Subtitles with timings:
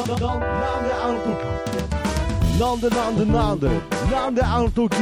[0.00, 0.24] なんで
[0.94, 1.60] あの時
[2.58, 3.68] なんでなんでなんで
[4.10, 4.96] なんであの時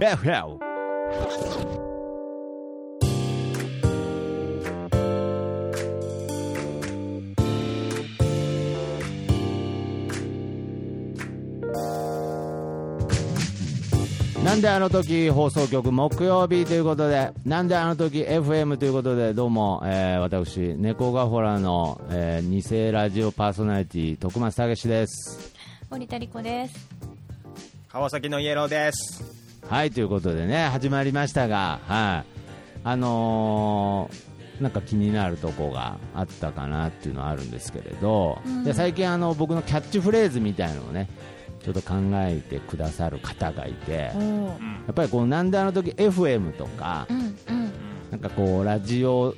[0.00, 1.79] FL
[14.60, 25.54] なんであの時放送局木曜日ということで、なんであの時 FM ということで、どうも、えー、私、猫がほらの、えー、偽ラジオパーソナリティ、徳松武史です。
[25.88, 26.74] 森田理子です。
[27.88, 29.24] 川崎のイエローです。
[29.66, 32.40] はい、ということでね、始まりましたが、はい。
[32.84, 41.08] あのーなんか気になるとこがあったかなっていうのはあるんですけれど、うんで最近あの僕のキャッチフレーズみたいのをね
[41.62, 43.92] ちょっと考えてくださる方がいて。
[43.92, 44.12] や
[44.90, 47.06] っぱりこうなんであの時 FM とか。
[48.10, 49.34] なんかこうラジオ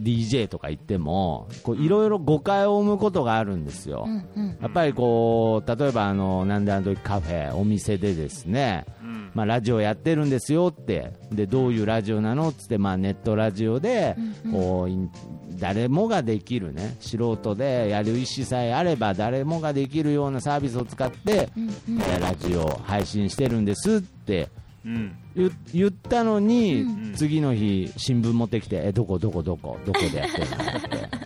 [0.00, 4.04] DJ とか言ってもこういろいろ誤解を生むことがあるんですよ。
[4.06, 4.58] うんうん。
[4.60, 9.30] やっぱりこう例えばあのなんであの時カフェお店でですね、うん。
[9.34, 21.66] まあ、ラジオやってるんですよってでどういうラジオなのっつって、まあ、ネットラジオでうんこう誰もができるね素人でやる意思さえあれば誰もができるようなサービスを使って、うんう
[21.98, 24.63] んえーラジオ配信してるんですってうん。
[24.84, 27.14] 言言ったのに、ん。
[27.14, 31.24] 次の日新聞持ってきてえどこどこどこどこでやってるのって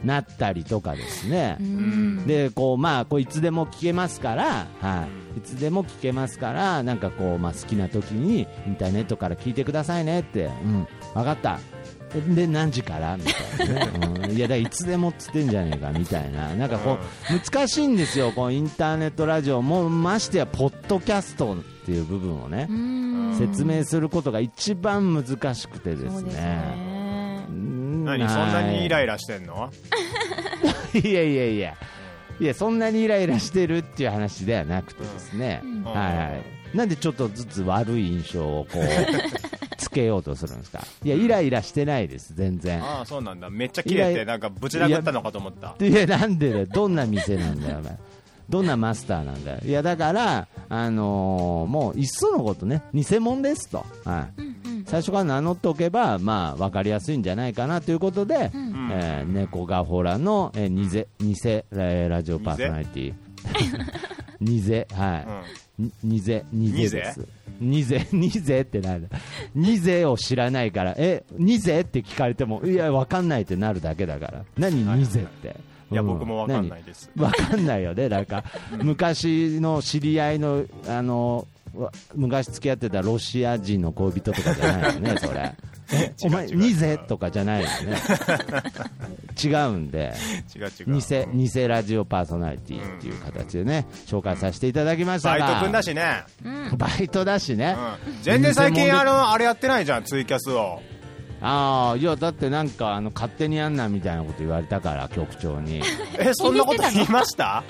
[0.04, 2.26] なったりとかですね、うん。
[2.26, 11.60] でこうまあこういつでも聞けますから、はい、いつでも聞けますからなんかこうまあ好きな時にインターネットから聞いてくださいねって、うん、分かった。
[12.14, 13.16] でで何時から？
[13.16, 16.48] みたいなね、うん、いやだからいつでもっつってんじゃねえかみたいな。
[16.54, 16.98] なんかこ
[17.30, 18.32] う難しいんですよ。
[18.32, 23.36] こうインターネットラジオもうましてやポッドキャストっていう部分をねうん。
[23.38, 26.90] 説明することが一番難しくてですそうですね。
[28.04, 29.70] 何そんなにイライイラしてんの？
[30.94, 31.74] いやいやいや、
[32.40, 35.84] いや、そんなにイライラしてるっていう話ではなくてですね、うん。
[35.84, 36.42] はいは
[36.74, 38.84] い、なんでちょっとずつ悪い印象をこう
[39.76, 42.82] つけようとするんですか、いや、イライラしてないです、全然。
[42.82, 43.50] ああ、そうなんだ。
[43.50, 45.74] めっちゃ切れて、なんかぶち殴ったのかと思った。
[45.84, 47.98] いや、なんでだよ、どんな店なんだよ、お前。
[48.50, 49.58] どんなマスターなんだよ。
[49.64, 53.84] いや、だから、あのーもう、いっそのことね、偽物ですと。
[54.04, 54.40] はい。
[54.40, 54.84] うんうん。
[54.84, 58.60] 最初から名乗っておけば、まあ、わかりやすいんじゃないかなということで、うん。
[58.60, 60.88] うんえー猫がほらの、えー、偽
[61.24, 63.14] 偽えーラジオパーソナリティ。
[64.40, 64.84] 偽？
[64.94, 65.44] は
[65.78, 67.26] い、に偽偽です。
[67.60, 67.84] 偽？
[67.84, 69.08] 偽ってなんだ
[69.54, 71.56] 偽を知らないからえ偽？
[71.56, 74.44] って聞かれてもいやわかんないってなるだけだから。
[74.58, 74.84] 何？
[74.84, 75.00] はい。
[75.00, 75.54] 偽って
[75.90, 76.04] いや、う。
[76.04, 77.10] ん僕もわかんないです。
[77.16, 77.26] 何？
[77.26, 78.44] わかんないよねなんか。
[78.82, 85.54] 昔の知り合いのあのわ昔付き合ってたロシア人の恋人とかじゃないよねそれ。
[85.92, 86.14] え？
[86.22, 87.96] お前ニゼとかじゃないよね。
[89.42, 90.12] 違うんで。
[90.54, 91.00] 違う違う。
[91.34, 96.24] 偽偽ラジオパーソナリティっていう形でね紹介させていただきましたバイがト君だしね。
[96.44, 96.76] うん。
[96.76, 98.22] バイトだしね、うん。
[98.22, 100.80] 全然最近、あの、あれやってないじゃん、ツイキャスを。
[101.42, 105.80] ああいやだってなんかあの勝手にやんなみたいなこと言われたから局長に。
[106.18, 107.62] え、そんなこと言いました？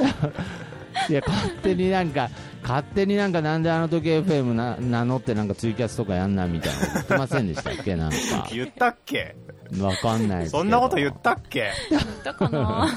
[1.08, 2.28] いや勝手になんか
[2.62, 8.16] 勝手になんかなんであの時 FM な名乗ってなんかツイキャスとかやんなみたいなこと言ってませんでしたっけなんか。
[8.52, 9.34] 言ったっけ？
[9.80, 10.58] わかんないですけど。
[10.58, 11.70] そんなこと言ったっけ？
[12.24, 12.88] だかな。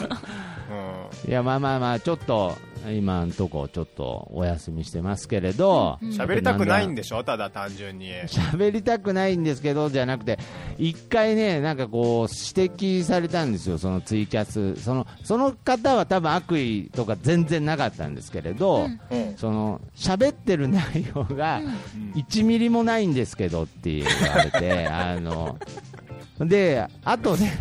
[1.26, 1.30] うん。
[1.30, 2.56] いやまあまあまあちょっと
[2.92, 7.24] 今のとこちょっとお休みしてますけれどうん喋りたくないんででしょ？
[7.24, 8.12] ただ単純に。
[8.28, 10.40] 喋りたくないんですけどじゃなくて
[10.78, 13.78] 一回ねなんかこう指摘されたんですよ。
[13.78, 14.76] そのツイキャス。
[14.82, 19.00] そのその方は多分悪意とか全然なかったんですけれど、うん。
[19.12, 19.38] うん。
[19.38, 21.62] その喋ってる内容が
[22.16, 25.58] 1ミリもないんですけどって言われてあの
[26.40, 27.54] であとではい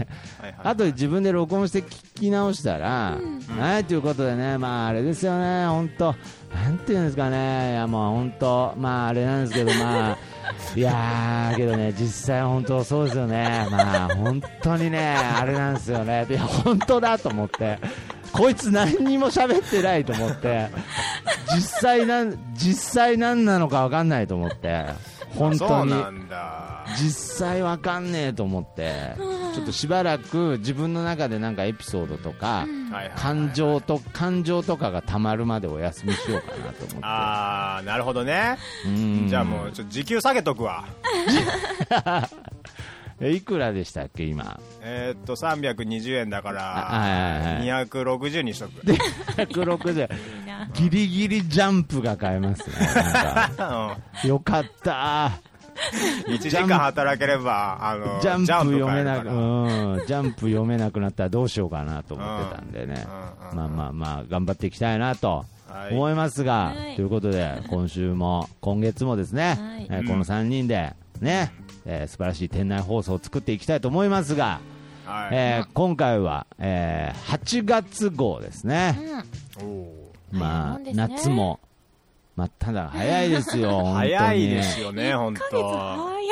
[0.43, 3.19] はいあとで自分で録音して聞き直したら、
[3.59, 6.15] はいということでね、まああれですよね、本当、
[6.55, 10.19] なんていうんですかね、いやもう本当、まああれなんですけど、まあ、
[10.75, 17.78] いやー、けどね、実際本当そうですよね、まあ本当にね、あれなんですよね、いや本当だと思って、
[18.33, 20.69] こいつ何にも喋ってないと思って、
[21.54, 24.86] 実際なん、実際何なのか分かんないと思って、
[25.34, 25.93] 本そ当に。
[25.93, 26.84] うなんだ。
[26.99, 29.15] 実際わかんねえと思って、
[29.55, 32.67] ちょっとしばらく自分の中でなんかエピソードとか、
[33.17, 36.99] 感情と感情とかがたまるまでお休みしようかなと思って。
[37.03, 38.59] あー、なるほどね。
[38.87, 40.84] うんじゃあもう、ちょっと時給下げとくわ。
[43.24, 44.59] えいくらでしたっけ今？
[44.83, 47.86] えーっと、320円だかあら、はいはいはい。
[47.86, 48.83] 260にしとく。
[48.83, 50.66] 160いいな。
[50.74, 52.74] ギリギリジャンプが買えますね。
[54.28, 55.30] よかった。
[56.27, 63.07] 1時間働ければ、あの、ジャンプ読めなく、買えるからうん、ジャンプ読めなくなったらどうしようかなと思ってたんでね、
[63.53, 71.53] うんまあまあまあ、頑張っていきたいなとはい思いますが、はいということで、今週も、今月もですね、はいえーこの3人で、ね、
[71.87, 74.61] えー素晴らしい店内放送を作っていきたいと思いますが、
[75.05, 75.29] はい。
[75.33, 78.99] えー今回は、えー8月号ですね。
[79.61, 79.65] う
[80.37, 80.39] ん。
[80.39, 81.61] まあ、ね夏も、
[82.37, 84.15] まあ、ただ早いですよ、本当に。
[84.15, 85.69] 早いですよね、本1ヶ月当。
[85.69, 86.29] 早い。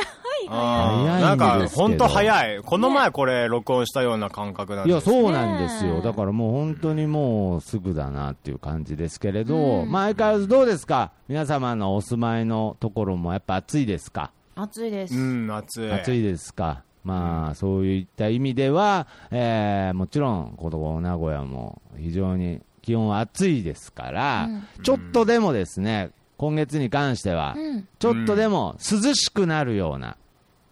[0.53, 2.63] あー早いなんかんですけど本当早い。
[2.63, 6.01] この前これ録音したような感覚なんいや、そうなんですよ。
[6.01, 11.13] だからもう本当にもうすぐだなっていう感じですけれど、うんまあ相変わらずどうですか？
[11.29, 14.33] 皆様のお住まいのところもやっぱ暑いですか？
[14.55, 15.15] 暑いです。
[15.15, 15.93] うん、暑い。
[15.93, 27.89] 暑いですかまあそういった意味では、えーもちろんこの名古屋も非常に気温は暑いですから、うんちょっとでもですね、今月に関しては、うん。
[27.99, 30.17] ちょっとでも涼しくなるような、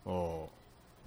[0.06, 0.48] お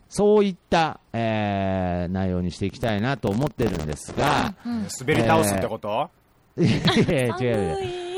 [0.10, 4.72] そういった、えー内容にしていきたいなと思ってるんですが、うん。
[4.84, 6.10] ー滑り倒すってこと、
[6.58, 8.11] いやいや違う。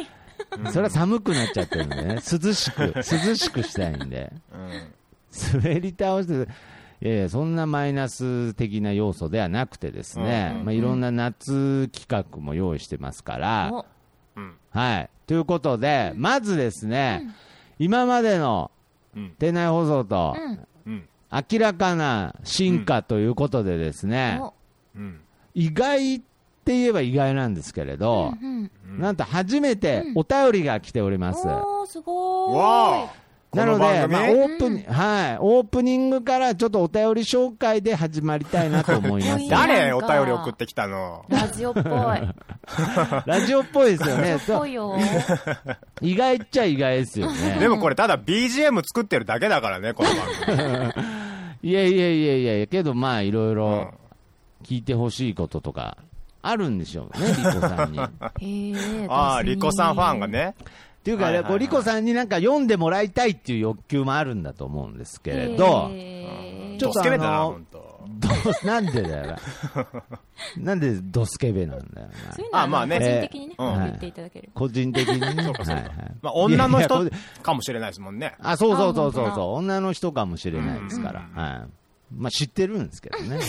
[0.72, 4.94] それは寒くなっちゃってるんでね、涼しく、 涼しくしたいんで、うん
[5.62, 6.48] 滑り倒して、
[7.02, 13.86] いやいやそんなマイナス的な要素ではなくてですね、うんまあ、いろんな夏企画も用意してますから、お。
[14.36, 14.54] うん。
[14.70, 15.10] はい。
[15.26, 17.34] ということで、まずですね、
[17.80, 18.70] 今までの
[19.16, 19.36] うん。
[19.38, 20.36] 店内放送と
[21.32, 24.54] 明らかな進化ということでですね、お。
[24.96, 25.22] うん。
[25.56, 26.22] 意外
[26.64, 31.48] って言えば意外なんですけれど、うんうんなんと初めてお便りが来ております。
[31.48, 32.58] おー、すごーい。
[32.58, 39.50] わあなので、まあ、オープニ、はい、オープニングからちょっとお便り紹介で始まりたいなと思いますい。
[39.50, 39.94] 誰？
[39.94, 41.26] お便り送ってきたの？
[41.28, 41.84] ラジオっぽい。
[43.26, 44.38] ラジオっぽいですよね。
[44.72, 44.98] よ。
[46.02, 47.58] 意外っちゃ意外ですよね。
[47.60, 50.10] でもこれただ BGM 作ってるだけだからね、この
[50.56, 51.04] 番組。
[51.64, 54.04] いやいやいやいや、けどまあいろいろうん
[54.64, 55.98] 聞いてほしいこととか
[56.44, 58.00] あるんでしょうね、 リコさんに。
[58.00, 58.04] っ
[58.40, 59.08] へえ。
[59.10, 60.28] ああ、リコさんファンが。
[60.28, 60.56] ね。
[61.04, 65.90] ていうかね、はいはいはいこうリコさんになんか読んでもらいたいっていう欲求もあるんだと思うんですけれど、
[66.80, 67.60] ちょっとドスケベだな、あの
[68.64, 69.40] なんでだよな。
[70.58, 72.34] なんでドスケベなんだよな。
[72.34, 74.50] そういうのはあまあね個人的にね、えー言っていただける。
[74.54, 75.28] 個人的にね。
[75.28, 75.92] はいはい
[76.22, 77.10] まあ、女の人
[77.42, 78.36] かもしれないですもんね。
[78.40, 81.26] あ、そうそうそうそうそう、女の人かもしれないですから。
[81.36, 81.83] うんはい。
[82.16, 83.38] まあ知ってるんですけどね。
[83.38, 83.46] は い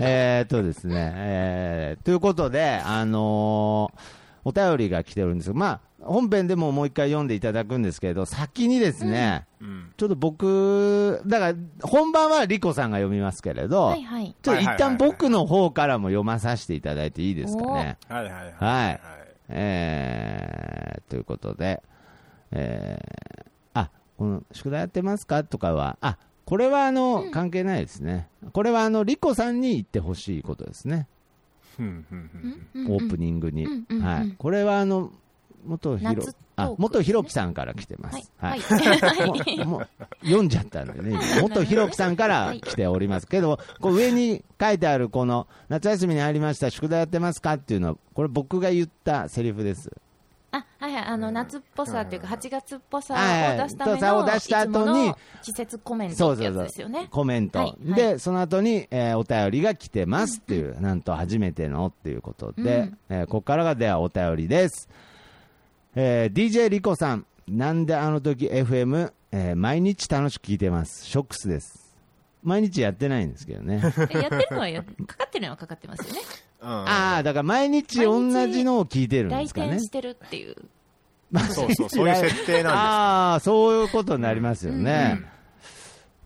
[0.00, 9.92] えーっとですね、えーということで、あのーお便りが来てるんですが、まあ、本編でももう一回読んでいただくんですけれど、先にですね、うん。
[9.96, 11.54] ちょっと僕、だから、
[11.88, 14.34] 本番はリコさんが読みますけれど、はいはい。
[14.42, 17.98] ちょっと一旦僕の方からも読まさせていただいていいですかね。
[18.08, 18.52] はいはいはい。
[18.58, 19.00] はい
[19.50, 21.82] えー、ということで、
[22.50, 25.44] えー、あ、この宿題やってますか？
[25.44, 26.18] とかは、あ、
[26.52, 28.28] これはあの、関係ないですね。
[28.52, 31.08] これはあの、リコさんに言ってほしいことですね。
[31.78, 33.66] オープニングに。
[34.02, 34.34] はい。
[34.36, 35.12] これはあの、
[35.64, 36.22] 元ひろ
[36.56, 38.74] あ、元ひろきさんから来てまはいす。。
[38.74, 38.84] は
[39.46, 39.64] い。
[39.64, 39.88] もう
[40.26, 49.90] 読んじゃったんでね、今元ひろきさんから来ておりますけど、こう上に書いてある、この夏休みに入りました、宿題やってますかっていうのは、これ、僕が言ったセリフです。
[50.52, 51.04] あ、はいはい。
[51.04, 56.64] あの、夏っぽさっていうか、8月っぽさはいを出すための、出した後もにの季節コメントってやつそうそうそう。
[56.64, 57.08] ですよね。
[57.10, 57.68] コメント、はい。
[57.68, 62.98] はいでその後に、えーお便りが来てますっていう、なんと初めてのっていうことで、うん。
[63.08, 64.88] えーここからがではお便りです、
[65.94, 67.26] えー DJ リコさん。
[67.48, 71.06] なんであの時 FM、えー毎日楽しく聞いてます？
[71.06, 71.96] ショックスです。
[72.42, 73.80] 毎日やってないんですけどね。
[74.10, 76.20] えやってるのはや、かかってるのはかかってますよね。
[76.62, 76.68] うん。
[76.68, 80.56] ああだから毎日同じのを聞いてるんで来すかね店してるっていう。
[81.54, 85.32] そうそう、そういう設定なんああそういうことになりますよね、うん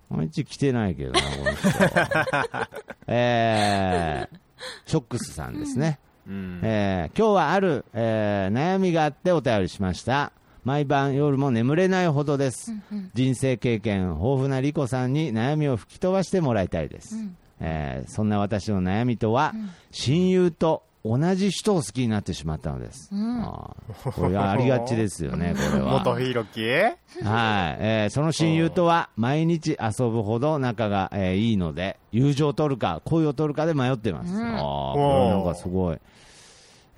[0.08, 1.68] 毎日来てないけどな、この人。
[3.08, 4.38] えー、
[4.86, 5.98] ショックスさんですね。
[6.26, 6.30] です。
[6.30, 6.60] うん。
[6.62, 10.32] えー今日はある、えー悩みがあってお便りしました。
[10.64, 12.72] 毎晩夜も眠れないほどです。
[13.14, 17.16] 人生経験豊富なリコさんに悩みを吹き飛ばしてもらいたいです。
[17.60, 19.54] えーそんな私の悩みとは、
[19.90, 23.10] 親友と同じ人を好きになってしまったのです。
[23.12, 25.92] あーこれはありがちですよね、 これは。
[26.04, 26.60] 元ひろき？
[26.68, 34.32] はい、えーその親友とは毎日遊ぶほど仲が、えーいいので、友情を取るか、恋を取るかで迷ってます。
[34.34, 35.98] あーこれなんかすごい。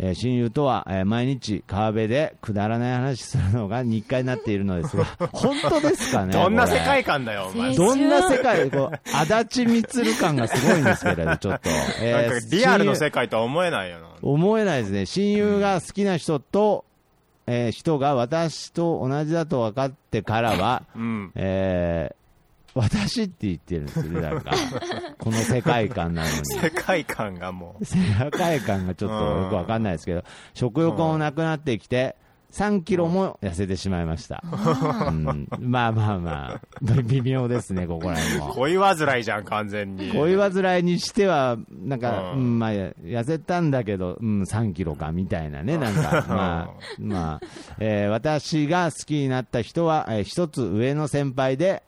[0.00, 7.70] えー親友とは、えー毎日川辺でくだらない話するのが日課になっているのですが、 本当ですかねどんな世界観だよ、お前。
[7.70, 11.68] 青どんな世界、こう、足立みつる感がすごいんですけれど、ちょっと。
[12.00, 14.06] えーリアルの世界とは思えないよな。
[14.22, 15.06] 思えないですね。
[15.06, 16.84] 親友が好きな人と、
[17.46, 21.32] えー人が私と同じだと分かってからは、うん。
[21.34, 22.18] えー
[22.78, 24.52] 私って言ってるんですよね、なんか。
[25.18, 26.34] この世界観なのに。
[26.46, 27.84] 世界観がもう。
[27.84, 27.96] 世
[28.30, 30.22] 界観がちょっとよくわかんないですけど、
[30.54, 32.14] 食欲もなくなってきて、
[32.52, 34.42] 3キロも痩せてしまいました。
[34.44, 38.54] うん、まあまあまあ、微妙ですね、ここら辺も。
[38.54, 40.12] 恋煩いじゃん、完全に。
[40.12, 47.46] 恋煩いにしては、なんか、ううんん、まあ、痩せたんだけど、うん、3キロか、みたいなね、なんか、 まあ、まあ、
[47.80, 51.82] えー私が好きになった人は、えー一つ上の先輩で、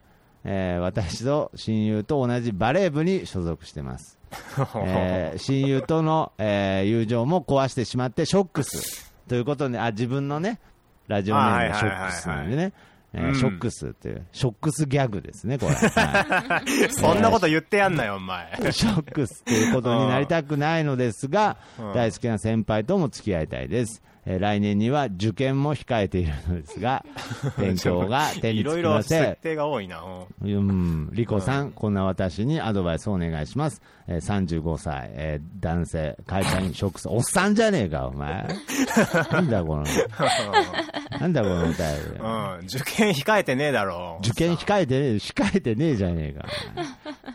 [0.44, 4.18] えー私と親友と同じバレー部に所属してます。
[4.86, 9.12] えー親友との、えー友情も壊してしまってショックス。
[9.28, 10.58] ということで、あ自分のね、
[11.06, 12.72] ラジオネームがショックスなんでね、
[13.12, 13.34] えーうん。
[13.34, 15.74] ショックスっていう、ショックスギャグですね、これ。
[15.74, 16.92] はい。
[16.92, 18.56] そんなこと言ってやんなよ、お前。
[18.72, 24.02] ショックスということになりたくないのですがうん、大好きな先輩とも付き合いたいです。
[24.26, 27.04] えー来年には受験も控えているのですが、
[27.58, 29.42] 勉強が手についろいろきません設。
[29.42, 30.02] 定が多いな。
[30.42, 33.80] うんうん、リコさん、こんな私にアドバイスをお願いします。
[34.08, 38.46] えー、35歳、えー男性、会社員、ショックス、おっさんじゃねえか、お前。
[39.32, 39.84] なんだこの、
[41.20, 41.76] なんだこのお便り。
[42.18, 42.58] うん。
[42.66, 44.18] 受験控えてねえだろ。
[44.22, 46.48] 受験控えてねえ、控えてねえじゃねえか。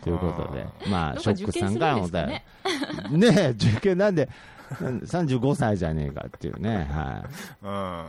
[0.02, 2.26] ということで、まあ、ショックさんからのお便
[3.10, 3.18] り。
[3.18, 4.28] ねえ、受験なんで、
[4.74, 7.64] 35歳じゃねえかっていうね、はい。
[7.64, 8.04] うん。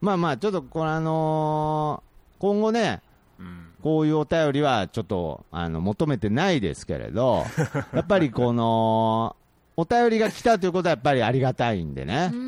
[0.00, 2.08] まあまあ、ちょっとこれあのー
[2.40, 3.02] 今後ね、
[3.38, 3.66] うん。
[3.82, 7.44] こういうお便りはちょっとあの求めてないですけれど、
[7.92, 9.34] やっぱりこの、
[9.76, 12.36] お便りが来たということはやっぱりありがたいんでねう。
[12.36, 12.44] んう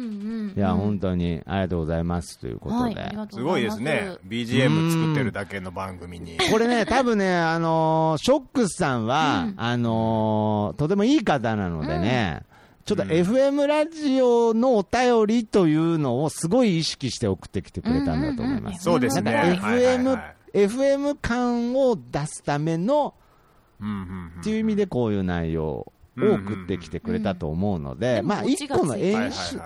[0.53, 0.55] ん。
[0.57, 3.01] いや、うん本当にありがとうございますということはい、で。
[3.03, 3.63] ありがとすごい。
[3.63, 4.17] ですね。
[4.27, 6.39] BGM 作ってるだけの番組に。
[6.51, 12.43] これね、多分ね、あのーショックスさんは、うんあのーとてもいい方なのでね、
[12.85, 13.11] ちょっとうん。
[13.11, 18.85] FM ラジオのお便りというのをすごい意識して送ってきてくれたんだと思います。
[18.85, 19.59] そうですね。
[19.61, 23.15] FM、はい FM 感を出すための
[23.81, 29.61] うんうんっていう意味でこういう内容を送ってきてくれたと思うので、うんまあ一個の演出、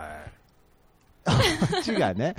[1.78, 2.36] オチがね、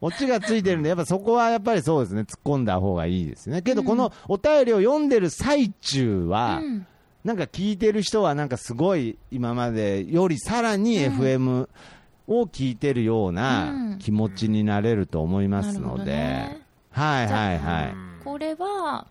[0.00, 3.62] オチがついてるんで、やっぱそこはやっぱりそうですね、突っ込んだ方がいいですね。
[3.62, 6.86] けど、このお便りを読んでる最中は、うん
[7.26, 11.68] なんか聞いてる人は、なんかすごい今までよりさらに FM
[12.28, 13.98] を聞いてるよううなん。
[13.98, 16.62] 気持ちになれると思いますので、ね。
[16.92, 17.94] はいはいはい。
[18.22, 19.08] これは、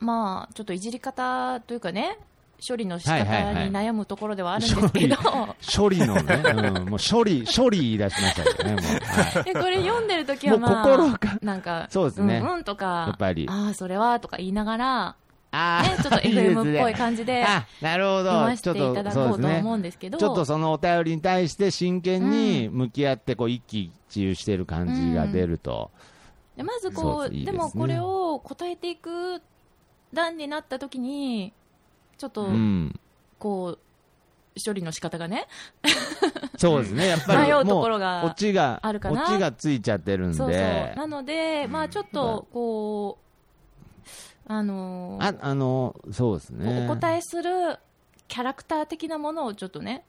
[0.00, 2.18] まあ、ちょっといじり方というかね、
[2.66, 5.16] 処理の仕方に悩むところではあるんですけど、
[5.76, 8.82] 処理のね、 うん、もう処理、処理言い出しましたけどね、もう。
[8.82, 9.44] はい。
[9.44, 12.38] でこれ読んでるときは、もうまあ、心がなんか、そうですね。
[12.38, 13.46] うんうんとか、やっぱり。
[13.48, 15.16] ああ、それはとか言いながら、あ
[15.82, 18.30] ね、ちょっと FM っぽい感じであ、なるほど。
[18.30, 25.90] 読ませていただこうと思うんですけど、ちょっとそのお便りに対して真剣に向き合って、こう、一喜一憂してる感じが出ると。
[26.56, 29.42] でまずそこう、でういいでもこれを答えていく
[30.12, 31.52] 段になったときに、
[32.16, 33.00] ちょっと、うん。
[33.38, 33.78] こう、
[34.64, 35.48] 処理の仕方がね、
[36.56, 37.08] そうですね。
[37.08, 40.36] やっぱり、迷うところがあるかなオチがついちゃってるんで。
[40.36, 40.60] そうそう。
[40.96, 43.23] なので、まあちょっと、こう、
[44.46, 46.86] あのーあ、あの、そうですね。
[46.86, 47.78] お答えする
[48.28, 50.04] キャラクター的なものをちょっとね、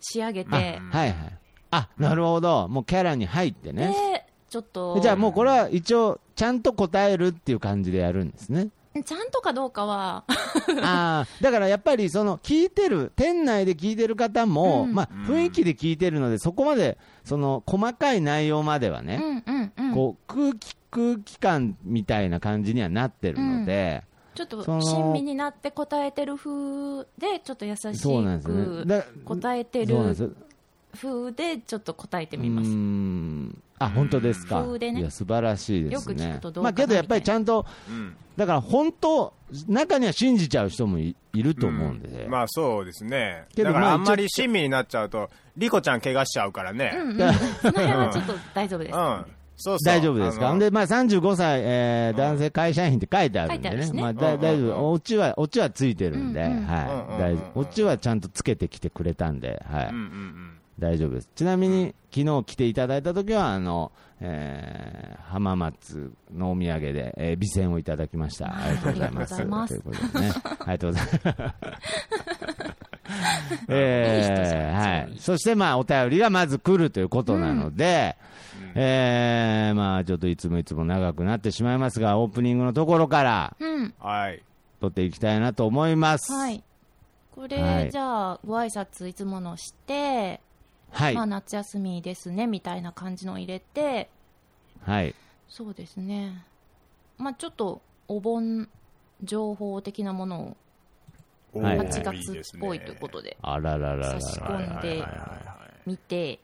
[0.00, 1.38] 仕上げあて、はいはい。
[1.70, 2.68] あ、なるほど。
[2.68, 3.88] もうキャラに入ってね。
[4.12, 8.68] で、ちょっと、じゃあもうこれは一応、ちゃんと答えるっていう感じでやるんですね。
[9.04, 10.22] ちゃんとかどうかは、
[10.80, 19.94] ああ、だからやっぱりその聞いてる、店内で聞いてる方も、うんまあ雰囲気で聞いてるので、そこまで、その細かい内容まではうね、んうんうん。
[19.94, 24.04] こう空気、空気感みたいな感じにはなってるので、
[24.36, 28.64] ちょっとその親身になって答えてる風で、ちょっと優しそうなんですね。
[28.64, 29.96] くだ答えてる
[30.96, 32.70] 風で、ちょっと答えてうみます。
[33.80, 34.62] あ、本当ですか。
[34.62, 36.14] 風でねいや、素晴らしいですね。
[36.14, 39.32] よく聞くとどうかなまあけどやっぱりちゃんと、うんだから本当、
[39.68, 43.44] 中には信じちゃう人もいいると思うんで、まあそうですね。
[43.54, 46.92] けどだからあんまり親身になっちゃうと、リコちゃん怪我しちゃうからね。
[46.96, 48.96] うんうん、だその辺はちょっと大丈夫です。
[48.96, 49.26] うん。
[49.56, 49.94] そうそう。
[49.94, 50.56] 大丈夫ですか？
[50.58, 53.90] で、まあ、35歳、えー男性会社員って書いてあるんでね。
[53.94, 54.90] まあ、だうん大丈うん夫。
[54.92, 56.50] オチは、オチはついてるんで。
[57.54, 59.88] オチはちゃんとつけてきてくれたんで、はい。
[59.88, 60.50] うんうんうん。
[60.78, 61.28] 大丈夫です。
[61.36, 68.46] ちなみに、昨日来ていただいた時は、あの、えー浜松のお土産で、えー美銭をいただきました。
[68.56, 69.34] ありがとうございます。
[69.34, 70.32] ありがとうございますということでね。
[70.44, 71.54] ありがとうございます。
[73.68, 75.12] えーはい。
[75.18, 78.16] そして、まあ、お便りがまず来るということなので、
[78.74, 83.94] えーまあ、ちょっといつもいつも長くなってしまいますが、オープニングのところからうん。
[84.00, 84.42] はい。
[84.80, 86.32] 撮っていきたいなと思います。
[86.32, 86.62] はい。
[87.34, 90.40] これ、はいじゃあ、ご挨拶いつものして、
[90.90, 94.08] はいまあ、夏休みですねみたいな感じのを入れて
[94.84, 95.14] はい。
[95.48, 96.44] そうですね
[97.18, 98.68] まあちょっとお盆
[99.22, 100.56] 情報的なものを
[101.54, 104.46] おはいー8いいですね月っぽいということであらららら差しら。
[104.48, 106.38] 込んではいはいはいはい見て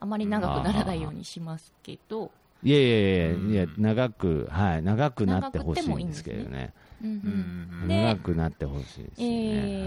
[0.00, 2.30] あまり長くならないようにしますけど、
[2.62, 6.72] いやいやいやうんいや、長く、はい、長くなってほしいんですけどね。
[7.86, 9.28] 長くなってほしいですえね。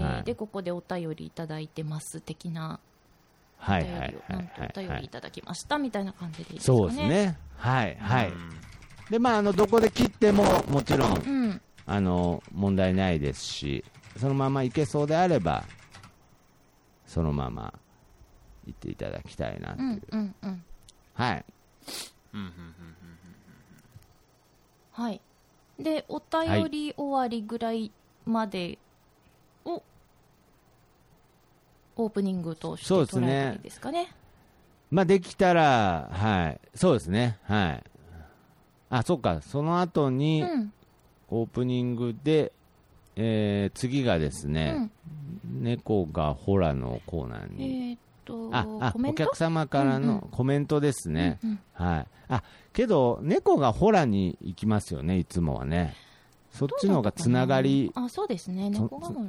[0.14, 2.80] はいでここでお便りいただいてます的な
[3.60, 5.08] おはい便りを、はいはないんとお便はいりい。
[5.08, 6.78] ただきましたみたいな感じでいいですかね。
[6.78, 7.38] そうですね。
[7.56, 8.28] はいはい。
[8.30, 8.50] うん
[9.10, 13.84] で、まあ、あの、どこで切っても、もちろん、うん、あの、問題ないですし、
[14.16, 15.64] そのままいけそうであれば、
[17.06, 17.74] そのまま
[18.66, 20.02] 行っていただきたいなという。
[20.12, 20.64] うん、うん、うん。
[21.14, 21.44] はい。
[22.32, 22.82] うんうんうん
[24.92, 25.20] はい。
[25.78, 27.90] で、お便り終わりぐらい
[28.26, 28.78] まで
[29.64, 29.82] を、
[31.96, 34.08] オープニングとして捉えですかね。
[34.90, 36.60] まあ、できたら、はい。
[36.74, 37.38] そうですね。
[37.44, 37.84] はい。
[38.90, 39.40] あ、そっか。
[39.40, 40.72] その後に、うん、
[41.30, 42.52] オープニングで、
[43.16, 44.90] えー次がですうね、ん。
[45.62, 51.60] 猫がホラのコーナーえに、と、あお客様からのコメントですね、うんうん。
[51.72, 55.94] はい、あけど、猫がホラに行きますよね、いつもはね、
[56.52, 58.70] そっちの方がつながり、あ、そうですね。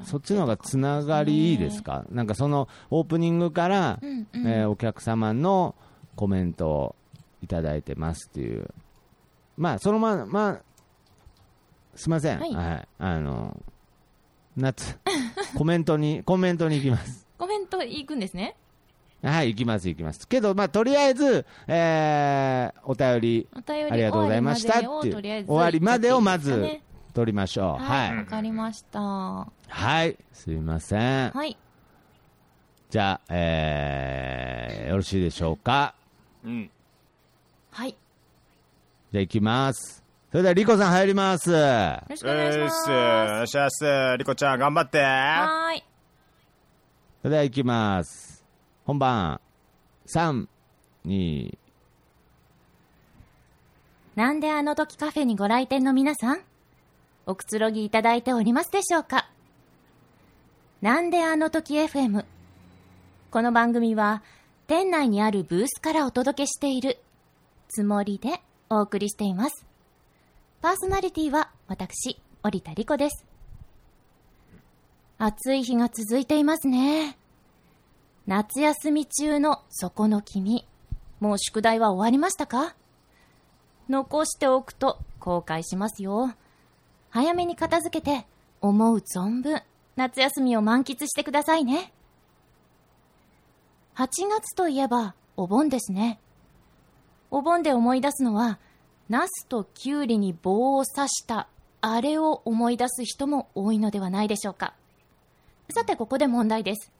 [0.05, 4.47] そっちの方がつながりいいですか、なんかそのオープニングから、うん、うん。
[4.47, 5.75] えーお客様の
[6.15, 6.95] コメントを
[7.41, 8.69] いただいてますっていう、
[9.57, 10.61] まあ、そのまま、まあ、
[11.95, 12.53] すみません、はい。
[12.53, 13.57] はい、あの、
[14.55, 14.99] 夏、
[15.55, 17.27] コメントに、コメントに行きます。
[17.37, 18.55] コメント行くんですね？
[19.23, 20.27] はい、行きます、行きます。
[20.27, 26.81] けど、まあ、とりあえず、えーお便りお便りありがとうございましたっていう終わりまでをまず
[27.13, 27.65] 取りましょう。
[27.67, 28.17] ははい、い。
[28.17, 28.99] わかりました。
[28.99, 31.31] ははい、すいません。
[31.47, 31.57] い。
[32.89, 35.95] じゃあ、えー、よろしいでしょうか？
[36.43, 36.69] うん
[37.71, 37.89] はい。
[37.89, 37.95] よ
[39.13, 40.03] じゃあ、行きます。
[40.31, 41.51] それでは、リコさん入ります。
[41.51, 42.77] はろしくお願いします。
[42.81, 45.83] よしお願いしますリコちゃん頑張ってはーい。
[47.21, 48.32] それでは、行きます。
[48.85, 49.39] 本番、
[50.07, 50.45] 3、
[51.05, 51.57] 2、
[54.15, 56.41] なんであの時カフェにご来店の皆さん、
[57.25, 59.29] おくつろぎいただいておりますでしょうか？
[60.81, 62.25] なんであの時 FM。
[63.31, 64.21] この番組は、
[64.67, 66.99] 店内にあるブースからお届けしている
[67.69, 69.65] つもりでお送りしています。
[70.61, 73.25] パーソナリティは私、織田理子です。
[75.17, 77.17] 暑い日が続いていますね。
[78.25, 80.65] 夏休み中のそこの君、
[81.19, 82.73] もう宿題は終わりましたか？
[83.89, 86.33] 残しておくと後悔しますよ。
[87.09, 88.25] 早めに片付けて
[88.61, 89.61] 思う存分
[89.97, 91.91] 夏休みを満喫してくださいね。
[93.95, 96.17] 8月といえばお盆ですね。
[97.29, 98.57] お盆で思い出すのは、
[99.09, 101.49] ナスとキュウリに棒を刺した
[101.81, 104.73] あれを思い出す人も多いのではないでしょうか。
[105.71, 106.92] さてここで問題です。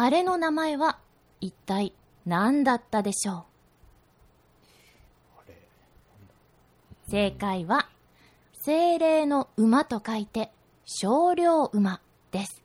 [0.00, 1.00] あれの名前は
[1.40, 1.92] 一体
[2.24, 3.46] 何だったでしょ
[7.08, 7.10] う？
[7.10, 7.88] 正解は、
[8.52, 10.52] 精霊の馬と書いて、
[10.84, 12.62] 少量馬です。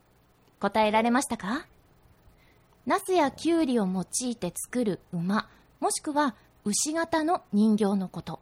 [0.60, 1.66] 答えられましたか？
[2.86, 8.42] ナスやキュウリを用いて作る馬、もしくは牛型の人形のこと。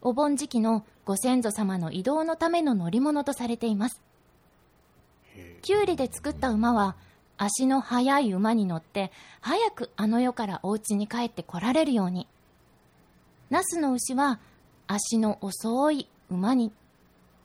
[0.00, 4.00] お盆時期のご先祖様の移動のための乗り物とされています。
[5.60, 6.96] キュウリで作った馬は、
[7.38, 12.26] 足の速い馬に乗って、早くあの世からお家に帰って来られるように。
[13.50, 14.40] ナスの牛は、
[14.86, 16.72] 足の遅い馬に、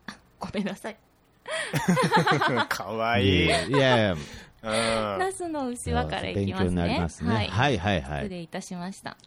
[0.07, 0.97] あごめんなさい。
[2.69, 3.45] かわいい。
[3.45, 4.15] いや
[4.61, 6.65] ナスの牛はからいきますね。
[6.65, 7.33] 勉強になりますね。
[7.33, 7.47] はい。
[7.47, 8.19] はい、はい、はい。
[8.23, 9.17] 失礼いたしました。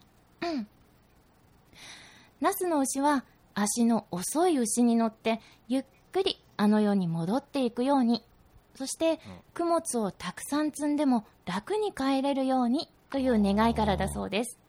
[0.41, 0.67] うん。
[2.41, 8.23] ナスの牛は足の遅い牛に乗ってゆっくりあの世に戻っていくように、
[8.75, 9.19] そして
[9.53, 14.59] 供物をたくさん積んでも楽に帰れるようにという願いからだそうです。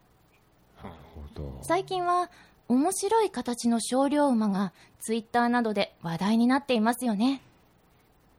[1.63, 2.31] 最近は
[2.69, 7.43] 面白い形の少量馬がツイッターなどで話題になっていますよね。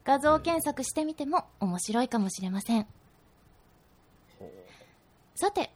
[0.04, 2.86] 画像検索してみても面白いかもしれません。
[5.34, 5.70] さて、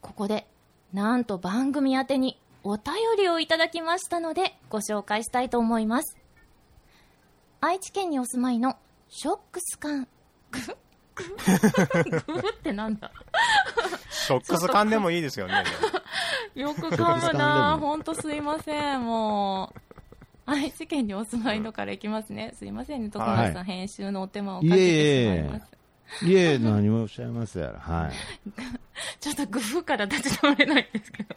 [0.00, 0.46] ここで
[0.92, 6.16] なんと番組宛てにお便りをいただきましたのでご紹介したいと思います。
[7.60, 8.76] 愛知県にお住まいの
[9.14, 10.08] ショックス感。
[10.50, 10.74] グフ
[11.14, 13.12] グフグフってなんだ？
[14.10, 15.64] ショックス感でもいいですよね。
[16.54, 19.80] よく噛むなほんとすいません、もう。
[20.46, 22.54] 愛知県にお住まいのからいきますね。
[22.58, 25.62] すいませんね、徳松さん、編集のお手間をかけてしまいます。
[25.64, 25.81] いえ、
[26.60, 27.80] 何もおっしゃいますやら。
[27.80, 28.12] はい。
[29.20, 31.34] ちょっと工夫から立ち直れないんですけど。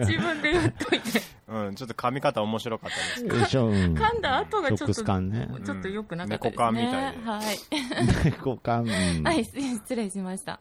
[0.06, 1.22] 自分で言っといて。
[1.48, 3.36] うん、ちょっと噛み方面白かったです。
[3.36, 3.74] よいしょ、うん。
[3.94, 4.94] 噛んだ後がちょっと。
[4.94, 6.58] ちょっと良くなかったですね。
[6.58, 8.24] 猫缶みたいではい。
[8.24, 10.60] 猫感、うんはい、失礼しました。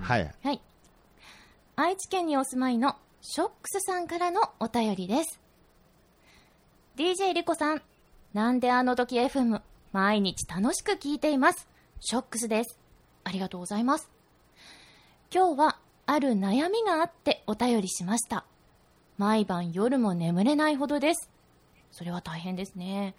[0.00, 0.34] はい。
[0.42, 0.60] はい。
[1.76, 5.40] 愛知県にお住まいのショックスさんからのお便りです。
[6.96, 7.82] DJ リコさん、
[8.32, 9.60] なんであの時 FM、
[9.92, 11.68] 毎日楽しく聞いています。
[12.06, 12.78] ショックスです。
[13.24, 14.10] ありがとうございます。
[15.34, 18.44] 今日はある悩みがあってお便りしました。
[19.16, 21.30] 毎晩夜も眠れないほどです。
[21.90, 23.14] それは大変ですね。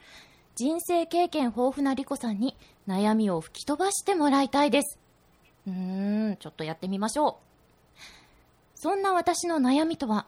[0.53, 2.55] 人生経験豊富なリコさんに
[2.87, 4.99] 悩みを吹き飛ばしてもらいたいです。
[5.65, 7.99] うーん、ちょっとやってみましょう。
[8.75, 10.27] そんな私の悩みとは、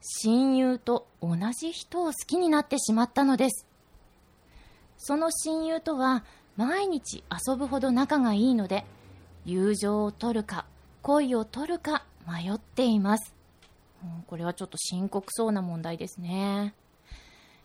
[0.00, 3.66] 親友と同じ人を好きになってしまったのです。
[4.96, 6.24] その親友とは
[6.56, 8.84] 毎日遊ぶほど仲がいいので、
[9.44, 10.66] 友情を取るか
[11.02, 13.34] 恋を取るか迷っています。
[14.02, 16.74] うんこれはちょっと深刻そうな問題ですね。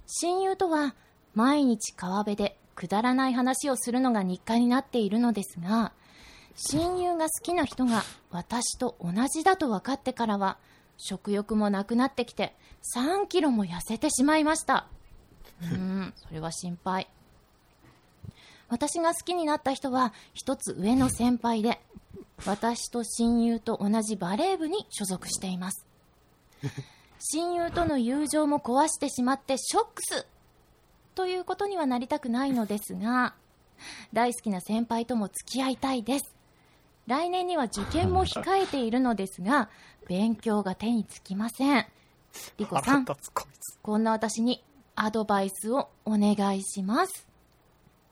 [0.08, 0.95] 親友とは
[1.36, 5.91] 毎日川辺でくだらない話をするのが日課になっているのですが、
[6.56, 10.58] 親友が好きな人が私と同じだと分かってからは
[10.97, 12.54] 食欲もなくなってきて
[12.97, 14.88] 3キロも痩せてしまいました
[15.63, 17.08] うんそれは心配
[18.70, 21.82] 私が好きになった人は一つ上の先輩で
[22.46, 25.86] 私と親友と同じバレー部に所属しています。
[27.20, 30.26] 親友との友情も壊してしまってショックス
[31.16, 33.34] ということにはなりたくないのですが
[34.14, 36.36] 大好きな先輩とも付き合いたいです。
[37.08, 39.70] 来年には受験も控えているのですが
[40.08, 41.86] 勉強が手につきません。
[42.58, 43.06] リコさ腹ん。
[43.82, 44.64] こんな私に
[44.96, 47.29] アドバイスをお願いします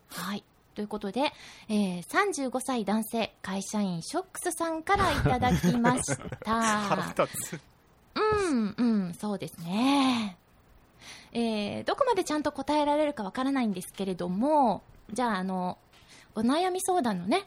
[0.09, 0.43] はい
[0.75, 1.31] ということで、
[1.69, 6.53] えー35歳男性会社員ショックスさんからいただきました
[6.87, 7.59] 腹立つ。
[8.15, 10.37] うん、うん、そうですね。
[11.33, 15.77] えーどこまでちゃんと答えられるかわからないんですけれども、じゃあ、あの、
[16.35, 17.45] お悩み相談のね、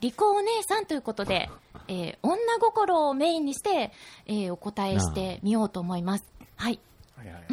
[0.00, 1.48] リコお姉さんということで、
[1.88, 3.92] えー女心をメインにして、
[4.26, 6.24] えーお答えしてみようと思います。
[6.56, 6.78] はい。
[7.16, 7.44] はいはい。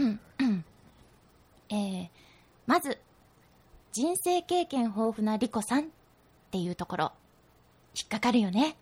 [1.69, 2.09] えー
[2.65, 2.97] まず、
[3.93, 5.85] 人生経験豊富なリコさんっ
[6.49, 7.11] ていうところ、
[7.95, 8.75] 引っかかるよね。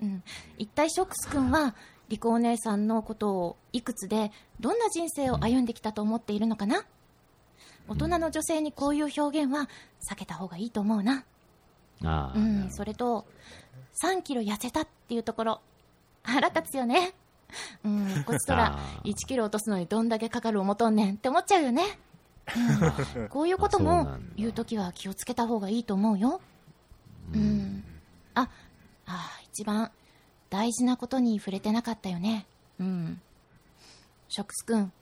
[0.00, 0.22] うん。
[0.56, 1.74] 一体ショックス君は、
[2.08, 6.86] リコお姉さんのことをいくつで、どんな人生を歩んできたと思っているのかな？
[7.88, 9.68] 大人の女性にこういう表現は
[10.10, 11.24] 避けた方がいいと思うな。
[12.02, 13.26] ああ、うん、それと、
[14.02, 15.60] 3キロ痩せたっていうところ、
[16.22, 17.12] 腹立つよね。
[17.84, 21.82] うん、こっちとらあー1キロ落とすのにどんだけかかる思とんねんって思っちゃうよね。
[23.16, 26.40] うん、こういうことも 言うときは気をつけた方がいいと思うよ。
[27.32, 27.84] うん。
[28.34, 28.48] あ、
[29.06, 29.90] あー一番
[30.50, 32.46] 大事なことに触れてなかったよね。
[32.78, 33.20] うん。
[34.28, 34.92] ショックス君、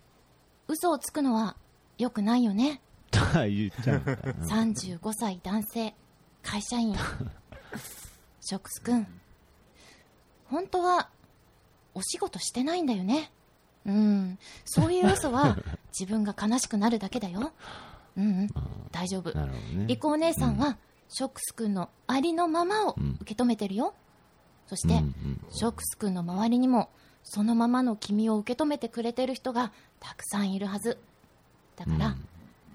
[0.68, 1.56] 嘘をつくのは
[1.98, 2.80] 良くないよね。
[3.34, 5.94] 言っちゃうからな35歳男性
[6.42, 6.96] 会社員
[8.40, 9.06] ショックスくん
[10.46, 11.10] 本当は
[11.94, 13.30] お仕事してないんだよね
[13.86, 14.38] うん。
[14.64, 15.56] そういう嘘は
[15.98, 17.52] 自分が悲しくなるだけだよ。
[18.16, 18.48] うんうん。
[18.90, 19.32] 大丈夫。
[19.86, 23.94] リコお姉さんは、ショックスくんのありのままを受け止めてるよ、
[24.66, 26.88] そして、うんうんショックスくんの周りにも
[27.22, 30.98] そのままの君を受け止めてくれてる人がたくさんいるはず。
[31.76, 32.16] だから、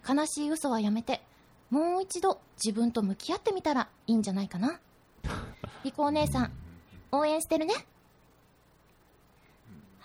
[0.08, 1.22] 悲しい嘘はやめて
[1.70, 4.80] もう一度自分と向き合ってみたらいいんじゃないかな。
[5.84, 6.52] リコお姉さん
[7.12, 7.74] 応援してるね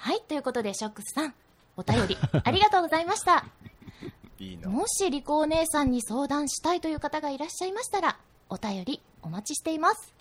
[0.03, 1.35] はいということでショックスさん
[1.77, 3.45] お便り ありがとうございました
[4.41, 4.69] いいな。
[4.69, 10.13] もしリコお姉さんに相談したいという方がいらっしゃいましたらお便りお待ちしています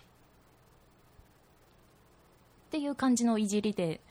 [2.67, 4.01] っていう感じのいじりで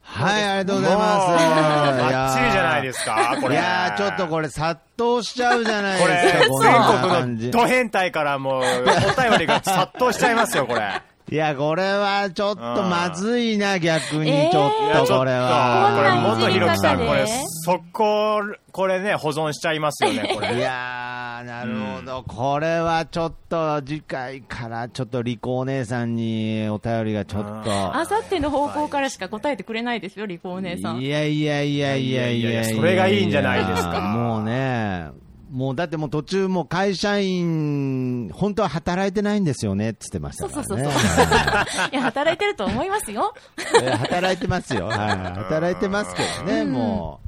[0.00, 1.26] はい、ありがとうございます。
[1.26, 3.56] バッチリじゃないですか、これ。
[3.56, 7.36] いやー、ちょっとこれ殺到しちゃうじゃないですか、こんな全。
[7.36, 11.02] 国のド変態からもう、お便りが殺到しちゃいますよ、これ。
[11.30, 14.66] いや、これはちょっとまずいな、逆にえーちょ
[15.04, 15.94] っとこれは。
[15.96, 17.26] これ、元ひろきさん、これ、
[17.64, 18.40] 速攻、
[18.72, 20.60] これね、保存しちゃいますよね、 こいれ。
[20.60, 27.96] やー、なるほど、これはちょっと次回からちょっとリコお姉さんにお便りがちょっと。
[27.96, 31.00] あさっての方向からしか答えてくれないですよリコお姉さん。
[31.00, 32.50] いやいやいやいやいや。
[32.50, 34.00] いやいやそれがいいんじゃないですか。
[34.00, 35.08] もうね、
[35.50, 40.52] もうだってもう途中もう会社員、本当は働いてないんですよねって言ってましたね。
[40.52, 40.88] そうそうそう
[41.92, 43.34] いや働いてると思いますよ
[43.82, 44.86] えー働いてますよ。
[44.88, 44.98] はい。
[45.38, 47.20] 働いてますけどね、も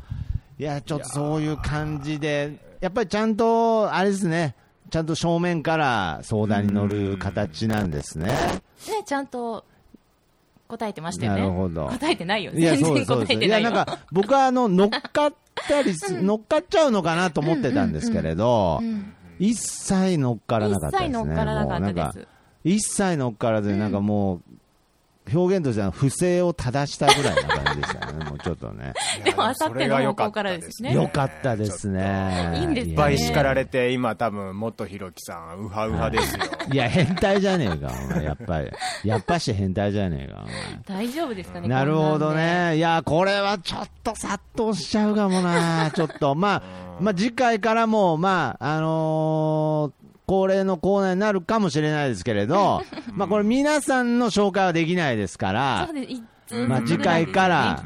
[0.59, 0.63] う。
[0.63, 4.55] いや、ちょっとそういう感じで、やっぱりちゃんと、あれですね、
[4.91, 8.27] ちゃんと正面から相談に乗る形なんですね。
[8.27, 8.33] ね、
[9.07, 9.65] ちゃんと
[10.71, 11.41] 答えてましたよね。
[11.41, 12.53] なるほど答えてないよ。
[12.53, 13.71] いや、全然答えてないよ。
[13.71, 15.35] なんか、僕はあの、乗っかっ
[15.69, 21.09] たりす、乗っかっちゃうのかなと思ってたんですけれど、うん一切乗っからなかったですね。
[21.09, 22.29] 一切乗っからなかったです
[22.63, 24.43] 一切乗っからずに、なんかもう、
[25.33, 28.93] 表現としては不正を正したぐらいな感じでしたね、もうちょっとね。
[29.25, 30.93] でも、あさっての方向からですね。
[30.93, 32.53] よかったですね。
[32.57, 36.45] いいんですいっぱいね叱られて、今多分、元ひろきさん、ウハウハですよ。
[36.73, 38.71] いや、変態じゃねえか、お前、やっぱり。
[39.05, 41.05] やっぱし変態じゃねえか、お前。
[41.05, 41.69] 大丈夫ですかね。
[41.69, 42.33] なるほど。
[42.33, 42.77] ね。
[42.77, 45.91] いや、これはちょっと殺到しちゃうかもな。
[45.91, 46.63] ちょっと、まあ、
[47.01, 50.00] まあ、次回からも、まあ、あのー
[50.31, 56.13] 恒例のコーナーになるかもしれないですけれど、 まあ、これ皆さんの紹介はできないですからそう、です。
[56.13, 57.85] いつまあ次回から。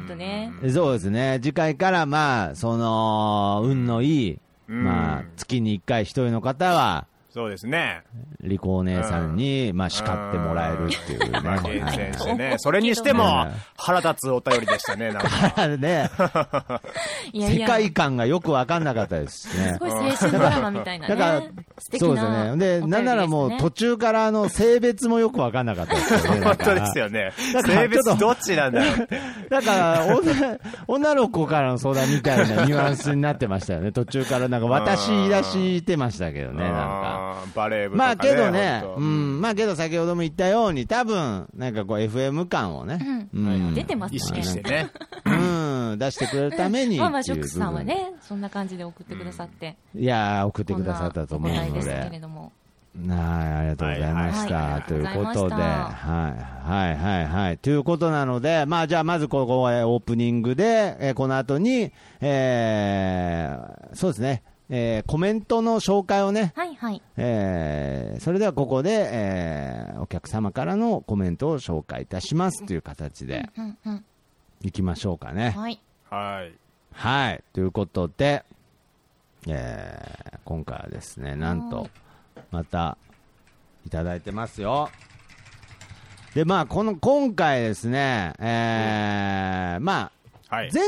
[0.71, 1.41] そうですね。
[1.43, 8.05] 次回から、まあ、その、運のいい、うんまあ、月に1回一人の方は、そうですね。
[8.43, 11.41] リコお姉さんに、まあ、叱ってもらえるっていうね。
[11.41, 12.55] まあ、厳してね。
[12.59, 15.67] それにしてうもん、腹立つお便りでしたね、なんか。
[15.67, 16.11] ね、
[17.33, 19.79] いやいや、世界観がよく分かんなかったですしねす。
[19.81, 21.43] ごい青春ドラマみたいなだから
[21.99, 22.57] そうですね。
[22.57, 26.41] で、なんならもう途中からあの性別もよく分かんなかったですよね。
[26.47, 27.33] 本当ですよね。
[27.67, 28.87] 性別どっちなんだ？
[28.87, 29.21] よって。
[29.51, 33.91] だから女、女の子からの相談みたいなニュアンスになってましたよね。
[33.91, 37.24] 途中からなんか私言い出してましたけどね、なんか。
[37.55, 38.09] バレー部とかね。
[38.09, 43.75] まあけどね、うん、まあけど先ほども言ったように、多分、なんかこう FM 感をね、うん。
[43.75, 44.17] 出てますね。
[44.17, 44.91] 意識してね。
[45.27, 45.31] う
[45.95, 49.77] ん、出してくれるためにまあまあ、ショックさんはね、そんな感じで送ってくださって。
[49.95, 52.21] いやー、送ってくださったと思うのでですけれ。
[52.21, 52.53] ども。
[53.09, 54.55] はい、ありがとうございました。
[54.55, 54.73] はい。
[54.73, 54.83] はい。
[54.83, 55.63] ということで、はい、
[56.71, 57.59] はい、はい、はい。
[57.59, 67.03] ということなので、まあ、じゃあ、まずここ、えーオープニングで、えーこの後に、えーそうですね、えーコメントの紹介をね、はいはい。
[67.17, 74.05] えーそれではここで、えーお客様からのコメントを紹介いたしますという形でうんうん。
[74.63, 75.51] いきましょうかね。
[75.51, 75.81] はい。
[76.11, 76.53] はい。
[76.93, 77.45] はい。
[77.53, 78.45] ということで、
[79.47, 81.89] えー今回はですね、なんと、
[82.51, 82.99] また、
[83.87, 84.91] いただいてますよ。
[86.35, 90.11] で、まあ、この、今回ですね、えーま
[90.51, 90.71] あ、はい。
[90.73, 90.83] 前、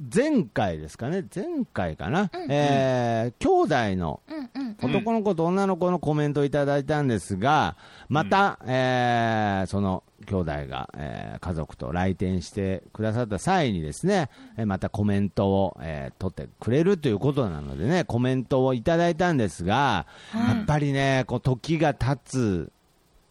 [0.00, 4.76] 前回ですかね、前回かな、えー兄弟のうんうん。
[4.80, 7.76] 男の子と女の子のコメントをいただいたんですが、
[8.08, 22.70] また、えーその兄弟が、えー家族と来店してくださった際にですね、えーまたコメントを、えー取ってくれるということなのでね、コメントをいただいたんですが、やっぱりね、こう時が経つ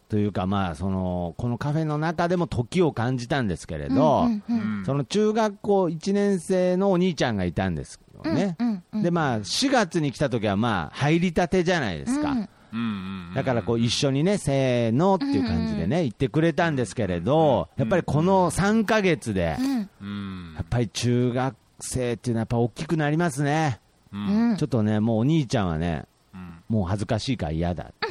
[0.09, 4.85] というか、まあ、その、このカフェの中でも時を感じたんですけれど、うんうんうん。
[4.85, 8.55] その中学校1年生のお兄ちゃんがいたんですよね。
[8.59, 12.31] うんうんで、まあ、4月に来た時は、まあ、入りたてじゃないですか。
[12.31, 19.89] うんうんうんだから、こう、一緒にね、せーのっていう感じでね、言ってくれたんですけれど、やっぱりこの3ヶ月で、うん。
[20.01, 23.79] うんやっぱり中学生っていうのはやっぱ大きくなりますね。
[24.11, 24.49] うん。
[24.51, 26.63] うんちょっとね、もうお兄ちゃんはね、うん。
[26.69, 28.07] もう恥ずかしいから嫌だって。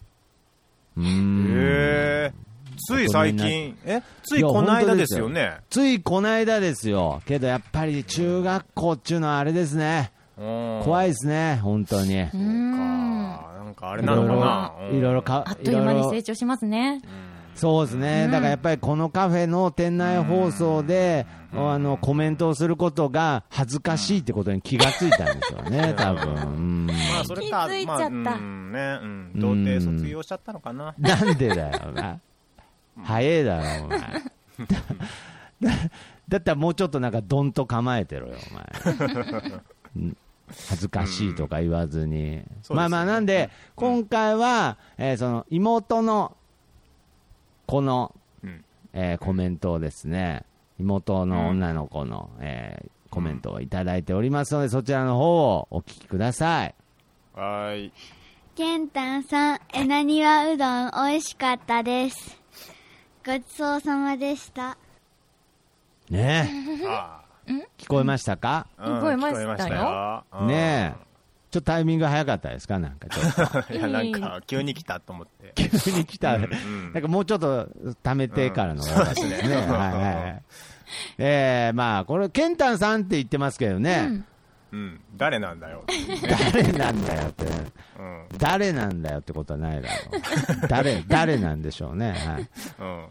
[0.98, 2.34] へえ。
[2.78, 4.02] つい最近、え？
[4.24, 5.58] ついこの間ですよね？
[5.70, 7.22] ついこの間ですよ。
[7.26, 10.12] けどやっぱり中学校っていうのはあれですね。
[10.38, 11.10] 怖いい。
[11.12, 12.22] ですね、本当に。
[12.22, 13.22] うかん。
[13.22, 14.74] なんかあれなのかな？
[14.90, 17.02] うんいろいろかあっという間に成長しますね。
[17.60, 26.34] そうですね、だからやっぱりこのカフェの店内放送で、あのコメントをすることが恥ずかしいってことに気がついたんでしょうね、多分。
[26.34, 26.88] うん。
[26.88, 28.10] まあ、それか、気づいちゃった。
[28.10, 28.72] まあ、うん。
[28.72, 29.32] ね、うん。
[29.36, 30.96] 童貞卒業しちゃったのかな。
[30.98, 32.20] なんでだよな、
[33.04, 34.00] 早えだろ、お前。
[34.00, 34.10] だ
[36.30, 39.22] だったらもうちょっとなんかどんと構えてろよ、お前。
[39.98, 40.18] うん。
[40.70, 42.76] 恥ずかしいとか言わずに、そうですね。
[42.78, 46.38] まあまあ、なんで、今回は、えーその妹の
[47.70, 48.66] この、うん。
[48.94, 50.44] えーコメントをですね、
[50.80, 56.76] 妹の女の子の、えーコメントをいただいておりますので、そちらの方をお聞きください。
[57.34, 57.94] はーい。
[58.56, 62.40] ケンタンさん、えなにわうどん美味しかったです。
[63.26, 64.78] ごちそうさまでした。
[66.10, 66.52] ね
[66.88, 68.90] あえ、聞こえましたか、あ。
[68.90, 71.09] うん聞こえましたよねえ、
[71.52, 72.80] ちょっとタイミング早かったですか？
[72.80, 73.74] なんかちょっと。
[73.74, 75.54] いや、なんか、急に来たと思って。
[75.56, 76.42] 急に来た、ん
[76.94, 77.68] なんかもうちょっと
[78.04, 78.92] 貯めてからのね。
[78.92, 80.44] うんはいはいはい。
[81.18, 84.24] えー、まあ、これ、ケンタンさんって言ってますけどね、
[84.72, 85.00] うん。
[85.18, 85.84] 誰なんだよ。
[86.52, 87.46] 誰なんだよって、
[88.00, 88.26] うん。
[88.38, 89.96] 誰なんだよってことはないだろ
[90.64, 90.68] う。
[90.68, 92.12] 誰、誰なんでしょうね。
[92.12, 92.50] はい。
[92.80, 93.06] うん。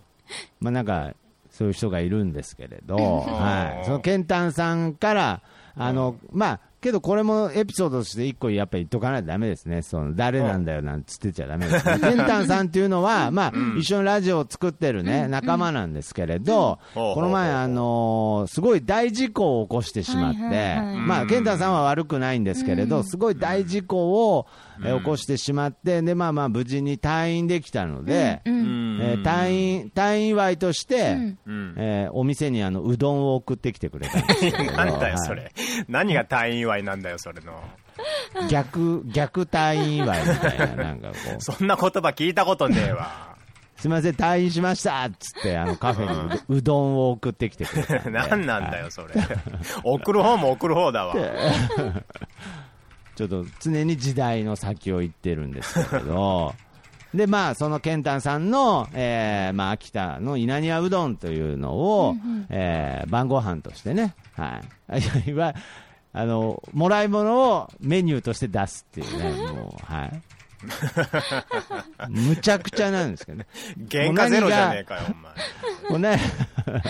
[0.60, 1.12] まあなんか、
[1.50, 3.84] そういう人がいるんですけれど、んはい。
[3.84, 5.42] そのケンタンさんから、
[5.76, 9.82] あの、まあ、けどこれもエピソードとして一個やっぱり言っとかないとダメですね。
[9.82, 11.98] その誰なんだよなんつってちゃダメです、ね。
[12.00, 17.14] ケンタンさんっていうのは、まあ、一緒にラジオを作ってるね、仲間なんですけれど、うん。
[17.14, 20.38] この前、あのーすごい大事故を起こしてしまって、
[21.06, 24.46] まあ、ケンタンさんは悪くないんですけれど、すごい大事故を、
[24.84, 31.16] えー起こしてしまって、で、まあまあ、無事に退院できたので、えー退院、退院祝いとして。
[31.76, 34.72] えーお店にあのうどんを送ってきてくれたんですけれど。
[34.76, 35.52] なんだよ、はいそれ。
[35.88, 37.62] 何が退院祝いなんだよ、それの。
[38.48, 43.36] 逆、逆退院祝いみたいな、なんかこう、 そんな言葉聞いたことねえわ。
[43.76, 49.14] すみません、退院しましたっつって、あのカフェにううどんを送ってきてくれたんで 何なんだよ、それ。
[49.84, 51.14] 送る方も送る方だわ。
[53.14, 56.54] ちょっと常に時代の先を行ってるんですけれど、
[57.14, 62.14] で、まあ、そのケンタンさんの、えーまあ、秋田の稲庭うどんというのを、
[62.50, 64.60] えー晩ご飯としてね、は
[65.26, 65.30] い。
[65.30, 65.54] いわ
[66.18, 70.22] あの、もらい物をメニューとして出すっていうね、 もう、はい。
[72.10, 73.46] むちゃくちゃなんですけどね。
[73.88, 75.32] 原価ゼロじゃねえかよ、お前。
[75.90, 76.18] もうね、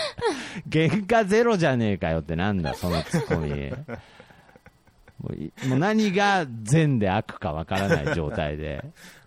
[0.73, 3.69] 原価ゼロじゃねえかよってなんだ、そのツッコミ。
[5.19, 8.83] もういもう何が善で悪かわからない状態で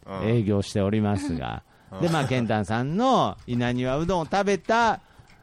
[0.07, 1.63] うん営業しておりますが、
[2.01, 4.99] で、まあ、ケンタンさんの稲庭うどんを食べた、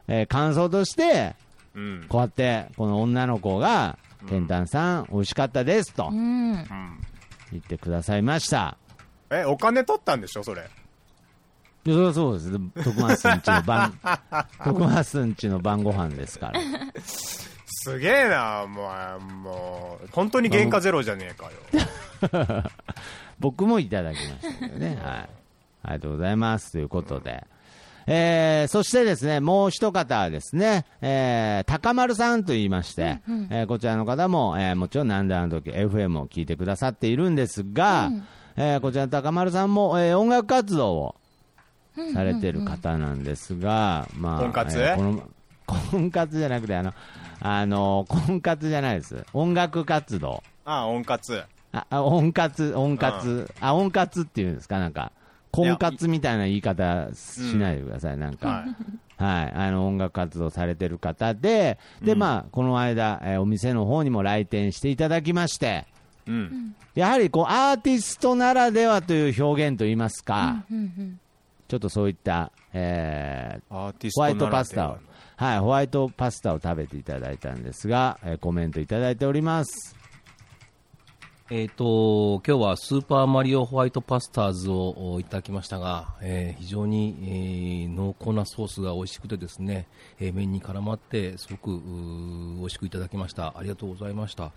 [0.06, 1.34] えー感想として、
[1.74, 2.06] うん。
[2.10, 3.96] こうやって、この女の子が、
[4.28, 6.66] ケンタンさん、美味しかったですと言
[7.58, 8.76] ってくださいました。
[9.30, 10.68] え、お金取ったんでしょ、それ？
[11.86, 12.84] いやそそうです。
[12.84, 13.98] 徳松んちの晩、
[14.64, 16.60] 徳松んちの晩ご飯ですから。
[17.02, 22.64] すげえな、もう、もう、本当に原価ゼロじゃねえかよ。
[23.40, 24.88] 僕もいただきましたけどね。
[24.88, 24.96] はい。
[25.82, 26.72] ありがとうございます。
[26.72, 27.46] ということで。
[28.12, 33.20] えー、そしてですね、もう一方はですね、えー、高丸さんと言いまして、
[33.50, 38.10] えーこちらの方も、えーもちろんなんであの時 FM を聞いてくださっているんですが、
[38.56, 41.14] えーこちらの高丸さんも、えー音楽活動を
[42.12, 44.80] されている方なんですが、まあ、婚活？
[44.80, 45.22] えーこの
[45.92, 46.92] 婚活じゃなくて、あの、
[47.40, 49.24] あの、婚活じゃないです。
[49.32, 50.42] 音楽活動。
[50.64, 51.44] ああ、温活。
[51.72, 55.12] あ、あ温活、温活、あ、温活っていうんですか、なんか、
[55.52, 58.48] 婚活みたいな言い方しないでください、なんか。
[58.48, 59.00] はい。
[59.22, 65.86] はい、あの音楽活動されてる方で、で、まあ、この間、えーお店の方にも来店していただきまして、
[66.26, 66.74] うん。
[66.94, 70.64] やはりこうアーティストならではという表現といいますか、
[71.68, 74.98] ちょっとそういった、えーアーティスホワイトトならではパスタを、
[75.36, 79.99] はい、ホワイトパスタを食べていただいたんですが、えーコメントいただいております。
[81.52, 89.88] えっ、と、今日はスーパーマリオホワイトパスターズをいただきましたが、えー非常に、えー濃厚なソースが美味しくてですね、
[90.20, 91.70] えー麺に絡まってすごく
[92.56, 93.58] 美味しくいただきました。
[93.58, 94.52] ありがとうございました。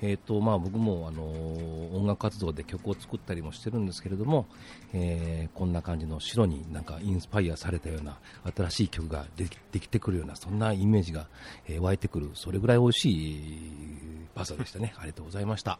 [0.00, 1.22] えっ、と、まあ僕もあの
[1.94, 4.46] 音楽活動で曲を作ったりもしてるんですけれども、
[4.94, 8.16] えーこんな感じの白になんかインスパイアされたような
[8.56, 11.26] 新しい曲ができてくるようなそんなイメージが、
[11.68, 13.60] え湧いてくる、それぐらい美味しい
[14.34, 14.94] パスタでしたね。
[14.96, 15.78] ありがとうございました。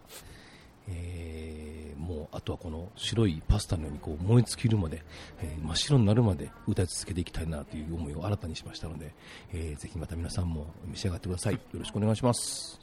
[0.89, 5.03] えーもうあとはこの白いパスタのようにこう燃え尽きるまで、
[5.43, 9.13] えー真っ白になるまで歌い続けていきたいなという思いを新たにしましたので、
[9.53, 11.55] えーぜひまた皆さんも召し上がってください。
[11.55, 12.81] よろしくお願いします。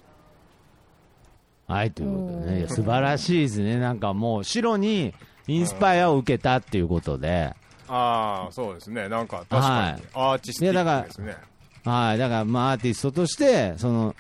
[1.68, 3.80] はい、ということでね、素晴らしいですね。
[3.80, 5.14] なんかもう白に
[5.48, 7.56] インスパイアを受けたっていうことで、
[7.88, 9.10] ああ、そうですね。
[9.10, 11.36] なんか、確かに、はいアーティスティックですね。
[11.84, 14.16] はい、だからまあアーティストとして、その、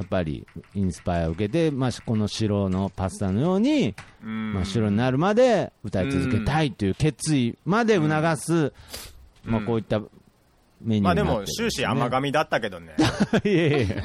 [0.00, 8.72] やっぱりインスパイアを受けて、まあ、この白のパスタのように、うんまあ、白になるまで歌い続けたいという決意まで促す、
[9.44, 12.94] まあ、こういったメニューになってるんまあでも、す終始甘噛みだったけどね。
[13.44, 13.96] いやいや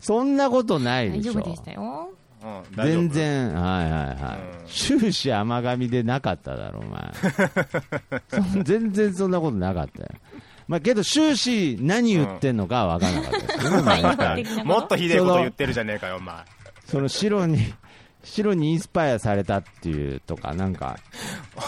[0.00, 2.10] そんなことないでしょ大丈夫でしたよ。
[2.42, 3.08] うん、全。
[3.08, 4.58] 然、はいはいはい。
[4.58, 7.12] うん終始甘噛みでなかっただろ、お前。
[8.28, 10.08] そ 全然そんなことなかったよ。
[10.66, 13.58] まあけど終始何言ってんのかは分からなかったです。
[13.58, 16.36] けどね、毎回 もっとひでえこと言ってるじゃねえかよ、お前。
[16.86, 17.74] その白に、
[18.22, 20.96] 白にインスパイアされたっていうとか、なんか、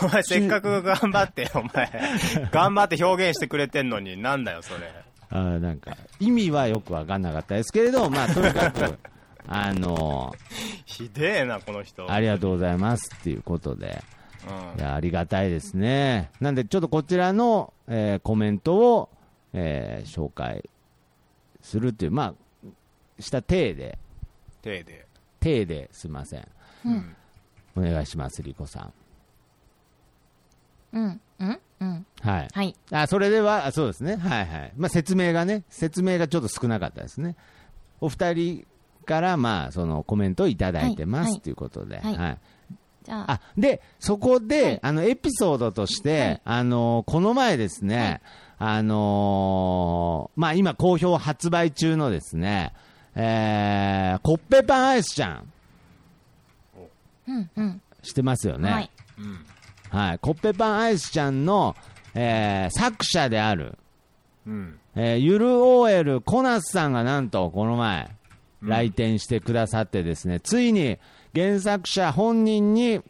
[0.03, 1.91] お前、せっかく頑張って、お前、
[2.51, 4.91] 頑張って表現してくれてんのに、なんだよ、それ。
[5.29, 8.99] あーなんか、意味はよく分かんなかったですけれど、まあとにかく、
[9.49, 10.35] あの
[10.87, 12.11] ひでえな、この人。
[12.11, 14.15] ありがとうございますっていうことで、うん
[14.77, 16.31] いや、ありがたいですね。
[16.40, 19.09] なんで、ちょっとこちらの、えーコメントを、
[19.53, 20.69] えー紹介
[21.61, 22.35] するっていう、ま
[23.19, 23.99] あ、した体で、
[24.63, 25.07] 手で。
[25.40, 26.49] 体ですいません。
[26.85, 27.17] うん。
[27.77, 28.92] お願いします、リコさん。
[30.92, 31.21] うん。
[31.40, 31.61] うん？
[31.81, 32.07] うん。
[32.23, 32.49] はい。
[32.53, 32.75] はい。
[32.90, 34.17] あ、それでは、あそうですね。
[34.17, 34.73] はいはい。
[34.77, 37.37] まあ、説明がね、説明がちょっと少なかったですね。
[38.01, 38.67] お二人
[39.05, 42.38] から、まあ、そのコメントをいただいてまはいはいすということで、はい
[43.09, 48.21] あ、あでそこで、はいあのエピソードとして、はいあのこの前ですね、
[48.59, 52.73] あのーまあ、今、好評発売中のですね、
[53.15, 55.52] えーコッペパンアイスちゃん、
[57.29, 57.83] うんうん。
[58.02, 58.71] 知ってますよね？
[58.71, 58.90] はい。
[59.90, 61.75] はい、コッペパンアイスちゃんの、
[62.15, 63.79] えー作者である、
[64.46, 64.79] うん。
[64.94, 68.11] えーゆる OL コナスさんがなんとこの前、
[68.63, 70.98] 来店してくださってですね、ついに
[71.37, 73.03] 原作者本人に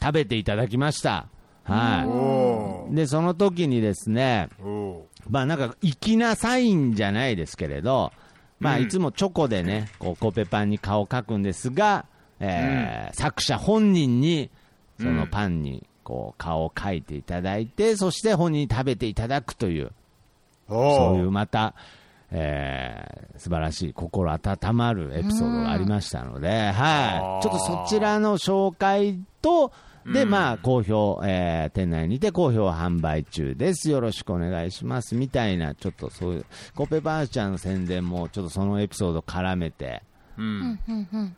[0.00, 1.26] 食べていただきました。
[1.64, 2.94] はおい。
[2.94, 4.48] で、その時にですね、
[5.28, 8.12] まあなんか粋なサインじゃないですけれど、
[8.60, 8.82] まあうん。
[8.82, 12.06] いつもチョコでね、こうコッペパンに顔を描くんですが、
[12.38, 14.50] えー作者本人に
[14.98, 19.90] そのパンにこう顔を描いていただいて、そして本人に食べていただくという、
[20.68, 20.74] そ
[21.14, 21.74] ういうーまた、
[22.30, 27.42] えー素晴らしい心温まるエピソードがありましたので、はい。
[27.42, 29.72] ちょっとそちらの紹介と、
[30.04, 33.88] で、まあ、好評、えー店内にて好評販売中です。
[33.88, 35.14] よろしくお願いします。
[35.14, 40.02] みたいな、ちょっとそういう、コペパーちゃんの宣伝も、ちょっとそのエピソード絡めて、
[40.36, 40.78] うん。
[40.86, 41.36] うんうん。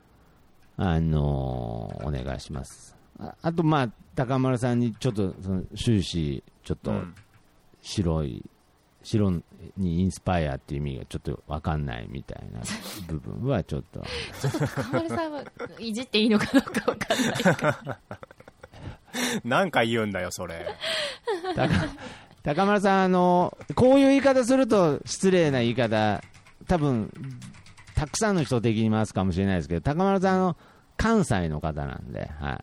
[0.76, 2.97] あのーお願いします。
[3.20, 7.14] ああと、まあ、高丸さんにちょっと、その終始、ちょっと、うん
[7.84, 8.45] 白い、
[9.03, 9.42] 白
[9.76, 12.61] にインスパイアっていう意味がちょっとわかんないみたいな
[13.09, 14.07] 部分はちょっと、か
[14.92, 15.42] まるさんは
[15.78, 17.98] いじっていいのかどうかわかんないから。
[19.44, 20.66] なんか言うんだよ、それ。
[21.55, 21.68] 高
[22.42, 26.22] 高丸さん、あの、こういう言い方すると失礼な言い方、
[26.66, 27.11] 多分
[27.94, 30.57] たくさんの人的に回すかもしれないですけど、高丸さん、あの、
[31.03, 32.61] 関西の方なんで、は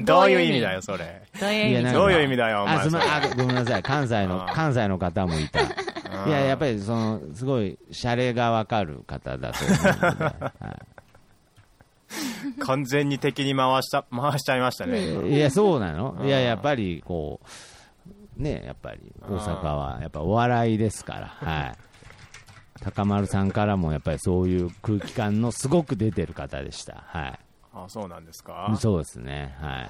[0.00, 0.04] い。
[0.06, 1.22] どういう意味だよ、それ。
[1.40, 1.92] どういう意味？
[1.92, 2.88] どういう意味だよお前あ、
[3.36, 3.82] ごめんなさい。
[3.82, 5.60] 関西の関西の方もいた。
[5.62, 10.30] いや、やっぱり、その、すごい、シャレがわかる方だと思うので、は
[10.70, 10.92] い
[12.58, 15.12] 完全に敵に回した、回しちゃいましたね。
[15.12, 17.40] 今いや、そうなのいや、やっぱり、こ
[18.38, 21.72] う、ね、やっぱり、大阪は、やっぱお笑いですから、はい。
[22.84, 27.04] 高丸さんからも、やっぱりそういう空気感のすごく出てる方でした。
[27.06, 27.38] は
[27.72, 28.42] あ、そうなんですい。
[28.44, 28.76] か？
[28.78, 29.54] そうですね。
[29.60, 29.88] はい、はい。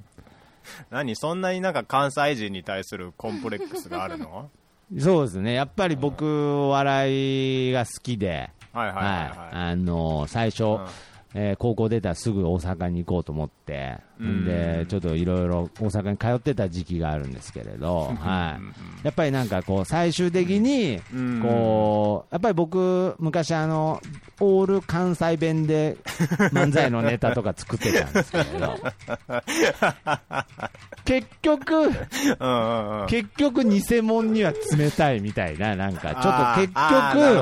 [0.90, 4.50] 何そんなになんか関西人に対するコンプレックスがあるの？
[4.98, 5.52] そうですね。
[5.54, 6.24] やっぱり僕、
[6.64, 9.08] お笑いが好きで、はいはいはいは
[9.68, 9.70] い。
[9.72, 10.78] あの最初、
[11.34, 14.00] えー高校出たらすぐ大阪に行こうと思って、うんん
[14.44, 18.58] でちょっといろいろ大阪に通ってた時期があるんですけれど、 は
[19.02, 21.40] い、やっぱりなんかこう最終的にうん。
[21.40, 24.00] こうやっぱり僕昔あの
[24.40, 25.96] オール関西弁で
[26.52, 28.78] 漫才のネタとか作ってたんですけれど。
[31.04, 31.90] 結局。
[33.08, 37.40] 結局偽物には冷たいみたいななんかちょっと結局。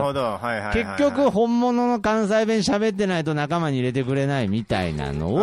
[0.72, 5.38] 結局本物の関西弁喋ってないと仲間に入れてくれないみたいなのを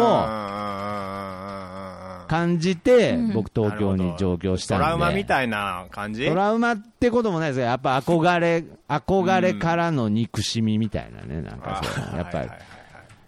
[2.27, 4.83] 感じて、うん僕東京に上京したんで。
[4.83, 6.27] トラウマみたいな感じ？
[6.27, 12.49] トラウマってこともないですけど、やっぱ憧れ、憧れからの憎しみみたいなね、なんかそう、やっぱり。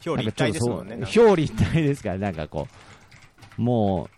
[0.05, 0.95] 表裏一体ですもんね。
[0.95, 2.67] 表裏一体ですから、なんかこ
[3.57, 4.09] う、も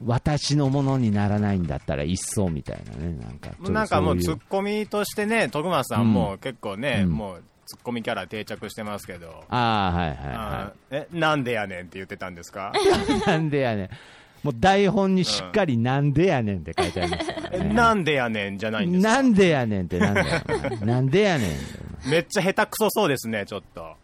[0.00, 3.50] う、私のものにならないんだったら一層みたいなね、なんか。
[3.70, 12.72] なんかもうツッコミとしてね、徳松さんも結構ね、うんもうツッコミキャラ定着してますけど、ああ、はいはいあはーえ、なんでやねんって言ってたんですか？
[12.74, 13.28] い。
[13.28, 13.90] なんでやねん。
[14.42, 17.74] もう台本にしっかりなんでやねんって書いてありましたね。
[17.74, 19.12] なんでやねんじゃないんですか？
[19.12, 20.42] なんでやねんってなんだよ。
[20.86, 21.48] なんでやね
[22.06, 22.10] ん。
[22.10, 23.94] めっちゃ下手くそそうですね、ちょっと。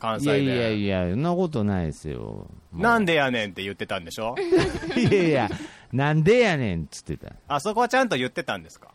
[0.00, 0.56] 関いやい西で。
[0.56, 2.48] やいや、そんなことないですよ。
[2.74, 4.34] なんでやねんって言ってたんでしょ？
[4.96, 5.50] いやいや、
[5.92, 7.28] なんでやねんっつってた。
[7.28, 8.88] いあそこはちゃんと言ってたんですか？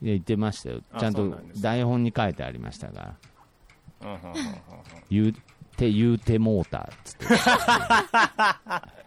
[0.00, 0.80] や、言ってましたよ。
[0.92, 3.14] あちゃんと台本に書いてありましたから。
[4.02, 4.54] うんうんうんうん
[5.10, 5.32] 言う
[5.76, 7.26] て、言うてモーターっつって。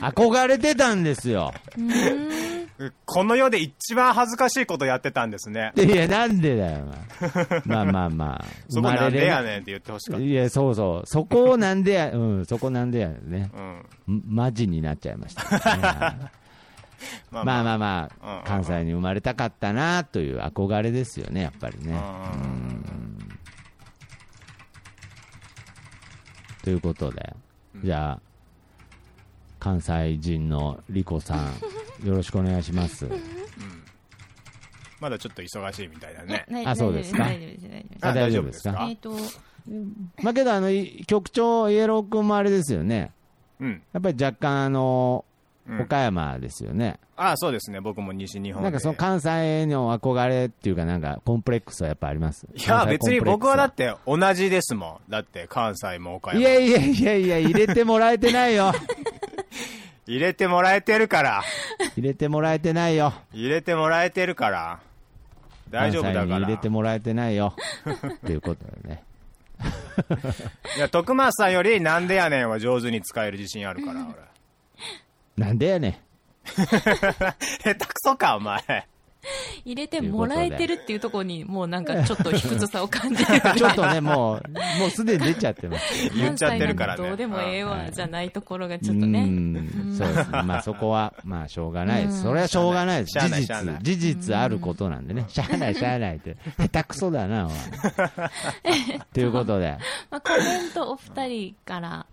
[0.00, 1.52] 憧れてたんですよ。
[1.76, 1.90] うん
[3.04, 5.72] この世で一番恥ずかしいことやってたんですね。
[5.76, 7.62] いや、なんでだよ、まあ。
[7.66, 8.44] まあまあまあ。
[8.70, 9.44] そこなんでやん。
[9.44, 10.24] ねんって言ってほしかった。
[10.24, 11.06] いや、そうそう。
[11.06, 13.50] そこをなんでや、うん、そこなんでやね。
[14.08, 14.14] うん。
[14.16, 15.60] んマジになっちゃいました、ね。
[17.30, 17.78] ままあまああ。
[17.78, 21.92] まあ、関西に生まれたかったなという憧れですよね、やっぱりね。
[21.92, 23.09] うん
[26.62, 27.34] ということで、
[27.82, 28.20] じゃあ、
[29.58, 31.54] 関西人のリコさん、
[32.06, 33.06] よろしくお願いします。
[35.00, 36.44] まだちょっと忙しいみたいだね。
[36.48, 37.24] ねあそうですか？
[37.24, 38.06] 大丈夫です、大丈夫です。
[38.06, 38.86] あ大丈夫ですか？
[38.88, 39.16] えっと、
[40.22, 43.12] まあけど、あの、い局長、イエロー君もあれですよね。
[43.60, 43.82] うん。
[43.92, 45.24] やっぱり若干、あの、
[45.70, 46.98] うん岡山ですよね。
[47.16, 47.80] ああ、そうですね。
[47.80, 48.64] 僕も西日本で。
[48.64, 52.46] なんかその関西の憧れっていうか、なんかコンプレックスはやっぱあります？
[52.54, 53.92] いや、別に僕はだって。
[53.92, 55.10] て同じですもん。
[55.10, 56.40] だって関西も岡山。
[56.40, 58.72] いやいやいやいや、入れてもらえてないよ。
[60.06, 61.42] 入れてもらえてるから。
[61.96, 63.12] 入れてもらえてないよ。
[63.32, 64.80] 入れてもらえてるから。
[65.70, 66.26] 大丈夫だから。
[66.26, 67.54] 関西に入れてもらえてないよ。
[68.16, 69.04] っていうことでね。
[70.76, 74.06] いや、徳松さんよりなんでやねんは上手に使える自信あるから、
[75.40, 75.94] なんでやねん。
[76.58, 76.66] 俺。
[76.66, 78.86] 下手くそか、お前。
[79.64, 83.40] 入れてもらえてるっていうところに、もうなんかちょっと卑屈さを感じる。
[83.56, 86.10] ちょっとね、もう、もうすでに出ちゃってます。
[86.14, 87.08] 言っちゃってるからね。
[87.08, 89.20] どうでもええわ、はいじゃないところがちょっとね。
[89.20, 90.42] うんそうですね。
[90.42, 92.22] まあそこは、まあしょうがないです。
[92.22, 93.18] それはしょうがないです。
[93.18, 95.24] 事実、事実あることなんでね。
[95.28, 96.36] しゃあないしゃあないって。
[96.58, 97.52] 下手くそだな、おい。
[99.12, 99.78] ということで。
[100.10, 102.06] まあ、コメントお二人から、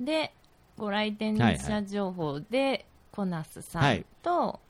[0.00, 0.32] で、
[0.76, 4.60] ご来店者情報で、コナスさんと、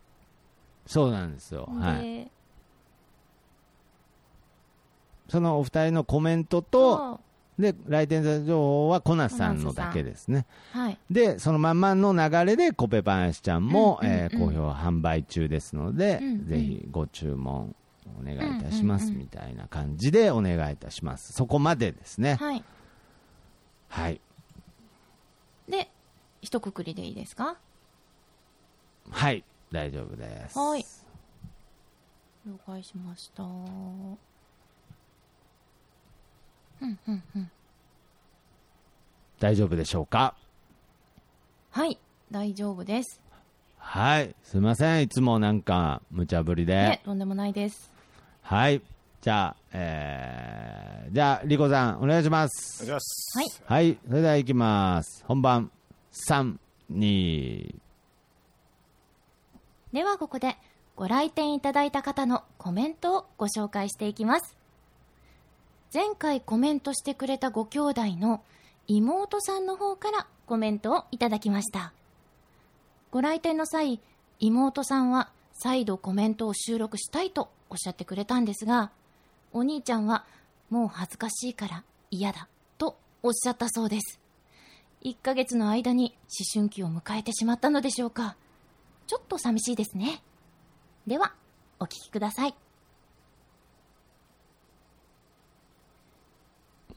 [0.87, 1.69] そうなんですよ。
[1.81, 2.03] はい。
[2.03, 2.31] で、
[5.29, 7.21] そのお二人のコメントと、と、
[7.59, 10.45] で、来店者情報はコナスさんのだけですね。
[10.73, 10.99] はい。
[11.11, 17.75] で、そのまんまの流れで、コペパンアイスちゃんも、うんうんうんえー好評販売中ですので、うんうんぜひご注文
[18.21, 21.33] お願いいたします、うんうんうんみたいな感じでお願いいたします。
[21.33, 22.35] そこまでですね。
[22.35, 22.65] はい。
[23.89, 24.21] はい。
[26.45, 27.57] で、一括りでいいですか？
[29.11, 29.43] はい。
[29.73, 30.59] 大丈夫です。
[30.59, 30.85] はい。
[32.47, 33.43] 了解しました。
[33.43, 34.19] うん、
[36.83, 37.51] うん、うん。
[39.41, 40.35] 大丈夫でしょうか？
[41.71, 41.99] はい、
[42.31, 43.21] 大丈夫です。
[43.79, 44.35] はい。
[44.43, 45.03] すいません。
[45.03, 46.73] いつもなんか、無茶ぶりで。
[46.75, 47.91] え、とんでもないです。
[48.43, 48.81] はい。
[49.21, 52.85] じゃあ、えー、じゃあ、リコさん、お願いします。
[52.85, 53.63] お願いします。
[53.67, 53.85] はい。
[53.87, 53.99] はい。
[54.07, 55.25] それでは行きます。
[55.27, 55.71] 本番、
[56.15, 56.59] 3、
[56.93, 57.75] 2、
[59.93, 60.57] ではここで
[60.95, 64.57] ご来店いただいた方のコメントをご紹介していきます。
[65.93, 68.45] 前回コメントしてくれたご兄弟の
[68.87, 71.93] 妹さんの方からコメントをいただきました。
[73.11, 74.01] ご来店の際
[74.39, 78.93] 妹さんは再度コメントを収録したいとおっしゃってくれたんですが
[79.53, 80.25] お兄ちゃんは
[80.71, 82.47] もう恥ずかしいから嫌だ
[82.79, 84.24] とおっしゃったそうです。
[85.05, 88.37] 1ヶ月の間に思春期を迎えてしまったのでしょうか
[89.07, 90.23] ちょっと寂しいですね。
[91.07, 91.35] では、
[91.79, 92.55] お聞きください。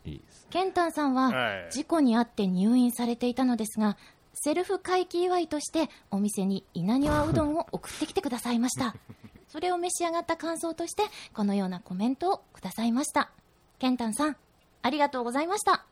[0.06, 0.22] い。
[0.50, 3.98] ケンタンさんははい事故に遭って入院されていたのですが、
[4.34, 8.96] セルフ回帰祝いとしてお店に稲庭うどんを送ってきてくださいました。
[9.50, 11.04] それを召し上がった感想として、
[11.34, 13.32] このようなコメントをくださいました。
[13.80, 14.38] ケンタンさん、
[14.82, 15.86] ありがとうございました。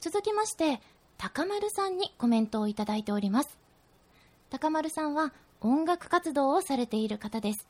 [0.00, 0.80] 続きまして、
[1.18, 3.58] 高丸さんにコメントをいただいております。
[4.48, 7.68] 高丸さんは音楽活動をされている方です。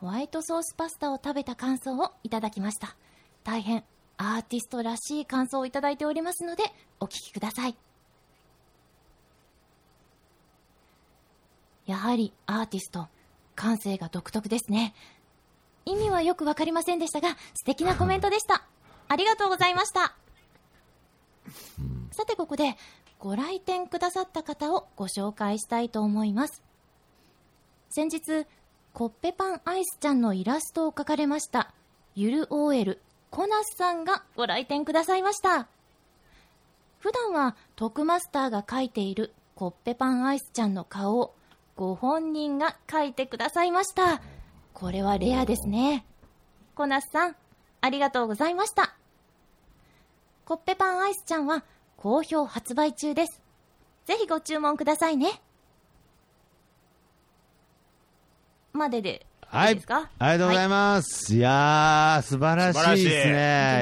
[0.00, 2.94] ホワイトソースパスタを食べた感想をいただきました。
[3.42, 3.82] 大変
[4.18, 6.64] アーティストらしい感想をいただいておりますので、
[7.00, 7.76] お聞きください。
[11.86, 13.08] やはりアーティスト、
[13.54, 14.94] 感性が独特ですね。
[15.86, 18.66] 意味はよくわかりませんでしたが、素敵なコメントでした。
[19.08, 20.14] ありがとうございました。
[22.12, 22.76] さてここで、
[23.18, 26.62] ご来店くださった方をご紹介したいと思います。
[27.90, 28.46] 先日、
[28.92, 31.72] コッペパンアイスちゃんのイラストを描かれました、
[32.14, 35.66] ゆる OL コナスさんがご来店くださいました。
[37.00, 41.34] 普段は徳マスターが描いているコッペパンアイスちゃんの顔を
[41.74, 44.22] ご本人が描いてくださいました。
[44.72, 46.06] これはレアですね。
[46.76, 47.36] コナスさん、
[47.80, 48.94] ありがとうございました。
[50.44, 51.64] コッペパンアイスちゃんは
[51.96, 53.40] 好評発売中です。
[54.06, 55.40] ぜひご注文くださいね。
[58.74, 60.10] までで、はいいいですか？
[60.18, 61.34] ありがとうございます。
[61.34, 63.32] い、やー、素晴らしいですね。
[63.32, 63.34] い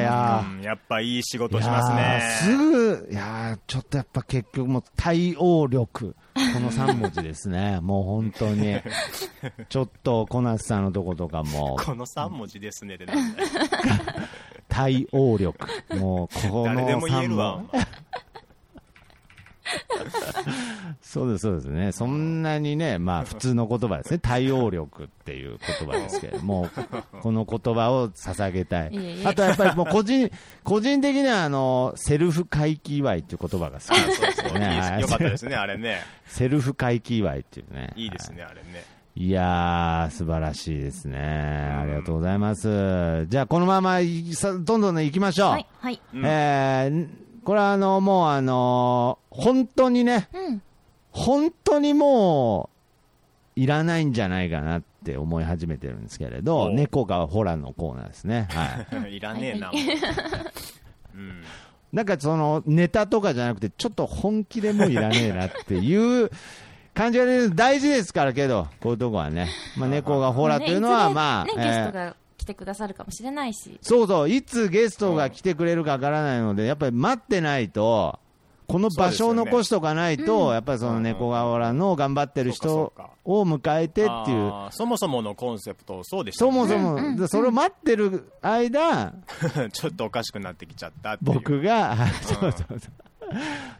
[0.05, 2.23] やーうんやっぱいい仕事しますね。
[2.43, 6.15] すぐ、いやーちょっとやっぱ結局もう対応力。
[6.35, 7.81] この3文字ですね。
[7.83, 8.81] もう本当に。
[9.69, 13.49] ちょっと小夏さんのとことかも、 この3文字ですねってなんだよ
[14.73, 15.69] 対応力。
[15.91, 17.57] もう、この誰でも言え3るわ。
[17.57, 17.87] お文前
[21.01, 21.93] そうです、そうですね。
[21.93, 24.19] そんなにね、まあ普通の言葉ですね。
[24.19, 26.69] 対応力っていう言葉ですけども、
[27.21, 29.23] この言葉を捧げたいいえい。
[29.23, 30.31] えあとやっぱりもう個人、
[30.65, 34.67] 個人的にはあの、セルフ回帰祝いっていう言葉が好きですよね。
[34.81, 36.01] はいよかったですね、あれね。
[36.27, 37.93] セルフ回帰祝いっていうね。
[37.97, 38.85] いいですね、あれね。
[39.15, 41.19] いやー、素晴らしいですね。
[41.19, 43.27] ありがとうございます。
[43.27, 45.51] じゃあ、このままいさどんどんね、行きましょう。
[45.51, 46.01] はい、はい。
[46.15, 47.09] うんえー
[47.45, 50.63] これはあの、もうあの、本当にね、うん。
[51.11, 52.71] 本当にも
[53.57, 58.47] う、いらないんじゃないかなって思い始めてるんですけれおど、う猫がホラーのコーナーですね。
[58.51, 59.17] はい。
[59.19, 61.43] いらねえな、はもううん。
[61.93, 66.31] なんかその、ネタとかじゃなくて、ちょっと本気でもういらねえなっていう
[66.95, 69.49] 感じがね大事ですからけど、こういうとこはね。
[69.77, 73.79] まあ、猫がホラーというのは、ねまあ、ゲストが来てくださるかもしれないし。
[73.81, 78.19] そうそう、いつゲストが来てくれるかわからないので、やっぱり待ってないと、
[78.67, 82.93] この場所を残しとかないと、やっぱりその猫がホラーの頑張ってる人
[83.25, 89.13] を迎えてっていう、そもそものコンセプト、そうでしたねそもそも、でそれを待ってる間、
[89.73, 91.19] ちょっとおかしくなってきちゃった。
[91.21, 92.79] 僕が、 そうそうそう。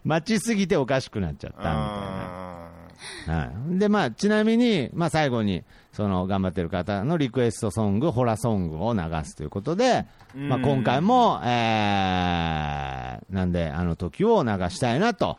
[0.03, 2.82] 待ちすぎておかしくなっちゃったみたいな。
[3.27, 15.37] あはい、で、まあ、ちなみに、まあ、最後に、その、頑張ってる方のリクエストソング、ホラソングを流すということで、まあ、うん今回も、えー、なんで、あの時を流したいなと、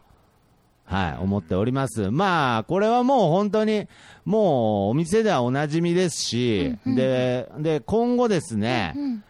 [0.85, 2.11] はい、思っております。
[2.11, 3.89] まあ、これはもう本当に、
[4.25, 9.25] もう、お店ではおなじみですし、で、で、今後ですね、うん。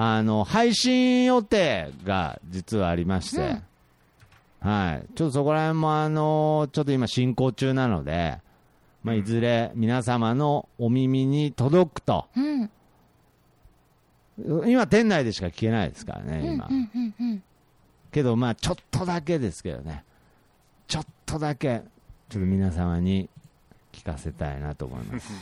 [0.00, 3.60] あの、配信予定が実はありまして、
[4.60, 5.06] はい。
[5.14, 8.38] ちょっとそこら辺もあの、ちょっと今進行中なので、
[9.02, 12.26] まあ、いずれ皆様のお耳に届くと。
[12.36, 12.70] うん。
[14.70, 16.66] 今店内でしか聞けないですからね、今。
[16.68, 17.42] うんうんうん。
[18.10, 20.04] けどまあ、ちょっとだけですけどね。
[20.86, 21.82] ちょっとだけ、
[22.28, 23.28] ちょっと皆様に
[23.92, 25.32] 聞かせたいなと思います。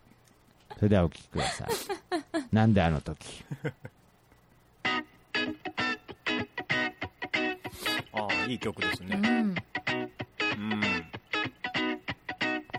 [0.76, 1.68] それではお聞きください。
[2.52, 3.44] なんであの時？
[8.16, 9.20] あー、いい曲ですね。
[9.22, 9.26] うん。
[9.26, 9.54] うん。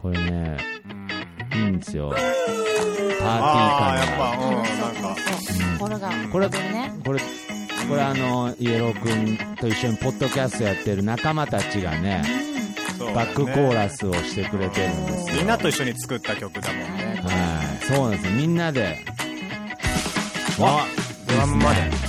[0.02, 0.58] これね、
[1.54, 1.60] うん。
[1.60, 2.10] いいんですよ。
[2.10, 5.16] パーティーああ、やっ感が。
[5.80, 6.50] ぱ、うん、なんか、がこれ。
[6.50, 7.20] これ、
[7.90, 12.24] これあの、イエロー君と一緒にポッドキャストやってる仲間たちがね、
[13.14, 15.36] バックコーラスをしてくれてるんですよ。
[15.38, 17.22] みんなと一緒に作った曲だもんね。
[17.24, 18.32] はい、そうなんですよ。
[18.34, 19.04] みんなで。
[20.60, 20.86] わ
[21.28, 22.07] ドラムまで。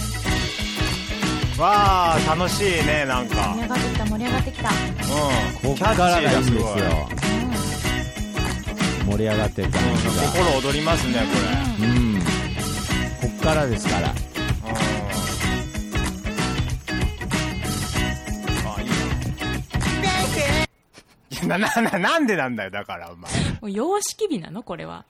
[1.59, 3.53] わあ、楽しいね、なんか。
[3.57, 4.69] 盛り上がってきた、盛り上がってきた。
[4.71, 4.77] うん。
[5.61, 6.91] こっからがいいんですよキャッチーだ
[7.59, 7.75] す
[9.05, 9.09] ごい。
[9.11, 9.95] 盛り上がってる感じが。
[10.13, 11.19] 心躍りますね、こ
[11.83, 11.89] れ。
[11.89, 12.21] うん。
[12.21, 12.27] こ
[13.27, 14.15] っからですから。
[18.65, 18.85] あ、い
[21.45, 21.59] いな。
[21.59, 23.33] な、な、な、なんでなんだよ、だから、お前。
[23.33, 25.05] もう様式美なのこれは。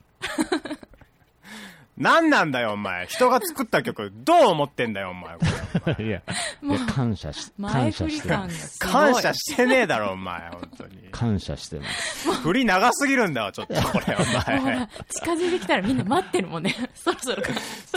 [1.99, 3.07] なんなんだよ、お前。
[3.07, 5.35] 人が作った曲、どう思ってんだよ、お前。
[6.07, 6.23] いや、
[6.63, 11.09] いや感謝し、前感謝してま感謝してねえだろ、お前、本当に。
[11.11, 12.33] 感謝してます。
[12.43, 14.25] 振り長すぎるんだわ、ちょっと、これ、お
[14.61, 14.89] 前ら。
[15.11, 16.75] 近づいてきたらみんな待ってるもんね。
[16.95, 17.53] そろそろか。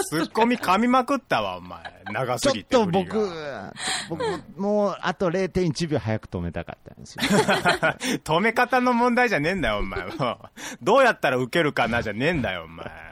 [0.09, 1.79] ツッコミ噛みまくったわ、お前。
[2.11, 2.75] 長すぎて。
[2.75, 3.73] ちょっと僕が、
[4.09, 4.23] 僕、
[4.57, 7.21] もう、あと0.1秒早く止めたかったんですよ。
[8.25, 10.05] 止め方の問題じゃねえんだよ、お前。
[10.05, 10.49] もう
[10.81, 13.10] どうやったら受けるかな、じゃねえんだよ、お前。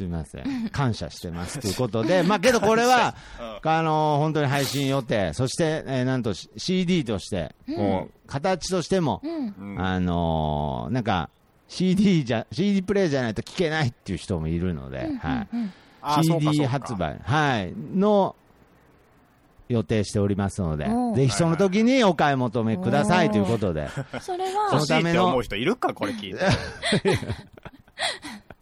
[0.00, 0.70] すみません。
[0.70, 1.60] 感謝してます。
[1.60, 3.14] ということで、 まあけどこれは、
[3.62, 9.76] あの本当に配信予定、そして、えーなんと CD として、こう、形としても、うん。
[9.78, 11.28] あのーなんか、
[11.68, 15.46] CD じゃ、CD プレイじゃないと聞けないっていう人もいるので、は
[16.22, 16.24] い。
[16.24, 18.34] CD か発売、はい、の
[19.68, 23.88] 予定しておりますのでぜひその時にお買い求めくださいということで、
[24.22, 26.40] それそは欲しいってのための思う人いるか、これ聞いて。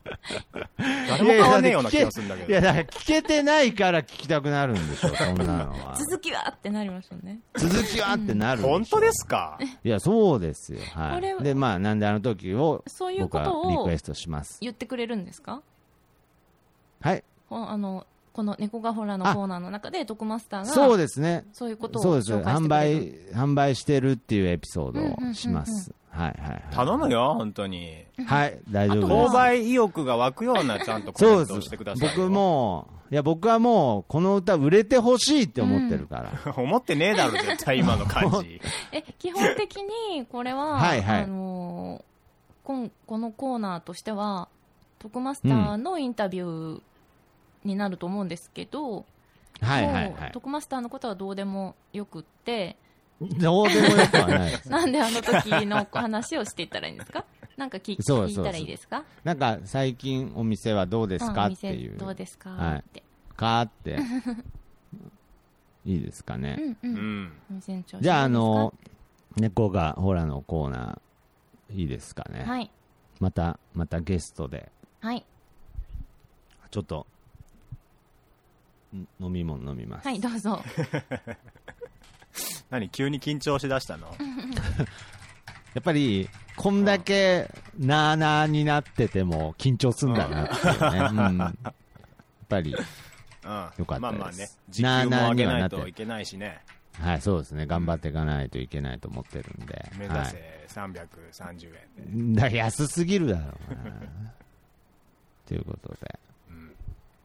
[1.09, 2.49] 誰も買わねえような気がするんだけど。
[2.49, 5.95] いや、だから聞けてないから聞きたくなるんでしょ、 そんなのは。
[5.97, 7.41] 続きはってなりましたね。
[7.57, 9.59] 続きはってなるんでしょ本当ですか？
[9.85, 10.81] いや、そうですよ。
[10.95, 11.43] はい。
[11.45, 14.59] で、まあ、なんであの時を、そういうことをリクエストします。
[14.61, 15.63] 言ってくれるんですか？
[17.01, 17.25] はい。
[17.49, 21.45] ほあの、この猫がホラーのコーナーの中で、徳マスターが、そうですね。
[21.53, 22.33] そういうことをそうです。
[22.33, 22.69] 紹介して販。
[22.69, 25.93] 売、販売してるっていうエピソードをします。
[26.11, 28.05] はいはい頼むよ、本当に。
[28.27, 28.51] はい。
[28.51, 29.33] はい、大丈夫購です。
[29.35, 32.15] 買意欲が湧くようなちゃんとコメントをしてくださいよ。
[32.17, 36.55] 僕も、いや、僕はもう、この歌売れてほしいって思ってるから。
[36.57, 38.61] 思ってねえだろ、絶対今の感じ。
[38.93, 42.09] え、基本的に、これは、はいはいあのー
[42.65, 44.49] こん、このコーナーとしては、
[44.99, 46.83] 徳マスターのインタビュー
[47.65, 49.07] になると思うんですけど、
[49.61, 50.33] はいはいもうはい。
[50.33, 52.77] 徳マスターのことはどうでもよくって、
[53.21, 54.69] どうでもよくはないです。
[54.71, 57.25] なんであの時の話をしていったらいいんですか？
[57.57, 59.05] なんか聞そうそう聞いたらいいですか？
[59.25, 61.99] なんか、最近お店はどうですかって店いう。
[61.99, 63.03] どうですか、はいって。
[63.37, 63.99] かって。
[65.85, 66.57] いいですかね。
[66.61, 66.77] うんう。
[66.83, 67.33] うんん。
[67.51, 68.75] お店の調子じゃあ、あどの、
[69.37, 72.31] 猫がホラのコーナー、いいですかね。
[72.31, 72.71] うですかはい。
[73.21, 75.25] また、またゲストで、はい。
[76.71, 77.07] ちょっと、
[79.21, 80.07] 飲み物飲みます。
[80.07, 80.63] はい、どうぞ。
[82.71, 84.09] 何急に緊張しだしたの？
[85.75, 87.49] やっぱり、こんだけ
[87.79, 91.25] なーなーになってても緊張すんだなっていうね。
[91.29, 91.39] うん。
[91.39, 91.75] やっ
[92.49, 92.79] ぱり、うん。
[92.79, 94.51] よかったですまあまあね。
[94.69, 96.61] 時給も上げないといけないしね。
[97.01, 97.67] はい、そうですね。
[97.67, 99.91] 頑張っていかないといけないと思ってるんで。
[99.97, 101.69] 目指はいせ330
[102.09, 102.41] 円で。
[102.41, 104.33] だ安すぎるだろうな。
[105.47, 106.19] ということで、
[106.51, 106.73] うん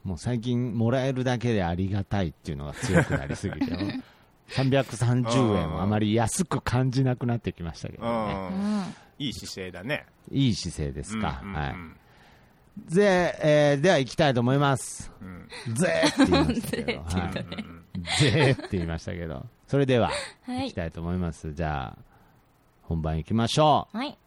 [0.04, 3.72] もう最近もらえるだけでありがたいっていうのが強くなりすぎて、
[4.50, 8.06] 330円をあまり安く感じなくなってきましたけどう。
[8.06, 8.34] ね。
[8.34, 8.94] うんん。
[9.18, 10.06] いい姿勢だね。
[10.30, 11.40] いい姿勢ですか。
[11.42, 11.74] うんうんはい。
[12.94, 15.10] で、えーでは行きたいと思います。
[15.20, 17.48] うんぜーって言いましたけど。
[17.48, 18.20] はい。
[18.20, 19.46] ぜーって言いましたけど。
[19.68, 20.10] それでは、
[20.44, 20.72] はい行き。
[20.74, 21.52] たいと思います。
[21.54, 21.98] じゃあ、
[22.82, 23.96] 本番行きましょう。
[23.96, 24.18] はい。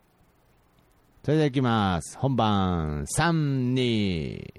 [1.24, 2.18] それでは行きます。
[2.18, 4.54] 本番、3、2、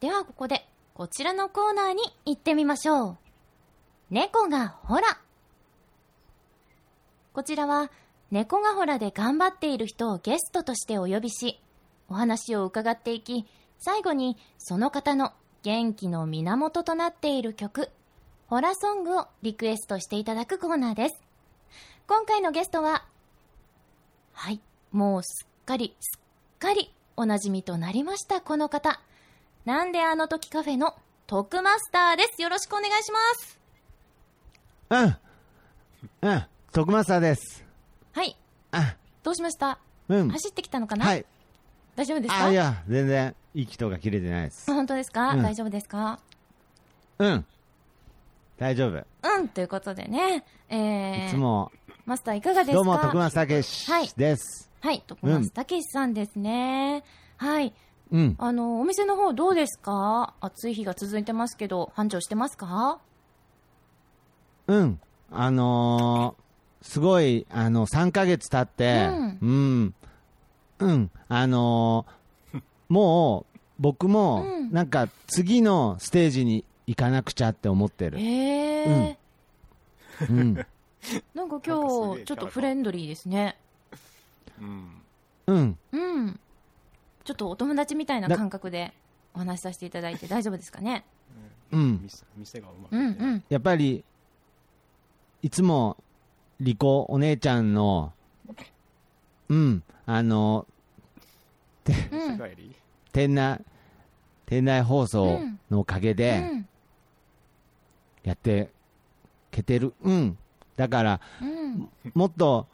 [0.00, 3.16] ではここで、こちらのコーナーに行ってみましょう。
[4.12, 5.04] 猫がほら。
[7.32, 7.90] こちらは、
[8.30, 11.58] 猫がほらで頑張っている人をゲストとしてお呼びし、
[12.10, 13.46] お話を伺っていき、
[13.78, 15.32] 最後にその方の
[15.62, 17.88] 元気の源となっている曲、
[18.48, 21.14] ホラソングをリクエストしていただくコーナーです。
[22.06, 23.06] 今回のゲストは、
[24.34, 24.60] はい、
[24.90, 29.00] もうすっかり、すっかりおなじみとなりました、この方。
[29.64, 30.96] なんであの時カフェの
[31.26, 32.42] 徳マスターです。
[32.42, 33.61] よろしくお願いします。
[34.92, 35.16] うん。
[36.20, 36.44] うん。
[36.70, 37.64] 徳マスターです。
[38.12, 38.36] はい。
[38.72, 39.78] あ、どうしました？
[40.08, 40.28] うん。
[40.28, 41.24] 走ってきたのかな、はい。
[41.96, 42.44] 大丈夫ですか？
[42.44, 44.70] あ、いや、全然、息が切れてないです。
[44.70, 46.20] 本当ですか、うん大丈夫ですか？
[47.18, 47.46] うん。
[48.58, 48.98] 大丈夫。
[48.98, 49.04] い
[49.38, 50.44] うん、ということでね。
[50.68, 51.72] えー、つも、
[52.04, 52.74] マスターいかがですか？
[52.74, 54.70] どうも、徳松たけしはいです。
[54.82, 57.02] はい、徳松たけしさんですね。
[57.38, 57.72] はい。
[58.10, 58.36] うん。
[58.38, 60.34] あの、お店の方どうですか？
[60.40, 62.98] 暑い日が続いてますけど、繁盛してますか？
[64.66, 65.00] うん。
[65.30, 66.42] あのー
[66.84, 69.08] すごい、あの、3ヶ月経って、
[69.40, 69.94] うん。
[70.80, 71.10] うん。
[71.28, 78.18] あのーもう、僕もう、んなんか、次のステージに行かなくちゃって思ってる。
[78.18, 80.54] へえーうん。
[80.54, 80.66] なんか
[81.34, 83.56] なんか今日、ちょっとフレンドリーですね。
[84.60, 85.02] うん。
[85.46, 85.78] うん。
[85.92, 86.40] うん。
[87.24, 88.92] ちょっとお友達みたいなだ感覚で
[89.34, 91.04] お話しさせていただいて大丈夫ですかね
[91.70, 92.00] うん。
[92.02, 93.44] 店店がうまくうんてうん。
[93.48, 94.04] やっぱり、
[95.42, 95.96] いつも、
[96.60, 98.12] リコお姉ちゃんの、
[99.48, 100.66] うん、あの、
[101.86, 102.40] うん。
[103.12, 103.60] 店内、
[104.46, 106.68] 店内放送のおかげうで、ん。
[108.22, 108.70] やって
[109.50, 109.92] けてる。
[110.02, 110.38] うん。
[110.76, 111.88] だから、うん。
[112.14, 112.68] もっと、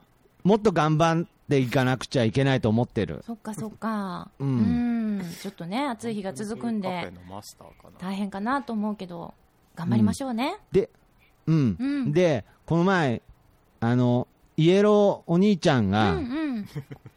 [0.45, 3.23] もっと頑張っていかなくちゃいけないと思ってる。
[3.27, 4.31] そっかそっか。
[4.39, 5.25] ううんん。
[5.41, 7.13] ちょっとね、暑い日が続くんで。
[7.99, 9.33] 大変かなと思うけど、
[9.75, 10.59] 頑張りましょうね。
[10.71, 10.91] で、
[11.49, 11.77] うん。
[11.79, 13.23] うんで、この前、
[13.81, 16.21] あの、イエローお兄ちゃんうがんう
[16.61, 16.67] ん。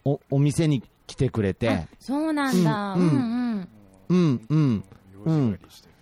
[0.05, 2.93] お、お店に来てくれてあ、そうなんだ。
[2.93, 3.67] ううんんうん。
[4.09, 4.84] うん、うん。
[5.25, 5.93] 用事帰りしてる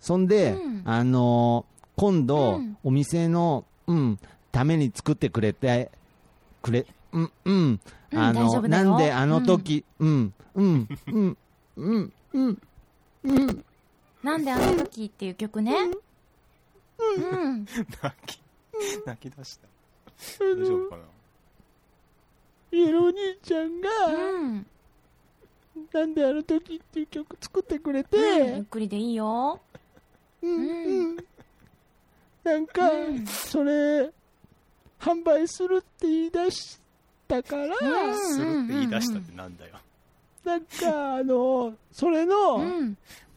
[0.00, 4.18] そんで、うんあのー今度、うんお店の、うん、
[4.50, 5.90] ために作ってくれて、
[6.60, 11.36] くれ、うん、うん、うんあの、大丈夫だよなんであの時、うん、うん、うん、
[11.76, 12.58] うん、うん、
[13.22, 13.64] うん、
[14.24, 15.72] なんであの時っていう曲ね。
[16.98, 17.64] うん。
[17.64, 17.70] な
[18.02, 18.40] 泣き、
[19.06, 19.68] 泣き出した。
[20.38, 21.02] 大丈夫かな？
[22.72, 24.66] イエロー兄ちゃんが、うん。
[25.92, 29.60] なんであの時っていう曲作ってくれて、ゆっくりでいいよ。
[30.42, 31.16] うん、うんうん、
[32.44, 34.10] なんか、うんそれ、
[35.00, 36.78] 販売するって言い出し
[37.26, 37.76] たから、
[38.14, 39.74] するって言い出したってなんだよ。
[40.44, 42.60] なんか、あの、それの、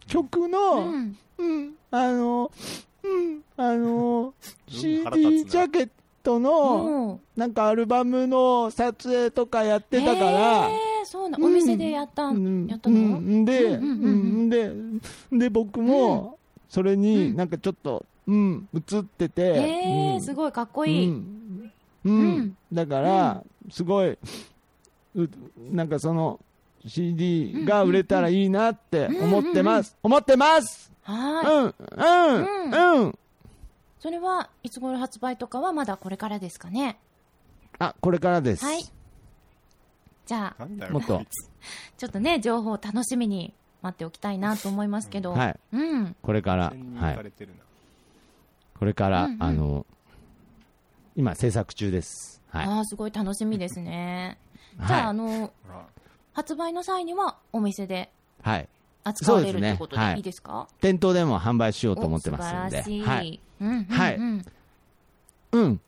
[0.07, 1.17] 曲の、ん。
[1.37, 2.51] うん、あの、うん、
[3.57, 4.33] あの、
[4.67, 5.89] CD なジャケッ
[6.23, 10.69] トの、なんかアルバムの撮影とかやってたから、
[11.05, 11.37] そうな。
[11.41, 12.67] お店でやった、うん。
[12.67, 13.17] やったの？
[13.17, 14.11] うん、で、うんうんうんうん。
[14.11, 14.49] うん。
[15.31, 16.37] で、で、僕も、
[16.69, 20.21] それになんかちょっと、うん、映ってて、へえ、うん。
[20.21, 21.07] すごいかっこいい。
[21.07, 21.71] うん、
[22.03, 22.13] うん。
[22.13, 22.57] うん。
[22.73, 24.17] だから、すごい、う
[25.71, 26.39] なんかその、
[26.85, 29.95] CD が売れたらいいなって思ってます。
[30.03, 33.09] 思ってますはうん、うん、うん。
[33.11, 33.13] い。
[33.99, 36.99] それはいつ頃発売とかはまだこれからですかね？
[37.79, 38.65] あ、これからです。
[38.65, 38.83] はい。
[40.25, 40.65] じゃあ。
[40.91, 41.21] もっと
[41.97, 45.31] ちょっとね、情報を楽しみに待っておきたいなと思いますけど。
[45.31, 45.59] はい。
[45.71, 46.15] うん。
[46.21, 47.33] これから、はい。
[48.77, 49.85] これから、うんうんあの、
[51.15, 52.41] 今制作中です。
[52.49, 52.65] はい。
[52.65, 54.37] ああ、すごい楽しみですね。
[54.85, 55.01] じゃあ、はい。
[55.03, 55.51] あの、
[56.33, 58.11] 発売の際にはお店で
[58.43, 58.69] はい。
[59.07, 60.67] 扱われるということそうですねはいでいいですか？
[60.81, 62.79] 店頭でも販売しようと思ってますんで。
[62.79, 63.01] お素晴らしい。
[63.03, 63.39] はい。
[63.61, 64.15] うんうんうんはい
[65.53, 65.81] うん。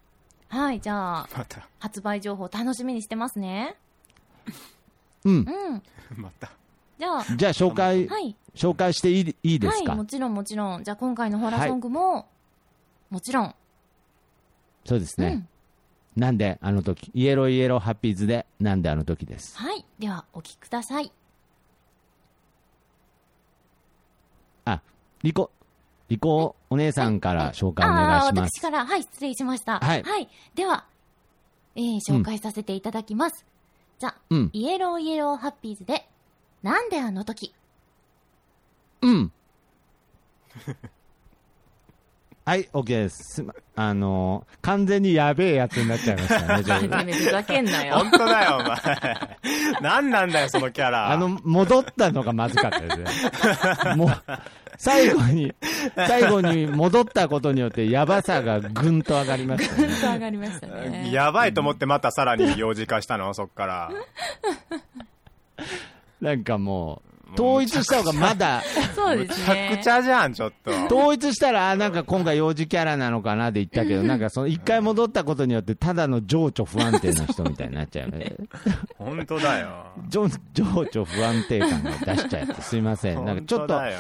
[0.47, 3.76] はい、じゃあ、また発売情報楽しみにしてますね。
[5.26, 5.34] うん。
[5.36, 5.39] う
[5.76, 5.84] ん。
[6.15, 6.49] また
[6.97, 8.36] じゃあ、じゃあ紹介、はい。
[8.55, 10.84] 紹介していいいいですはい、か、もちろんもちろん。
[10.84, 12.28] じゃあ今回のホラーソングも、
[13.09, 13.55] もちろん。
[14.86, 15.28] そうですね。
[16.15, 16.22] うん。
[16.22, 19.55] なんであの時、イエローイエローハッピーで、なんであの時です。
[19.57, 19.86] はい。
[19.99, 21.11] では、お聴きください。
[24.72, 24.82] あ、
[25.24, 25.51] リコ、
[26.07, 28.61] リコお姉さんから紹介お願いします私。
[28.61, 29.80] から、はい、失礼しました。
[29.80, 30.86] はいでは、
[31.76, 33.45] えー、紹介させていただきます。
[33.99, 36.07] じゃあ、うん、イエローイエローハッピーで、
[36.63, 37.53] なんであの時？
[39.01, 39.32] うん。
[42.50, 43.36] はい、OK です。
[43.36, 46.58] すまあのー完全にやべえやつになっちゃいました
[47.04, 47.97] ね ふざけんなよ。
[48.00, 49.38] 本当だよお前
[49.82, 53.06] 何なんだよそのキャラあの、戻ったのがまずかったですね。
[53.95, 54.10] もう、
[54.78, 55.54] 最後に、
[55.95, 59.88] 最後に戻ったことによって、やばさがぐんと上がりましたね。
[59.88, 61.12] ぐんと上がりましたね。
[61.12, 63.32] やばいと思ってまたさらに幼児化したの？
[63.36, 63.91] そっから
[66.20, 68.61] なんかもう、統一した方がまだ、
[68.95, 69.69] そうですね。
[69.73, 78.36] ゃくちゃじゃんちょっと統一したら、あなんか今回幼児キャラなのかなで言ったけど、なんかその一回戻ったことによって、ただの情緒不安定な人みたいになっちゃうね。
[78.97, 79.67] 本当だよ
[80.09, 83.25] 情情緒不安定感が出しちゃって、すいません。
[83.25, 83.97] なんかちょっと、本当だよ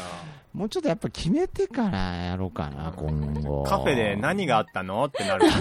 [0.53, 3.63] もうちょっとやっぱ決めてからやろうかな、今後。
[3.63, 5.59] カフェで何があったのってなるか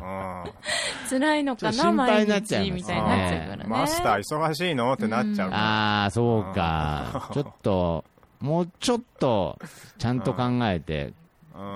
[0.00, 0.44] ら、
[1.08, 3.62] 辛いのかな、毎になっちゃいますね日みたいになっちゃうからね。
[3.64, 5.62] うんマスター忙しいのってなっちゃうから
[6.02, 7.30] ああ、そうか。
[7.32, 8.04] ちょっと、
[8.40, 9.58] もうちょっと、
[9.98, 11.14] ちゃんと考えて、うん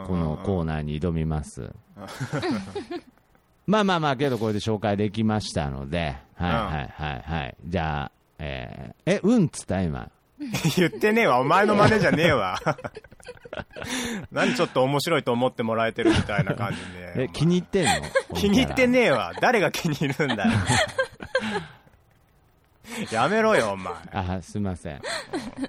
[0.07, 1.71] このコーナーに挑みます。
[3.67, 7.57] まあまあまあ、けどこれで紹介できましたので、はいはいはいはい。
[7.67, 10.11] じゃあ、えー、え、うんっつった今。
[10.77, 11.39] 言ってねえわ。
[11.41, 12.59] お前の真似じゃねえわ。
[14.33, 16.79] 何ちょっと面白いと思ってもらえてるみたいな感じ
[17.17, 17.25] で。
[17.25, 17.93] え、気に入ってんの？
[18.35, 19.33] 気に入ってねえわ。
[19.41, 20.51] 誰が気に入るんだよ。
[23.11, 23.93] やめろよお前。
[24.13, 25.01] あすみません。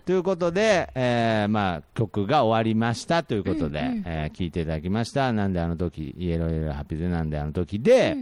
[0.05, 5.31] ということで、えーまあ、曲が終わりましたということで、えー聞いていただきました。
[5.31, 8.17] なんであの時、イエローイエローハッピーでなんであの時で、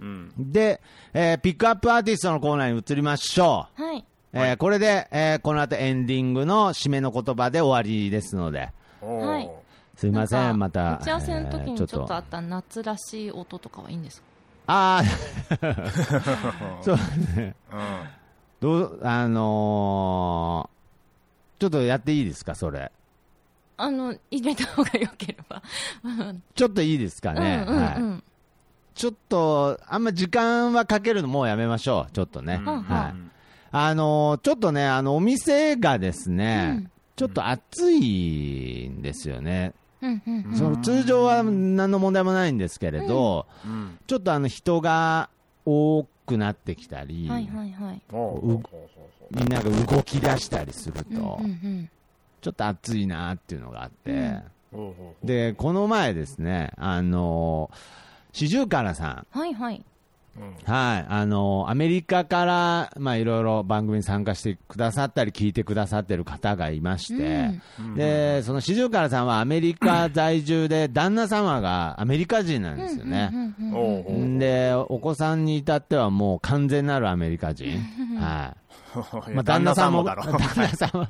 [0.00, 0.32] うん。
[0.38, 0.80] で、
[1.12, 3.82] えーピックアップアーティストのコーナーに移りましょう。
[3.82, 4.04] はい。
[4.36, 8.70] えーこれで、えーこの後エンディングの締めの言葉で終わりですので、
[9.00, 9.50] はい
[9.96, 10.98] すいません、また。
[11.00, 14.26] 打ち合わせの時えーにちょっとあった夏らしい音とかはいいんですか？
[14.68, 15.62] ああ、
[16.82, 16.96] そう
[17.36, 17.54] ね。
[17.72, 17.80] うん
[18.58, 20.76] どう、あのー
[21.58, 22.90] ちょっとやっていいですか、それ？
[23.78, 25.62] あの、入れた方が良ければ。
[26.04, 27.64] う んちょっといいですかね。
[27.66, 27.96] うんうんはい。
[28.00, 28.22] うん。
[28.94, 32.12] ちょっと、あんま時間はかけるのもうやめましょう。
[32.12, 32.60] ちょっとね。
[32.62, 33.14] うんはい。
[33.84, 39.72] あのーちょっとね、あの、お店がですね、うんちょっと暑いんですよね。
[40.02, 40.54] うんうんうん。
[40.54, 45.30] その通常は何の問題もないんですけれど、うんちょっとあの人が
[45.64, 48.02] 多くなってきたり、はいはいはい。
[49.30, 51.90] みんなが動き出したりすると、うんうんうん。
[52.42, 54.32] ちょっと暑いなっていうのがあって、
[54.70, 57.70] ほうほうほうで、この前ですね、あの
[58.32, 59.82] 四十からさん、はいはい。
[60.38, 67.60] うんはい、あのアメリカから、まあ、いろいろ番組に参加してくださったり、聞いてくださってる方がいまして、
[67.94, 73.30] で、その四十からさんはアメリカ在住で、旦那様がアメリカ人なんですよね。
[74.38, 77.78] で、お子さんに至ってはもう完全なるアメリカ人。
[78.18, 78.65] はい。
[79.34, 80.22] まあ、旦那さんも、だろ。
[80.32, 81.08] 旦那さんは、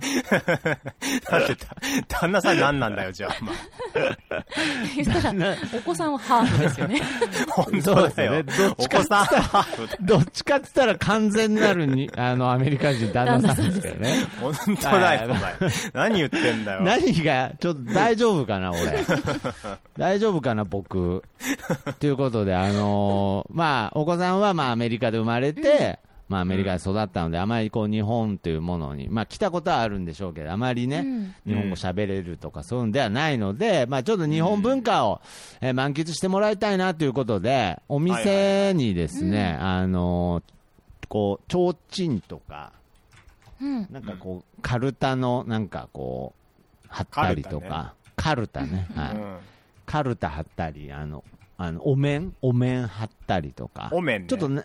[1.31, 1.67] だってだ
[2.09, 5.05] 旦那さん何なんだよじゃあお前。
[5.05, 7.03] そしたら、お子さんはハーフですよね。
[7.51, 8.33] 本当だよ。
[8.33, 8.43] ね。
[8.43, 14.15] どっおちか子さんハーフだどっちかって言ったら完全なるに、あの、アメリカ人旦那さんですけどね。
[14.41, 15.55] 本当だよお前。
[15.93, 16.83] 何言ってんだよ。
[16.83, 18.81] 何が、ちょっと大丈夫かな、俺。
[19.97, 21.23] 大丈夫かな、僕。
[22.01, 25.99] ということで、あのーまあ、お子さんは、まあ、アメリカで生まれて、
[26.29, 35.21] まあ、アメリカで育ったので、あまりこう、日本というものに、まあ、来たことはあるんでしょうけど、あまりね、うん日本語喋れるとか、そういうんではないので、まあ、ちょっと日本文化を、
[35.61, 40.53] えー満喫してもらいたいなということで、お店にですね、あのー
[41.09, 42.73] こう、提灯とか、
[43.61, 43.87] うん。
[43.91, 46.35] なんかこう、カルタの、なんかこ
[46.85, 49.15] う、貼ったりとか、カルタね、はい。
[49.15, 49.37] うん
[49.87, 51.23] カルタ貼ったり、あの、
[51.57, 53.89] あの、お面お面貼ったりとか。
[53.93, 54.65] お面ねちょっとね。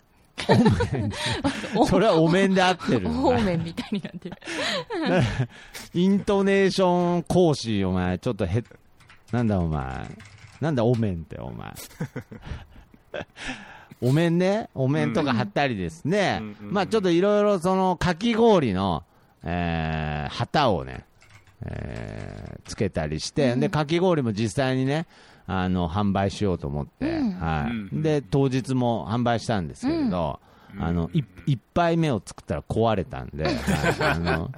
[1.88, 3.42] それはお面で合ってるの方か。
[3.42, 4.36] 面みたいになってる。
[5.94, 8.64] イントネーション講師、お前、ちょっとへ、
[9.32, 10.08] なんだお前。
[10.60, 11.74] なんだお面って、お前。
[14.02, 16.40] お面ね、お面とか貼ったりですね。
[16.42, 19.04] うんまあちょっといろいろそのかき氷の、
[19.44, 21.06] えー旗をね、
[21.64, 25.06] えーつけたりして、でかき氷も実際にね
[25.54, 27.32] あの販売しようと思って、うん。
[27.34, 27.72] はい。
[27.72, 28.02] うん。
[28.02, 30.40] で当日も販売したんですけれど、
[30.80, 33.56] あのい一杯目を作ったら壊れたんで、は い
[34.00, 34.52] あの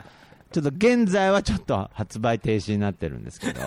[0.51, 3.61] ちょっと現在はちょっと発売停止になってるんですけど、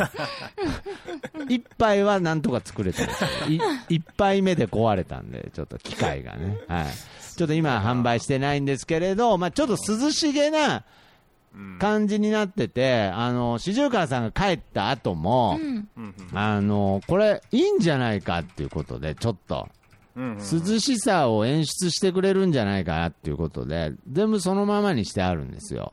[1.50, 3.60] 一杯はなんとか作れたんですけど、い
[3.96, 6.86] 一杯目で壊れたんで、ちょっと機械がね、はい、
[7.36, 10.84] ちょっと今は販売してないんですけれど、まあ、ちょっと涼しげな
[11.78, 15.88] 感じになってて、あの四十川さんが帰った後も、うん。
[15.96, 19.68] うんあのこれ、いいんじゃないかっていうことで、ちょっと。
[20.16, 25.92] 涼しさを演出してくれるんじゃないかなっていうことで、全部そのままにしてあるんですよ。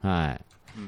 [0.00, 0.40] はい。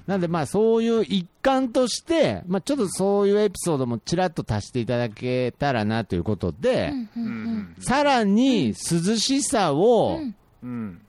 [0.07, 8.75] なんで、まあ、そういう一環として、まあ、ちょっとそういうエピソードもちらっと足していただけたらなということで、うんうんさらに涼
[9.17, 10.21] しさを
[10.63, 11.01] うん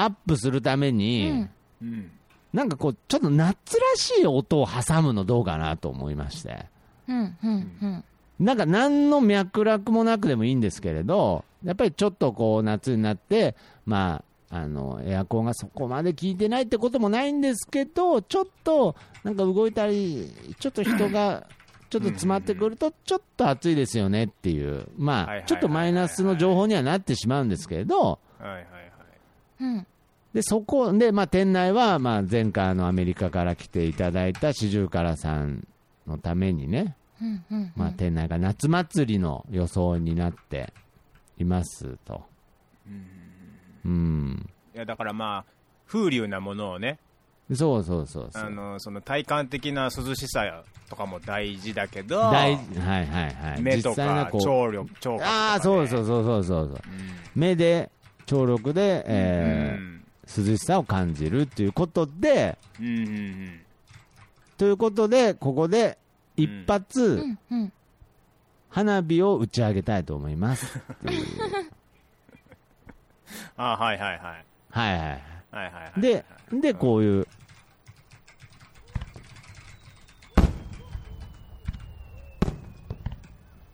[0.00, 1.50] アップするために、うん。
[1.82, 2.10] うん
[2.52, 6.66] なんかこう、ちょっと夏らしい音を挟むのどうかなと思いまして。
[7.06, 8.04] うんうんうん。
[8.40, 21.46] なんか何の脈絡もなくでもいいんですけれど、やっぱりちょっとこう夏になって、まあ、あのエアコンがそこまで効いてないってこともないんですけど、ちょっとなんか動いたり、ちょっと人が
[21.90, 28.66] ちょっと詰まってくると、ちょっと暑いですよねっていう、まあ、ちょっとマイナスの情報にはなってしまうんですけれど、はいはいはい
[29.60, 29.86] うん
[30.34, 35.66] でそこで、まあ、店内は、まあ、前回あのアメリカから来ていただいた四十からさん
[36.06, 40.72] のためにね、うんうんまあ、店内が夏祭りの装いになって
[41.38, 42.22] いますと。
[43.84, 44.50] うん。
[44.74, 45.44] いやだからまあ
[45.86, 46.98] 風流なものをね
[47.54, 48.42] そうそうそうそう。
[48.42, 53.62] あのその体感的な涼しさとかも大事だけど大事はいはいはい。
[53.62, 56.80] 目とか聴力聴覚とか、ね、ああ、そうそうそうそうそうそう。
[57.34, 57.90] 目で、
[58.28, 59.94] 聴力で、えーうん
[60.28, 63.60] 涼しさを感じるということで、うんうんうん。
[64.58, 65.96] ということで、ここで
[66.36, 67.72] 一発、うんうん。
[68.68, 70.66] 花火を打ち上げたいと思います。
[73.56, 74.44] あはいはいはい。
[74.70, 75.08] はいはいはい。
[75.08, 77.26] はいはいはいで、で、こういう、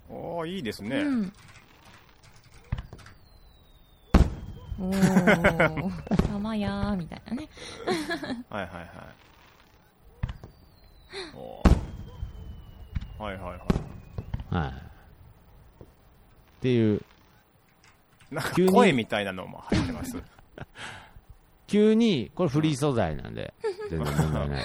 [0.08, 1.32] おおいいですね、うん
[4.80, 7.48] おー、 玉やーみたいなね。
[8.50, 8.88] はいはいはい
[11.34, 14.72] おーはいはいはいはい。
[14.72, 15.86] っ
[16.60, 17.00] ていう、
[18.30, 20.16] なんか急に声みたいなのも入ってます
[21.68, 23.54] 急に、これフリー素材なんで、
[23.90, 24.64] 全然問題ない。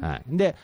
[0.00, 0.22] はい。
[0.28, 0.56] で、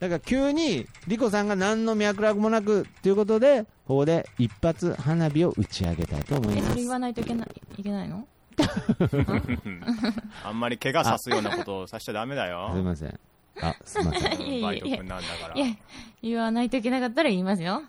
[0.00, 6.90] だから急に、リコさんが何の脈絡もなくということで、ここで一発花火を打ち上げたいと思いえ、ますそれ言。
[6.90, 8.26] わないといけない、いけないの？
[10.44, 13.20] あんまり怪我さすようなことをさしちゃダメだよすいません。
[13.60, 14.40] あ、すいません。
[14.40, 15.76] いえいえバイト君なんだからいや、
[16.22, 17.82] 言わないといけなかったら言いますよ。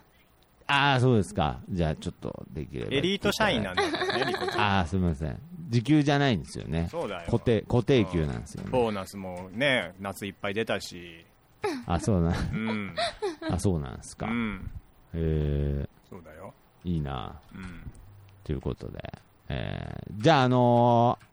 [0.68, 1.60] ああ、そうですか。
[1.70, 2.96] じゃあ、ちょっとできれば。
[2.96, 5.38] エリート社員なんだからね リコちゃんああ、すみません。
[5.70, 6.88] 時給じゃないんですよね。
[6.92, 8.70] そうだよ固定、固定給なんですよね。
[8.72, 11.26] ボーナスもね夏いっぱい出たし
[11.86, 12.96] あ、そうなん、うん。
[13.50, 14.72] あ、そうなんですうん。
[15.14, 16.54] えそうだよ。
[16.84, 17.40] いいな。
[17.54, 17.92] うん。
[18.44, 19.14] ということで。
[19.50, 21.30] えー、じゃあ、あのー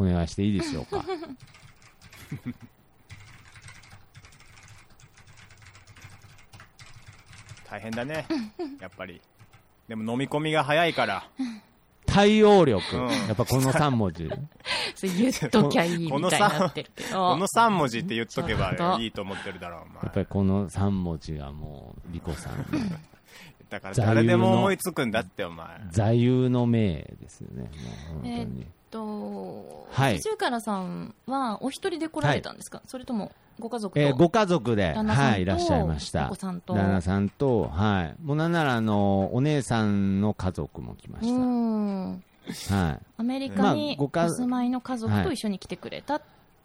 [0.00, 1.04] お願いしていいでしょうか。
[7.68, 8.24] 大変だね。
[8.80, 9.20] やっぱり。
[9.88, 11.28] でも飲み込みが早いから。
[12.06, 12.96] 対応力。
[12.96, 13.08] うん。
[13.08, 14.30] やっぱこの3文字。
[15.06, 17.10] 言っときゃいいみたいになってるけど。
[17.10, 22.64] この3文字って言っとけばいいと思ってるだろうお前やっぱりこの3文字がもう、リコさん の
[23.70, 27.62] だから誰でも思いつくんだってお前座右の銘ですよね。
[27.62, 28.66] もう本当に。
[28.90, 36.26] と、はいシュウカラさんはお一人で来られたんですか、それともご家族と、えーご家族で、はい、いらっしゃいました。
[36.26, 36.74] お子さんと？
[36.74, 38.14] 旦那さんと、はい。
[38.22, 42.37] もうなんなら、あの、お姉さんの家族も来まうしんた。
[42.70, 43.06] はい。
[43.18, 46.20] アメリカまにお住まいの家族と一緒に来てくれた、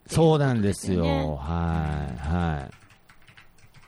[0.06, 1.36] そうなんですよ。
[1.36, 2.74] はい、はい。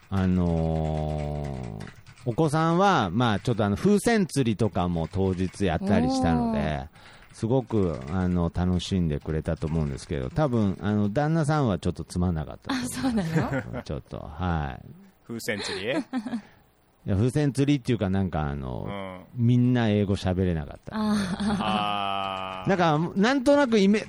[0.09, 1.97] あのー
[2.29, 6.89] お子さんは、まあ、ちょっとあの、風船釣りとかも当日やったりしたので、
[7.31, 13.23] すごく、あの、楽しんでくれたと思うんですけど、多分、あの、旦那さんはちょっとつまんなかったあそうな
[13.71, 13.81] の？
[13.83, 14.85] ちょっと、はい。
[15.25, 15.93] 風船釣り
[17.07, 20.93] いや風船釣りっていうか、なんかあうの、んみんな英語喋れなかった。
[20.93, 24.03] ああーなんか、なんとなくイメ、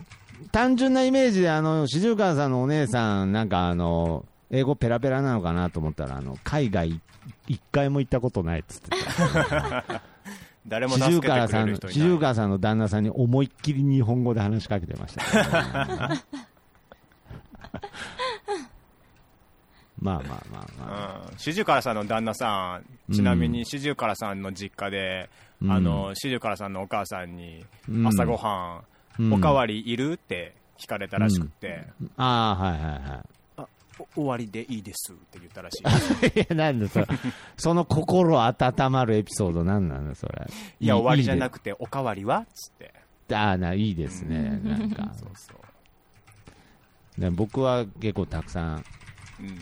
[0.51, 7.01] 単純なイメージで、あの、四十川さんのお姉さん、なんかあの、英語ペラペラなのかなと思ったら、あの、海外
[7.47, 9.85] 一回も行ったことないっつってた。
[10.67, 11.79] 誰も四助けて十川さんの。
[11.81, 15.23] 四十川さんの旦那さんに思いっきり日本語で話しかけてました
[20.01, 21.39] まあまあまあまあ、うん。
[21.39, 25.29] 四十からさんの旦那さん、ちなみに四十からさんの実家で、
[25.63, 25.73] うん。
[25.73, 28.83] あの、四十からさんのお母さんにうん、朝ごは
[29.19, 29.33] ん、うん。
[29.35, 31.85] おかわりいるって聞かれたらしくって、
[32.17, 33.39] ああはいはいはあ
[34.15, 36.27] お終わりでいいですって言ったらしい。
[36.39, 37.07] い いやなんだそれ。
[37.57, 40.47] その心温まるエピソードなんなのそれ。
[40.81, 42.95] いや、終わりじゃなくくて、おかわりはつって。
[43.35, 44.61] ああないいですね。
[44.63, 45.13] なんか。
[45.19, 47.21] そうそう。
[47.21, 48.85] ね僕は結構たくさんうん、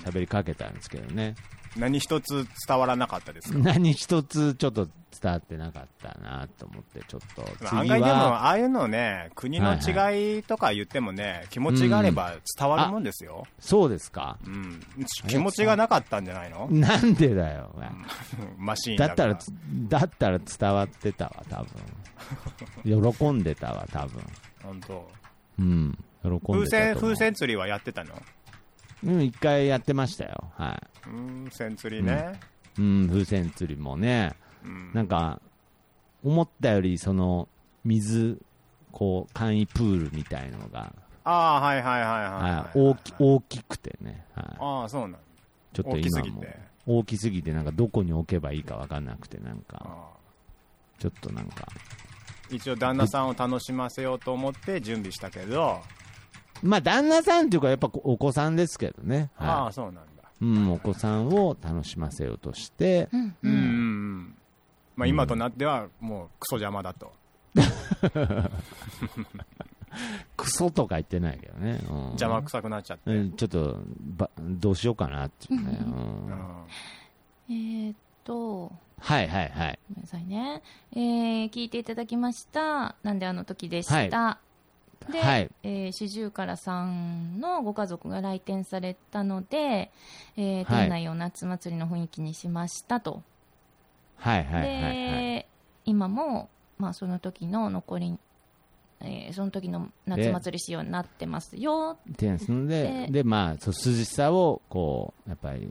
[0.05, 1.35] 喋りかけたんですけどね。
[1.77, 3.59] 何一つ伝わらなかったですか？
[3.61, 4.89] 何一つちょっと
[5.20, 13.47] 伝わってなかったなと思ってちょっと次案外でも、はああいうのね、国の違いとか言ってもね、気持ちがあれば伝わるもんですよ。
[13.59, 14.39] そうですか。
[14.47, 14.81] うん。
[15.29, 16.66] 気持ちがなかったんじゃないの？
[16.70, 17.70] なんでだよ
[18.57, 19.39] マシーンだったら
[19.89, 21.62] だったら伝わってたわ多
[22.85, 23.12] 分。
[23.12, 24.22] 喜んでたわ多分
[24.62, 25.11] 本当。
[25.59, 25.99] うん。
[26.22, 28.14] 風船、風船釣りはやってたの？
[29.05, 30.51] うん一回やってましたよ。
[30.57, 32.40] は風船釣りね。
[32.78, 34.34] いうん風船釣りもね。
[34.64, 34.90] うん。
[34.92, 35.40] なんか
[36.22, 37.49] 思ったよりその
[37.84, 38.40] 水
[38.92, 40.92] こう簡易プールみたいのが、
[41.24, 45.18] ああ、はいはいはいはい大き大きくてね、はい、ああ、そうなんだ。
[45.72, 46.44] ちょっと今も。
[46.86, 47.53] 大きすぎて。
[47.53, 50.09] なんかどこに置けばいいか分かんなくてなんか。
[50.99, 51.66] ちょっとなんか。
[52.49, 55.80] 一応旦那さんを楽しませようと思って準備したけど、
[56.62, 60.00] まあ旦那さんっていうかやっぱお子さんですけどね、あはあ、そうなんだ。
[60.00, 60.07] い
[60.42, 63.09] うん、お子さんを楽しませようとして
[63.42, 64.34] うん。
[64.94, 67.12] まあ今となってはもうクソ邪魔だと。
[70.36, 73.11] クソとか言ってないけどね、うん、邪魔くさくなっちゃって。
[73.11, 75.92] うんちょっとばどうしようかなっていうね、うん
[76.26, 76.66] うん
[77.48, 80.62] えーっと、はいはいはいごめんなさいね。
[80.92, 82.96] えー聞いていただきました。
[83.02, 84.38] なんであの時でした。
[85.11, 85.51] で、はい。
[85.62, 89.90] えー四十からさんのご家族が来店されたので、
[90.36, 90.80] えーはい。
[90.84, 93.22] 店内を夏祭りの雰囲気にしましたと。
[94.16, 94.92] はいはいはいはい。
[94.94, 95.49] で、
[95.84, 98.18] 今も、まあ、その時の残り、
[99.01, 101.99] えーその時の夏祭り仕様になってますよ。
[102.11, 105.70] ってですのでででまあそう涼しさをこうやっぱり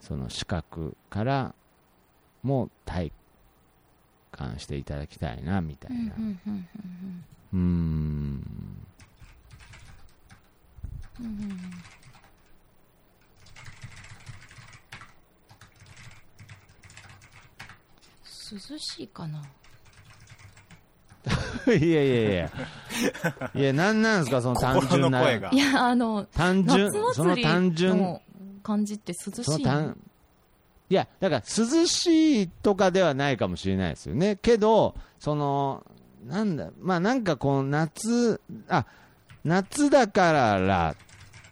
[0.00, 1.54] その視覚から
[2.42, 3.12] も体
[4.32, 6.14] 感していただきたいなみたいな
[7.54, 7.60] うん。
[11.20, 11.60] うん。
[18.70, 19.42] 涼しいかな。
[21.66, 22.50] いやいやいや
[23.54, 23.72] いや。
[23.72, 25.18] なんなんですかその単心純な。
[25.20, 25.50] の声が。
[25.52, 25.56] い。
[25.56, 27.96] やあの単純夏その単純。
[27.96, 28.20] の
[28.62, 29.62] 感じって涼しい。
[30.90, 34.36] いやだから涼しいとかではないかもしれないですよね。
[34.36, 35.86] けどその
[36.26, 38.86] なんだまあなんかこう夏あ
[39.44, 40.96] 夏だから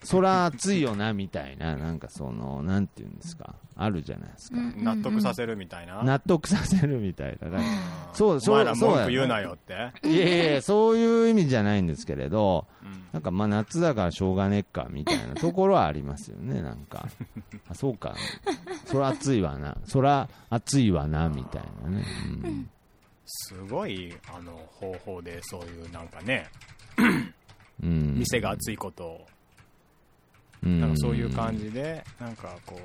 [0.03, 4.85] そら暑いよなみたいななんかそのなんていうんですかあるじゃないですか、うん。
[4.85, 6.03] 納得させるみたいな？
[6.03, 7.51] 納得させるみたいな。
[7.51, 7.69] だから
[8.13, 9.93] そうおそうそう文句言うなよって。
[10.07, 13.03] いやいやいやそういう意味じゃないんですけれどうん。
[13.13, 17.09] なんかまあ夏だからしょうがねっかみたいな ところはありますよね、なんか、
[17.69, 18.15] あそうか、
[18.87, 22.05] そら暑いわな、そら暑いわなみたいなね、
[22.45, 22.71] うん
[23.35, 26.49] すごい、あの、方法でそういうなんかね、
[27.83, 29.27] うん、店が熱いことを、
[30.63, 30.81] うん。
[30.81, 32.79] なんかそういう感じで、なんかこ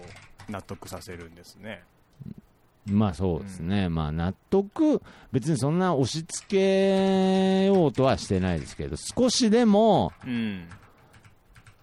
[0.50, 1.84] う、納得させるんですね。
[2.86, 5.02] まあそうですね、まあ納得、
[5.34, 10.70] 別にそんな押し付けようとはしてないですけど、少しでもうん。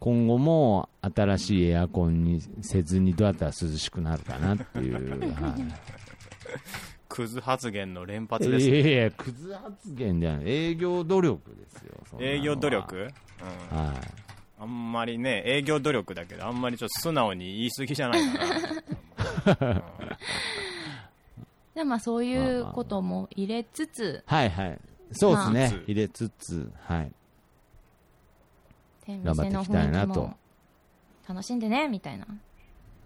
[0.01, 4.95] 今後も新しいエアコンにせずにどうやったら涼しくなるかなっていう、
[5.35, 5.65] はい
[7.15, 8.81] クズ発言の連発いですね。
[8.81, 12.97] やいや、クズ発言じゃない、営業努力ですよ、営業努力？
[13.41, 13.77] うん。
[13.77, 13.97] はい。
[14.61, 18.33] あんまりね、営業努力だけど、あんまりちょっと素直に言い過ぎじゃないか
[19.55, 20.19] な。
[21.77, 24.81] でまあそういうことも入れつつ、はいはい。
[25.13, 25.81] そうですねまあ。
[25.87, 27.13] 入れつつ、はい。
[29.07, 30.31] 店頑張っていきたいなと
[31.29, 32.27] 楽しんでねみたいな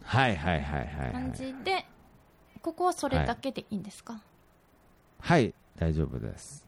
[0.02, 1.32] はいはいはいはいは感い。
[1.36, 1.85] じで、
[2.62, 4.20] ここはそれだけでいいんですか、
[5.20, 6.66] はい、大丈夫です。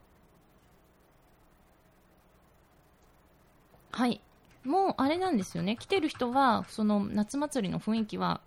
[3.91, 4.21] はい。
[4.63, 5.75] もうあれなんですよね。
[5.75, 8.41] 来てる人は、その夏祭りの雰囲気は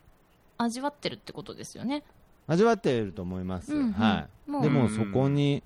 [0.59, 2.03] 味わってるってことですよね？
[2.47, 3.75] 味わっていると思います。
[3.75, 4.51] うんうんはい。
[4.51, 5.63] もうでもそこに、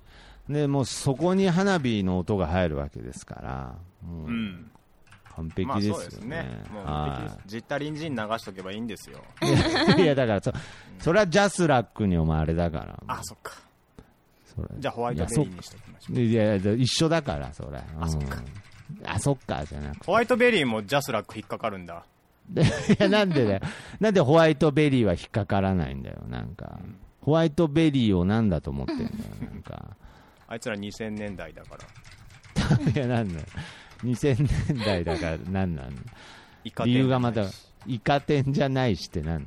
[0.47, 3.75] でもうそこに花火の音が入るわけですから、
[4.07, 4.27] もう。
[4.27, 4.71] うん
[5.39, 6.65] 完璧まあですよそうですねね。。
[6.71, 7.39] もうは完璧です。
[7.47, 9.19] ジッタリンジン流しとけばいいんですよ。
[9.97, 10.51] い いやだからそ、
[10.99, 13.53] それはジャスラックにお前あれだから、あ、そっか。
[14.55, 16.19] それじゃあホワイトベリーにしておきましょう。
[16.19, 17.79] いやいや、一緒だから、それ。
[17.99, 18.37] あそっか
[19.01, 19.09] うん。
[19.09, 20.05] あ、そっか、じゃなくて。
[20.05, 22.03] ホワイトベリーもジャスラック引っかかるんだ。
[22.49, 22.65] で い
[22.99, 23.61] や、なんでだよ。
[23.99, 26.79] なんでホワイトベリーは引っかからないんだよ、なんか。
[27.21, 29.09] ホワイトベリーをなんだと思ってんだよ、
[29.51, 29.95] なんか。
[30.47, 32.91] あいつら2000年代だから。
[32.91, 33.45] いや、なんだよ。
[34.03, 35.95] 2000年代だから、なんなん
[36.63, 37.51] イカ理由がまた天、
[37.87, 39.45] イカ天じゃないしってなんなの？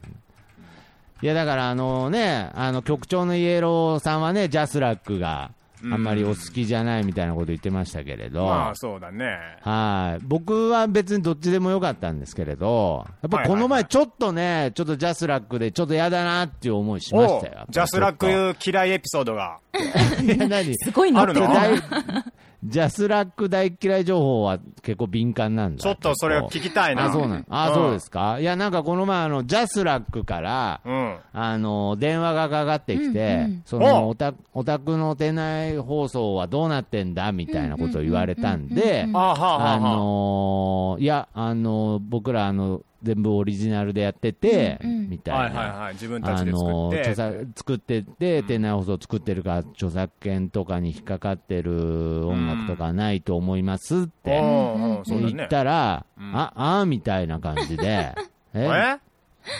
[1.22, 5.52] いや、だからあのね、あの局長のイエローさんはね、ジャスラックが
[5.84, 9.38] あんまりお好きじゃないみたいなこと言ってましたけれど、まあそうだね。
[9.60, 10.24] はい。
[10.24, 17.66] 僕は別にどっちでもよかったんですけれど、やっぱこのはいはいはい前ちょっとね、ちょっと JASRACでちょっと嫌だなっていう思いしましたよ。
[17.68, 19.58] JASRACク嫌いエピソードが。
[20.22, 20.76] いや、何？
[20.76, 21.82] すごいなってるあるの？
[21.82, 22.24] 大
[22.64, 25.82] JASRAC大嫌い情報は結構敏感なんだ。
[25.82, 27.06] ちょっとそれを聞きたいな。
[27.06, 27.46] あ、そうなん。
[27.48, 28.38] あ、そうですか？
[28.38, 31.16] いや、なんかこの前、あの、 JASRACから、うん。
[31.32, 39.74] あの、電話がかかってきて、うんうんその、おおた、お宅の店内放送はどうなってんだみたいなことを言われたんでうん、あはあはあはあ。
[39.74, 45.10] あのーいや、あのー僕ら、あの、全部オリジナルでやってて、うんうん。
[45.10, 45.60] みたいな。
[45.60, 45.92] はいはいはい。
[45.94, 46.96] 自分たあちで作のって。
[46.98, 48.02] ー著作作って
[48.42, 55.48] 店内放送作ってるから、著作権とかに引っかかってる音楽とかないと思いますってうんうんそうだ言っね。
[55.48, 56.36] たら、うん。
[56.36, 58.14] あ、あーみたいな感じで、
[58.54, 58.96] え？
[58.98, 58.98] え？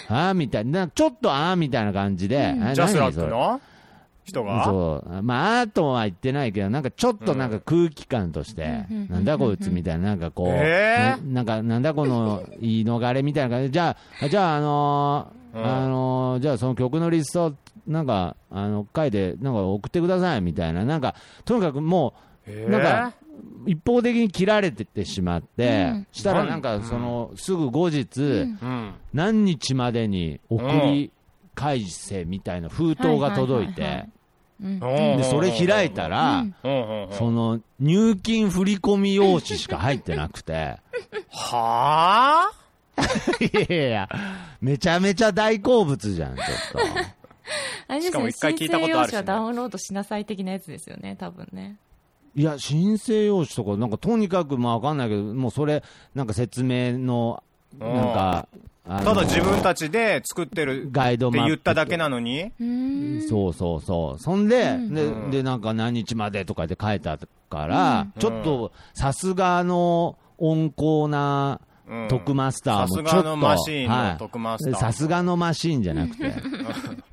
[0.09, 3.61] あーみたいな、ちょっとあーみたいな感じで、えジャスラックの？
[4.25, 4.65] 人が？
[4.65, 5.23] そう。
[5.23, 11.27] まあ、アートは言ってないけど、なんかちょっとなんか空気感として、うんなんだこいつみたいな、なんかこう、えー？
[11.27, 13.69] ななんか、なんだこの言い逃れみたいな感じ。
[13.69, 15.65] で、じゃあ、じゃあ、あのーうん。
[15.67, 17.55] あのーじゃあその曲のリスト、
[17.87, 22.15] なんか、あの、書いて、なんか送ってくださいみたいな、なんか、とにかくも
[22.47, 23.13] えう、なんか、
[23.67, 26.07] 一方的に切られてってしまって、うん。
[26.13, 28.93] したらなんか、その、すぐ後日、うん。
[29.13, 31.11] 何日までに送り
[31.55, 34.09] 返せみたいな封筒が届いて、
[35.31, 40.79] それ開いたら、その、入金振込用紙しか入ってなくて、
[41.31, 42.51] はあ？
[43.41, 44.09] いやいやいや、
[44.61, 46.47] めちゃめちゃ大好物じゃん、ちょっ
[47.89, 49.17] あれですよねしかも一回聞いたことあるしね。
[49.17, 51.77] 申請用紙はダウンロードしなさい的なやつですよね、多分ね。
[52.35, 52.41] と。
[52.41, 55.83] いや、申請用紙とか、なんかとにかく、まあわかんないけど、もうそれ、
[56.15, 57.43] なんか説明の、
[57.79, 58.49] なんか、
[58.85, 62.51] ただ自分たちで作ってるってガイドマップ言っただけなのに。
[63.29, 64.19] そうそうそう。
[64.19, 64.95] そんで、うん。
[64.95, 68.13] でうんで、なんか何日までとかで書いてあったから、うん。
[68.21, 72.09] ちょっと、さすがの温厚なうん。
[72.09, 74.13] 徳マスターもちょっと、さすがのマシーンはい。
[74.15, 74.81] の徳マスター。
[74.81, 76.33] さすがのマシーンじゃなくて、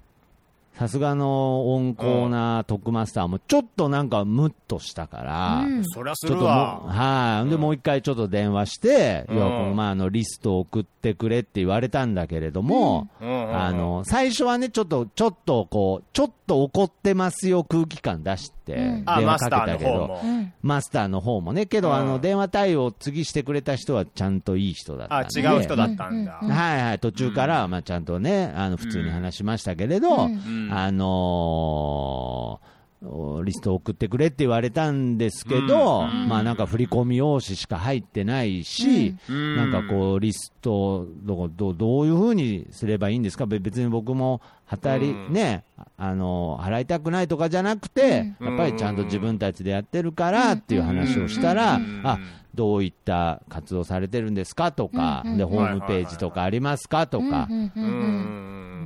[0.80, 5.84] さすがの温厚な徳マスターもちょっとなんかムッとしたから、うん。
[5.84, 6.80] そりゃすちょっともう、るわ。
[6.88, 9.38] はい、で、もう一回ちょっと電話して、うん。
[9.38, 13.28] いや、この、まあ、あの、リストを送ってくれって言われたんだけれども、うん。
[13.28, 13.48] うん。
[13.50, 13.58] うん。
[13.58, 20.20] あの、最初はね、ちょっと、ちょっと、こう、ちょっと怒ってますよ空気感出し電話マスターかけたけど、
[20.62, 21.96] マスターの方もね、けど、うん。
[21.96, 25.42] あの、電話対応次してくれた人はちゃんといい人だったあ、んで。
[25.42, 26.40] 違う人だったんだ。
[26.42, 26.46] う。
[26.46, 30.34] んはいはい、途中から、まあ、ちゃんとね、あの、普通に話しましたけれど、うん。
[30.34, 30.70] うん。
[30.72, 36.28] あのーリスト送ってくれって言われたんですけど、うん。
[36.28, 39.56] まあなんか振り込み用紙しか入ってないし、うん。
[39.56, 45.34] なんかこう、リストどうどうどういうふうにすればいいんですか、べ別に僕も働り、うん。
[45.34, 45.64] ね、
[45.98, 48.48] あの払いたくないとかじゃなくて、うん。
[48.48, 52.02] やっぱりちゃんと自分たちでやってるからっていう話をしたら、うん。
[52.04, 52.20] あ
[52.56, 57.48] どういった活動されてるんですかとか、うんでホームページとかありますかとか。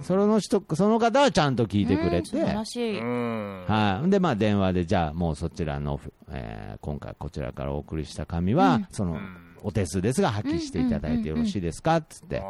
[0.01, 2.17] その人その方はちゃんと聞いてくれて。
[2.17, 2.99] うん素晴らしい。
[2.99, 3.63] うん。
[3.65, 4.09] はい。
[4.09, 5.99] で、まあ、電話で、じゃあ、もうそちらの、
[6.29, 12.43] えー今回こちらからお送りした紙は、うんその、うんお手数ですが、破棄していただいてよろしいですかつって。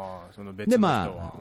[0.66, 1.32] でまあ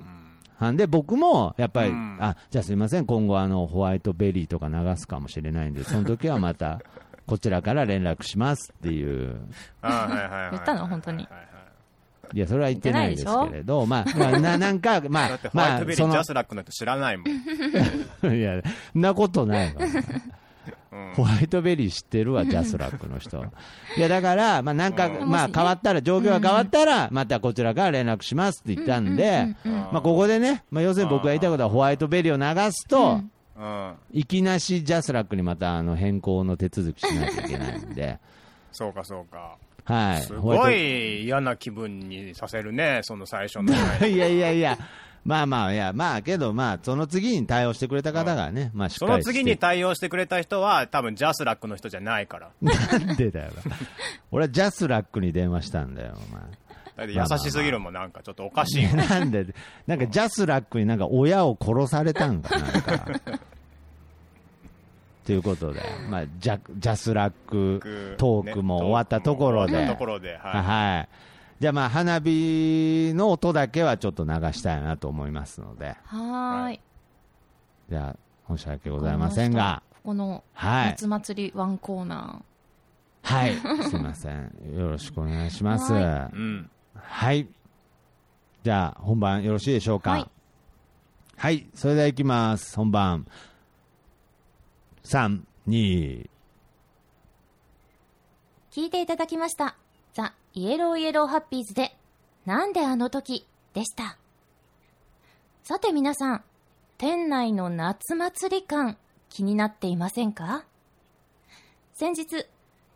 [0.63, 6.79] なんで、僕も、やっぱり、うんあ、じゃあすいません、今後、あの、ホワイトベリーとか流すかもしれないんで、その時はまた、
[7.25, 9.39] こちらから連絡しますっていう。
[9.81, 10.87] 言ったの？
[10.87, 11.53] 本当には
[12.33, 17.27] いや、それは言ってないですけれど、まあ、まあ、ななんか、ま だってあ、まあホワイトベ、リそのージャ、スラックなんて知らないもん。
[18.35, 18.61] いや、
[18.93, 19.81] そんなことないわ。
[19.81, 19.93] うん
[21.15, 23.43] ホワイトベリー知ってるわ、ジャスラックの人。
[23.97, 33.31] いや、だから、まあ、なんか、うんまあ、変わったら、状況が変わったら、またこちらから連絡しますって言ったんで、まあ、ここでね、まあ、要するに僕が言いたいことは、ホワイトベリーを流すと、うん。
[34.11, 38.19] いきなし JASRACにまた、あの、変更の手続きしなきゃいけないんで、
[38.71, 39.57] そうかそうか。
[39.85, 40.21] はい。
[40.21, 43.73] すごい嫌な気分にさせるね、その最初の。
[43.99, 44.05] ト。
[44.07, 44.77] いやいやいや、
[45.25, 52.51] まあまあ、いや、まあ、けど、まあ、その次に対応してくれた方がね、まあ、しっそかりしての次に対応してくれた人は、多分 JASRACの人じゃないから。
[52.61, 52.73] な
[53.13, 53.51] んでだよ。
[54.31, 56.43] 俺は JASRACに電話したんだよ、お前。
[56.95, 58.85] だって優しすぎるもん、なんかちょっとおかしい。
[58.93, 59.47] なんで、
[59.87, 63.05] なんか JASRACになんか親を殺されたんかなんか。
[65.25, 70.61] ということで、まあ、ジャ JASRACトークも終わったところで、終わったところで、はい。
[70.61, 71.09] はい。
[71.61, 76.79] じゃあまあ、花火の音だけはちょっと流したいなと思いますので、はーい。
[77.89, 78.15] じゃ
[78.49, 80.89] あ、申し訳ございませんが、ここのはい。
[80.89, 82.41] 夏祭りワンコーナ
[83.21, 83.55] はい。
[83.89, 84.51] すいません。
[84.77, 85.93] よろしくお願いします。
[85.93, 86.69] はうん。
[87.03, 87.47] はい。
[88.63, 90.11] じゃあ、本番よろしいでしょうか？
[90.11, 90.29] はい。
[91.35, 91.67] はい。
[91.75, 92.75] それでは行きます。
[92.75, 93.27] 本番。
[95.03, 96.29] 3、2、
[98.71, 99.75] 聞いていただきました。
[100.13, 101.95] ザ・イエローイエローハッピーズで、
[102.45, 103.45] なんであの時？
[103.73, 104.17] でした。
[105.63, 106.43] さて皆さん、
[106.97, 108.97] 店内の夏祭り感、
[109.29, 110.65] 気になっていませんか？
[111.93, 112.45] 先日、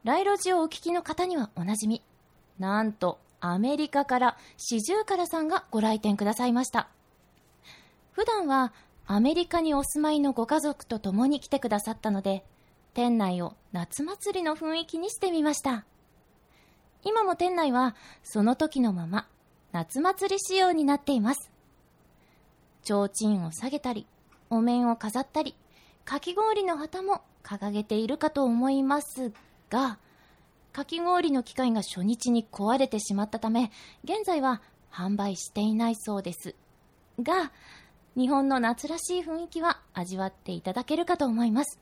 [0.04, 2.02] ライロジをお聞きの方にはおなじみ、
[2.58, 6.90] なんとアメリカから四十からさんがご来店くださいました。
[8.12, 8.74] 普段は
[9.06, 12.44] アメリカにお住まいのご家族と共に来てくださったので、
[12.94, 15.86] 店内を夏祭りの雰囲気にしてみました。
[17.04, 19.28] 今も店内はその時のまま
[19.72, 21.52] 夏祭り仕様になっています。
[22.84, 24.08] 提灯を下げたり、
[24.50, 25.56] お面を飾ったり、
[26.06, 29.32] かき氷の旗も掲げているかと思います
[29.70, 30.00] が、
[30.78, 33.72] かき氷の機械が初日に壊れてしまったため、
[34.04, 36.54] 現在は販売していないそうです。
[37.20, 37.52] が、
[38.16, 41.80] 日本の夏らしい雰囲気は味わっていただけるかと思います。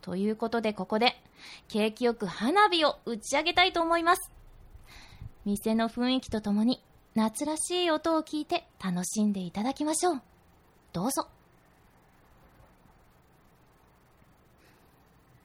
[0.00, 1.22] ということでここで、
[1.68, 4.32] 景気よく花火を打ち上げたいと思います。
[5.44, 6.82] 店の雰囲気とともに、
[7.14, 10.22] 夏らしい音を聞いて楽しんでいただきましょう。
[10.94, 11.28] どうぞ。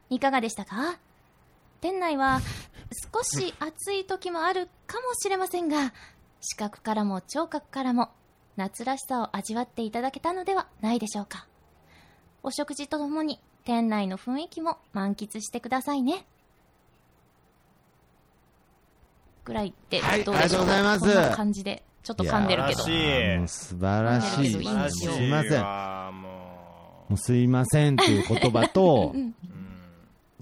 [0.10, 0.98] いかがでしたか？
[1.82, 2.42] 店内は
[3.14, 5.94] 少し暑い時もあるかもしれませんが、
[6.42, 8.10] 視覚からも聴覚からも
[8.56, 11.48] 夏らしさを味わっていただけたのではないでしょうか。
[12.44, 16.26] お食事とともに店内の雰囲気も満喫してくださいね。
[19.44, 20.74] ぐらいではいどうでしょうか。
[20.74, 22.82] ありがとうございますこんな感じで、ちょっと噛んでるけど
[23.48, 24.50] 素晴らしい。
[24.50, 25.62] 素晴らしいすいません。
[25.62, 26.22] ん。
[26.22, 29.18] ももうすいませんっていう言葉と、う。
[29.18, 29.36] うん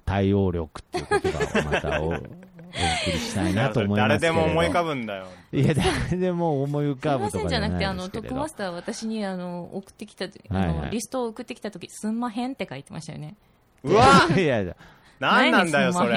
[0.05, 5.27] 対応力っていう言葉をまたおお送りしたいなと思います誰けれどでも思い浮かぶんだよ。
[5.53, 13.35] いや、誰でも思い浮かぶとかじゃせんじゃなくて、あの、トックマスター私に、あの、送ってきた時、あの、はいはいリストを送ってきた時、すんまへんって書いてましたよね。
[13.83, 14.05] うわ
[14.35, 14.75] いやいや、
[15.19, 16.09] なんなんだよ、それ。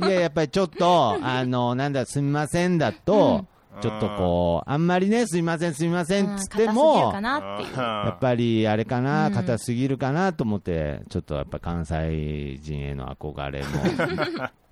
[0.00, 3.46] いや、やっぱりちょっと、あの、なんだ、すみませんだと、
[3.80, 7.12] ちょっとこう、あんまりね、すみません、すみませんっつっても。
[7.12, 9.32] やっぱりあれかな、うん。
[9.32, 13.68] 硬すぎるかなと思って、ちょっとやっぱ関西人への憧れも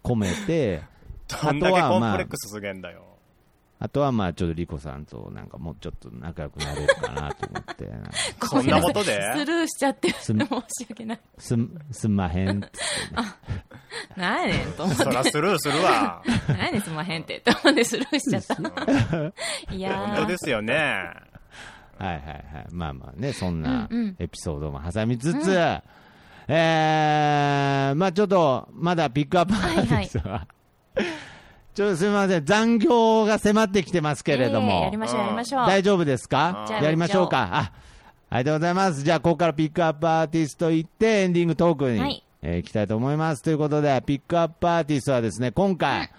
[0.02, 0.82] 込めて、
[1.42, 2.00] どんだけコ
[3.80, 7.88] あとはまあちょっとリコさんとなんかもうちょっと仲良くなれるかなと思って、
[8.48, 9.20] そんなことで？
[9.36, 10.44] スルーしちゃって、す申し
[10.90, 11.20] 訳ない。
[11.38, 12.70] すん、すんまへんってね。
[14.16, 15.04] なんやねんと思って。
[15.04, 16.22] そらスルーするわ。
[16.48, 17.36] なんやねんすんまへんって。
[17.38, 18.54] って思ってスルーしちゃった。
[19.72, 20.06] いやー。
[20.08, 20.74] 本当ですよね。
[21.98, 22.66] はいはいはい。
[22.70, 25.56] まあまあね、そんなうんうんエピソードも挟みつつ、
[26.48, 30.46] えー、まあちょっと、まだピックアップなんですが、
[31.78, 35.66] ちょっとすみません、残業が迫ってきてますけれども、ええやりましょう、やりましょう。
[35.68, 36.64] 大丈夫ですか？
[36.66, 37.48] じゃあやりましょうか。
[37.52, 37.72] あ、
[38.30, 39.04] ありがとうございます。
[39.04, 43.44] じゃあ、ここからピックアップアーティスト行って、エンディングトークに、はいえー行きたいと思います。
[43.44, 46.10] ということで、ピックアップアーティストはですね、今回、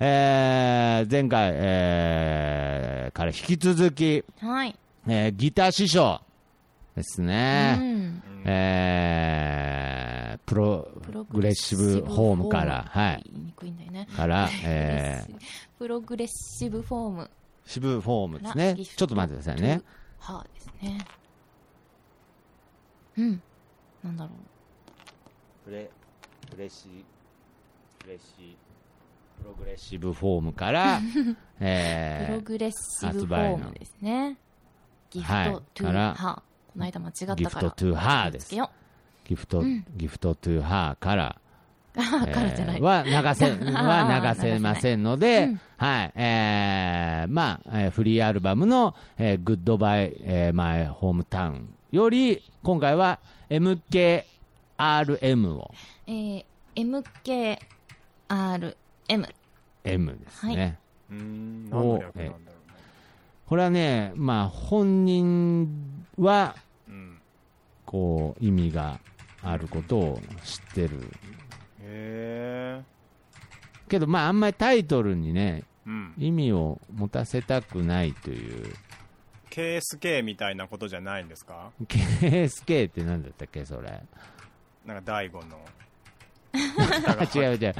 [0.00, 4.76] えー前回、えーから引き続き、はい。
[5.08, 6.20] えーギター師匠
[6.96, 7.74] ですうね。
[7.74, 8.22] ん。
[8.44, 10.88] えープロ
[11.30, 13.22] グレッシブホームから、はい。
[13.30, 14.08] 言いにくいんだよね。
[14.16, 15.34] から、えー、
[15.78, 17.30] プログレッシブフォーム
[17.70, 18.76] シブフォームですね。
[18.76, 19.80] ちょっと待ってくださいね。。
[20.18, 21.06] はあですね。
[23.16, 23.42] うん。
[24.02, 24.30] なんだろ
[25.64, 25.88] プレ、
[26.50, 26.88] プレシ、
[28.00, 28.56] プレシ、
[29.38, 31.00] Progressive Form から、う。
[31.60, 34.36] えー、 Progressive Form ですね。
[35.10, 36.49] ギフはいトトゥからーハー。
[36.72, 37.36] この間間違ったから。
[37.36, 39.62] gift to her ですギフト、
[39.96, 41.36] gift to her から、
[41.96, 42.00] う。
[42.00, 42.76] あーからじゃない。
[42.76, 53.18] えーは流せ、 は流せませんので、うんはい、えー、まあ、えーフリーアルバムの、えー、 Goodbye、えー、 My Hometown より、今回は
[53.48, 54.24] MKRM
[55.54, 55.74] を、
[56.06, 56.44] えー、
[56.76, 57.58] MKRM。
[59.82, 60.78] M ですね。
[61.10, 62.50] うーん、何の略なんだろうね。
[63.46, 66.56] これはね、まあ、本人は、
[66.88, 67.18] うん。
[67.86, 69.00] こう、意味が
[69.42, 71.00] あることを知ってる。
[71.82, 72.82] へえ。
[73.88, 76.14] けど、まあ、あんまりタイトルにね、うん。
[76.18, 78.74] 意味を持たせたくないという、
[79.50, 84.00] KSK みたいなことじゃないんですか？KSK って何だったっけ、それ。
[84.86, 85.58] なんか大悟の。
[87.34, 87.74] 違う違う。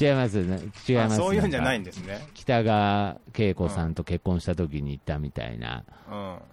[0.00, 0.58] 違いますね。
[0.88, 1.14] 違います。
[1.14, 2.26] あそういうんじゃないんでですね。
[2.34, 5.84] 北川景子さんと結婚した時に言ったみたいな。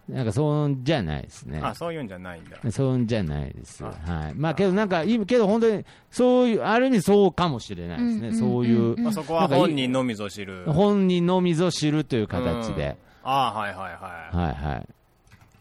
[0.08, 0.16] うん。
[0.16, 1.60] なんかそううんじゃないですね。
[1.64, 2.58] あ、そういうんじゃないんだ。
[2.72, 3.84] そううんじゃないです。
[3.84, 4.36] あはい。
[4.36, 8.18] まあけどなんか、いいけど本当に、そういう、ある意味そうかもしれないですね。
[8.20, 10.66] うんうんそういう、うんまあ、そこは本人のみぞ知る。
[10.68, 12.98] 本人のみぞ知るという形で。
[13.24, 14.36] ああ、はいはいはい。
[14.36, 14.88] はいはい。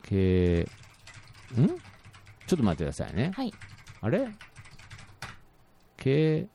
[0.02, 1.68] けん？
[2.46, 3.32] ちょっと待ってくださいね。
[3.34, 3.52] はい。
[4.00, 4.28] あれ
[5.96, 6.46] ?K、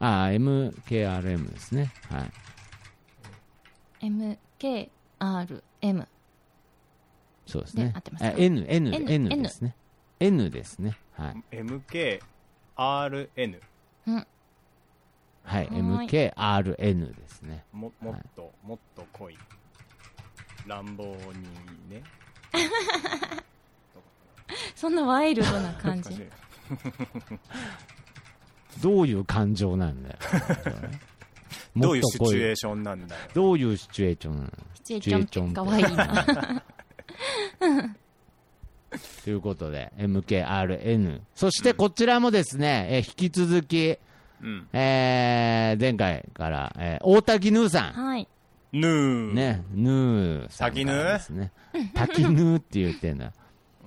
[0.00, 1.92] あ、MKRM ですね。
[2.08, 2.26] は
[4.00, 4.06] い。
[5.20, 6.06] MKRM。
[7.46, 9.74] そうですねで合ってます N、N、N ですね。
[10.20, 10.98] N ですね。
[11.12, 11.56] はい。
[11.56, 12.20] MKRN。
[12.76, 14.26] はい。
[15.44, 17.64] はい MKRN ですね。
[17.72, 19.38] も、もっと、もっと濃い。
[20.66, 21.14] 乱暴に
[21.88, 22.02] ね。
[24.76, 26.28] そんなワイルドな感じ？
[28.82, 30.16] どういう感情なんだよ。
[31.76, 33.20] どういうシチュエーシションなんだよ。
[33.34, 34.52] どういうシチュエーション？
[34.74, 36.62] シチュエーションかわいいな。
[39.24, 41.20] ということで、MKRN。
[41.34, 43.98] そしてこちらもですね、えー引き続き、
[44.42, 44.68] うん。
[44.72, 47.92] えー前回から、えー大滝ヌーさん。
[47.92, 48.26] はい。
[48.72, 49.34] ぬー。。
[49.34, 51.52] ね、ヌーさんからですね。
[51.94, 53.32] 滝ヌーって言ってんだ。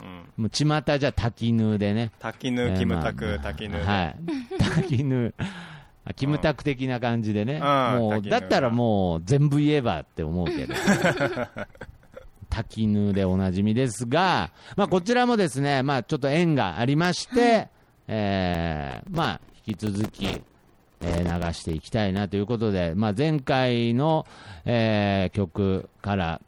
[0.02, 0.44] うん。
[0.44, 2.12] もう巷じゃ滝ヌーでね。
[2.20, 3.80] 滝ぬ、キムタク、滝ぬ。
[3.80, 4.16] はい。
[4.60, 5.34] 滝ヌ
[6.16, 7.60] キムタク的な感じでね。
[7.60, 10.74] んもう、だったらもう全部言えばって思うけど。
[12.50, 17.70] 滝ヌーでおなじみですが、まあこちらもですね、まあちょっと縁がありまして、
[18.08, 24.26] えー、まあ引き続き、えー流していきたいなということで、まあ前回の、
[24.66, 26.42] えー曲から、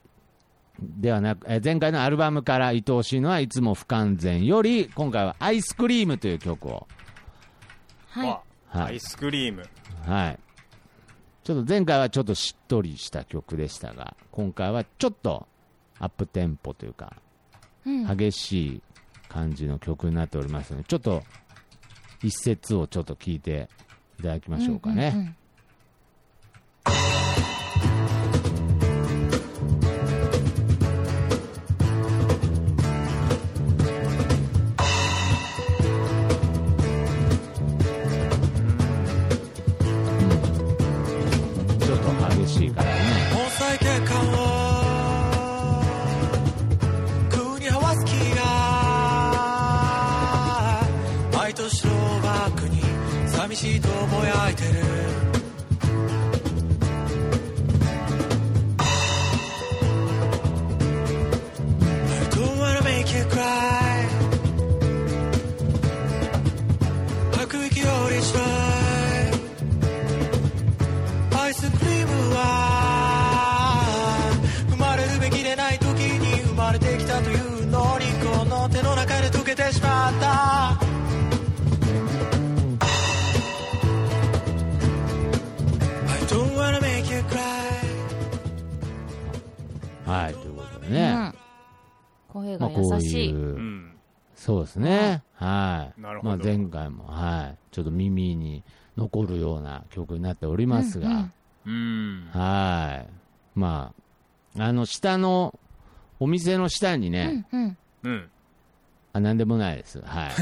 [0.84, 6.88] ではなく、えー前回のアルバムから愛おしいのはいつも不完全より、今回はアイスクリームという曲を、
[8.10, 8.28] はい。
[8.28, 9.68] わはいアイスクリーム。
[10.06, 10.40] はい。
[11.44, 15.48] ちょっと前回はちょっとしっとりした曲でしたが、今回はちょっと
[16.00, 17.14] アップテンポというか、
[17.86, 18.18] うん。
[18.18, 18.82] 激しい
[19.30, 21.24] 感じの曲になっておりますので、ちょっと
[22.22, 23.70] 一節をちょっと聞いて
[24.20, 25.10] いただきましょうかね。
[25.12, 25.36] んんん
[54.34, 55.03] とぼや
[92.58, 93.30] 声がまあこう優しい。
[93.30, 93.98] いうう、ん。
[94.36, 95.24] そうですね。
[95.36, 96.02] はい。
[96.02, 97.58] なるほどまあ前回も、はい。
[97.72, 98.64] ちょっと耳に
[98.98, 101.32] 残るような曲になっておりますが、うんうん
[101.66, 102.30] うん。
[102.32, 103.10] はい。
[103.56, 103.94] ま
[104.58, 105.58] あ、あの、下の、
[106.20, 107.78] お店の下にね、うんうん。
[108.04, 108.30] うん。
[109.14, 110.02] あ、なんでもないです。
[110.02, 110.32] はい。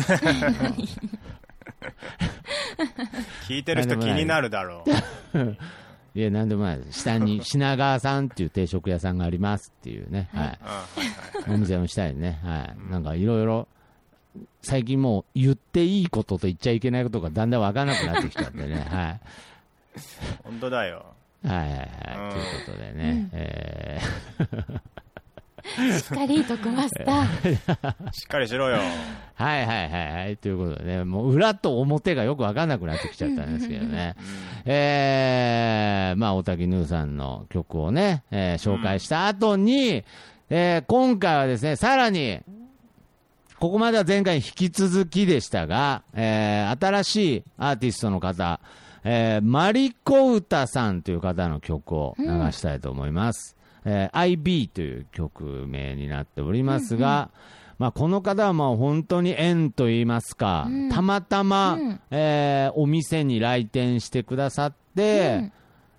[3.48, 4.84] 聞いてる人気になるだろ
[5.34, 5.40] う。
[6.14, 7.02] いや、なんでもないです。
[7.02, 10.30] 下に 品川さんっていう定食屋さんがありますっていうね。
[10.34, 10.46] はい。
[10.46, 12.40] うんはいはいお店の下にね。
[12.44, 12.92] はい。
[12.92, 13.68] なんかいろいろ、
[14.62, 18.76] 最近もう言っていいことと言っちゃいけないことがだんだんわからなくなってきちゃってね。
[18.90, 19.20] はい。
[20.44, 21.06] 本当だよ。
[21.44, 21.80] はいはいはい。
[21.80, 23.30] うんということでね。
[23.34, 24.00] え
[26.00, 28.12] しっかりとくマスター。
[28.14, 28.78] しっかりしろよ。
[28.78, 28.82] ー
[29.36, 30.38] はいはいはいはい。
[30.38, 34.16] ということでね、もう裏と表がよくわかんなくなってきちゃったんですけどね。
[34.66, 40.04] えー、まあ、大滝ヌーさんの曲をね、えー紹介した後に、
[40.50, 42.40] えー今回はですね、さらに、
[43.60, 48.60] ここまでは前回に引き続きでしたが、えー新しいアーティストの方、
[49.04, 53.56] えーマリコウタさんという方の曲を流したいと思います。
[53.86, 57.30] えー IB という曲名になっておりますが、
[57.78, 60.90] まあ、この方はまあ本当に縁といいますか、うん。
[60.90, 61.99] たまたま、うん。
[62.12, 65.52] えーお店に来店してくださって、うん。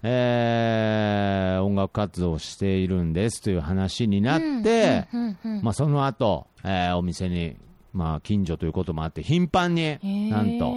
[0.04, 7.56] えー音楽活動をしているんですという話になって、うんうんうんまあ、その後、えーお店に
[7.92, 9.98] まあ、近所ということもあって、頻繁に
[10.30, 10.72] なんと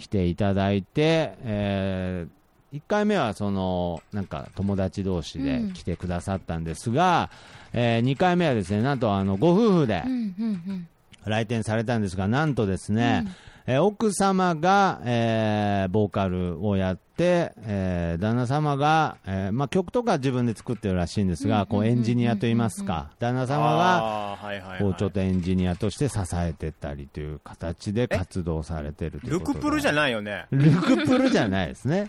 [0.00, 2.26] 来ていただいて、え
[2.72, 7.30] 1回目はそのなんか友達同士で来てくださったんですが、
[7.72, 10.88] え2回目はですねなんとあのご夫婦でうんうん
[11.26, 13.26] 来店されたんですが、なんとですね、
[13.66, 24.98] えー奥様が、えーボーカルをやって、えー旦那様が、えーまあ、曲とか自分で作ってるらしいんですが、こうエンジニアといいますか、旦那様がはいはい、こうはい。
[24.98, 29.58] ちょっとエンジニアとして支えてったりという形で活動されてるというルことで。
[29.60, 30.46] クプルじゃないよね。
[30.50, 32.08] ルクプルじゃないですね。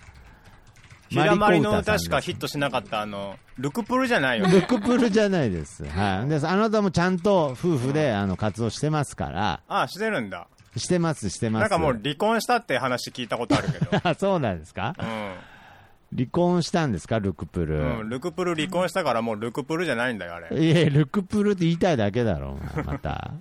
[1.12, 4.54] ひだまりのマリコ歌しかヒットしなかったあの、ルクプルじゃないよね。
[4.54, 5.84] ルクプルじゃないです。
[5.86, 6.30] はい。
[6.30, 10.48] で、あなたもちゃんと夫婦であの活動してますから、あ、してるんだ。
[10.78, 11.62] してます、してます。
[11.62, 13.92] なんかもう離婚したって話聞いたことあるけど。
[14.04, 14.96] あ そうなんですか？
[14.98, 17.76] う離婚したんですか、ルクプル。
[17.76, 18.00] ん。
[18.00, 18.10] うん。
[18.10, 20.58] ルクプル離婚したからもうルクプルじゃないんだよ、あれ。
[20.66, 23.32] いや、ルクプルって言いたいだけだろ、また。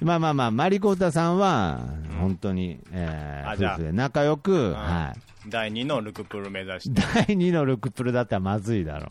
[0.00, 1.80] まあまあまあ、マリコータさんは、
[2.20, 5.14] 本当に、えー夫婦で仲良く、んは
[5.46, 5.50] い。
[5.50, 7.02] 第2のルクプル目指して。
[7.14, 9.08] 第2のルクプルだったらまずいだろ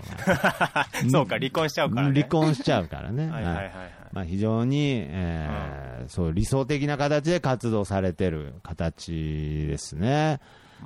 [1.05, 2.13] う、 そうか、離婚しちゃうからね。
[2.13, 3.29] 離婚しちゃうからね。
[3.29, 3.73] はいはいはいはい。
[4.11, 10.39] まあ、非常に、えーそういう理想的な形で活動されてる形ですね。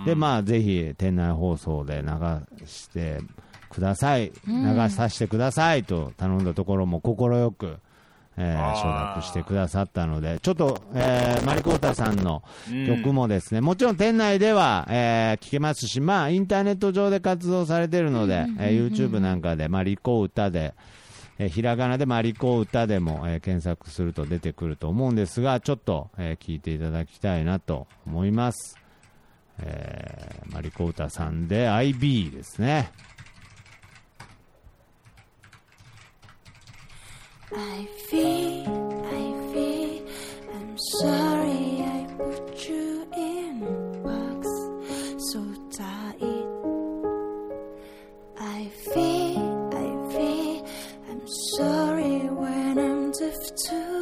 [0.05, 3.19] で、まあ、ぜひ、店内放送で流して
[3.69, 7.77] ください、流させてくださいと頼んだところも快く、
[8.37, 12.41] えー承諾してくださったので、ちょっと、えーマリコータさんの
[12.87, 20.73] 曲もですね、もちろん店内では、えー聞けますし、まあ、インターネット上で活動されてるので、えー YouTube なんかで、マリコ歌で、
[21.39, 28.77] えーひらがなでマリコ歌でも、えー検索すると出てくると思うんですが、ちょっと、えー聞いていただきたいなと思います。
[29.59, 32.91] えーマリコ歌さんで IB ですね。
[37.55, 40.05] I feel, I feel,
[40.53, 44.47] I'm sorry I put you in a box
[45.31, 46.21] so tight.
[48.39, 50.67] I feel, I feel,
[51.09, 51.27] I'm
[51.57, 53.92] sorry when I'm deaf to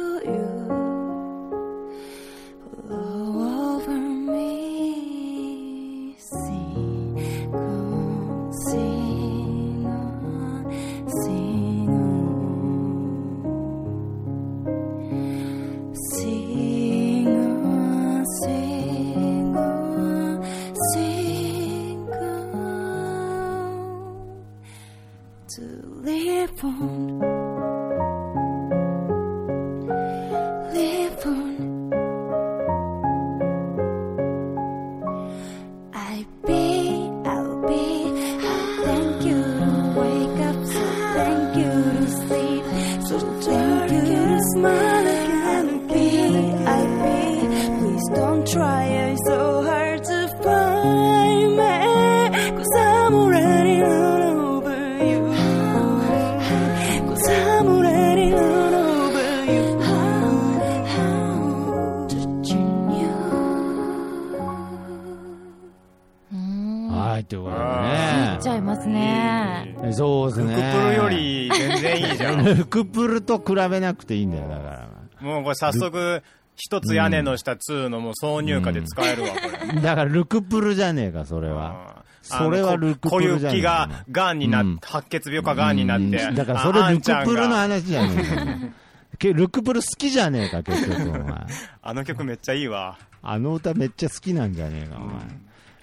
[73.38, 74.88] と比べなくていいんだよ、だから。
[75.20, 76.22] もうこれ早速、
[76.56, 79.34] 一つ屋根の下2のもう挿入歌で使えるわ、こ
[79.74, 79.80] れ。
[79.80, 82.02] だからルクプルじゃねえか、それは。
[82.22, 86.32] それはルクプルじゃねえ小雪が癌になっうん白血病か癌になって。
[86.32, 91.46] だからそれルクプルのが話じゃねえかルクプル好きじゃねえか、結局、お前。
[91.82, 92.98] あの曲めっちゃいいわ。
[93.22, 95.22] あの歌めっちゃ好きなんじゃねえか、お前。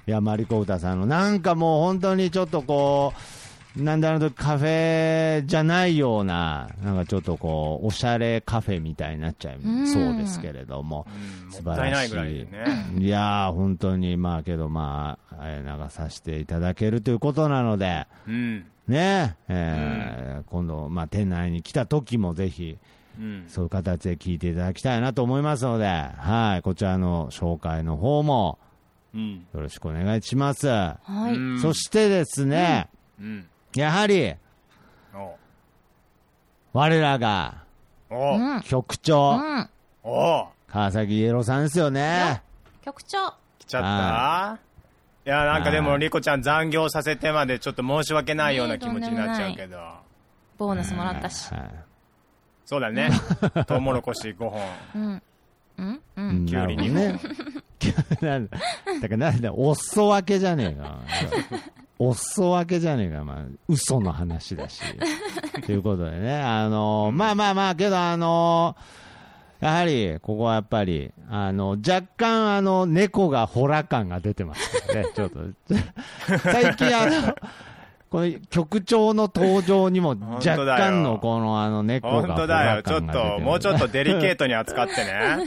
[0.07, 3.38] いや、マリコ歌さんの、なんかもう本当にちょっとこう、
[3.77, 11.05] なんだろう、カフェじゃないような、なんかちょっとこう、おしゃれカフェみたいになっちゃいそうですけれども、
[11.45, 12.15] うん素晴らしい。
[12.15, 12.65] らいでね。
[12.97, 18.65] いやー、本当に、まあけど、まあ、えー流させていただけるということなので、うん。
[18.87, 22.77] ね、えー今度、まあ、店内に来た時もぜひ、
[23.19, 23.43] うん。
[23.47, 28.57] そういう形で聞いていただきたいなと思いますので、はい、こちらの紹介の方も
[29.13, 29.45] うん。
[29.53, 30.67] よろしくお願いします。
[31.61, 32.87] そしてですね、
[33.19, 33.45] うん。
[33.75, 34.33] やはり、
[35.13, 35.35] お
[36.73, 37.63] 我らが
[38.09, 38.61] おうん。
[38.61, 39.69] 局長、うん。
[40.03, 42.41] お川崎イエローさんですよね。
[42.83, 43.33] 局長。
[43.59, 44.59] 来ちゃった？
[45.25, 49.77] いや、なんかでも、はいリコちゃん残業させてまでちょっと申し訳ないような気持ちになっちゃうけど。
[50.57, 51.51] ボーナスもらったし。
[51.53, 51.69] はい
[52.65, 53.09] そうだね。
[53.65, 54.61] トウモロコシ5本。
[54.95, 55.21] うん。
[55.79, 55.93] うん？
[55.95, 56.01] う。
[56.17, 57.19] うん んきゅうりにね。
[59.01, 60.99] だからなんだ、お裾分けじゃねえか。
[61.99, 63.23] お裾分けじゃねえか。
[63.25, 64.81] まあ、嘘の話だし。
[65.65, 68.75] ということでね、あのまあまあまあ、けどあの
[69.59, 75.05] やはり、ここはやっぱり、あの、若干、あの、猫がホラ感が出てますね。
[75.13, 75.39] ちょっと、
[76.39, 77.35] 最近、あの、
[78.09, 82.83] この局長の登場にも若干のこのあの猫が本当だよ。
[82.83, 85.37] ちょっと、もうちょっとデリケートに扱ってね。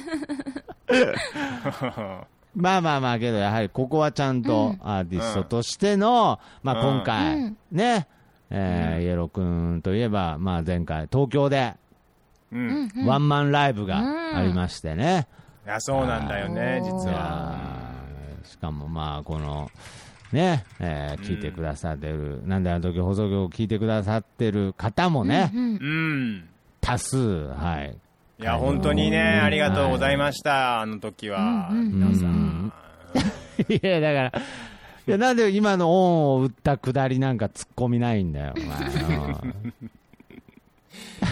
[2.55, 8.07] まあまあまあけど、やはりここはちゃんとアーティストとしての、まあ今う回ん、ね、
[8.51, 11.75] えーイエロー君といえば、まあ前回、東京で
[12.53, 12.93] うん。
[12.95, 14.03] いワンマンライブが
[14.37, 15.27] ありましてね。
[15.67, 17.57] や、そうなんだよね、実いは。
[18.45, 19.71] しかもまあこの、
[20.33, 26.49] ね、えー聞いてくださってる、なんであの時放送局を聞いてくださってる方もね、うんうん。
[26.81, 27.97] 多数、はい。
[28.43, 31.69] いや、本当にね、ありがとうございました、あの時は。
[31.71, 32.73] 皆さん。
[33.71, 34.43] いや、だから、
[35.07, 38.89] いや、なんで今のオンを打ったくだりなんか突っ込みないんだよ、お前。
[38.89, 38.91] う
[39.47, 39.75] ん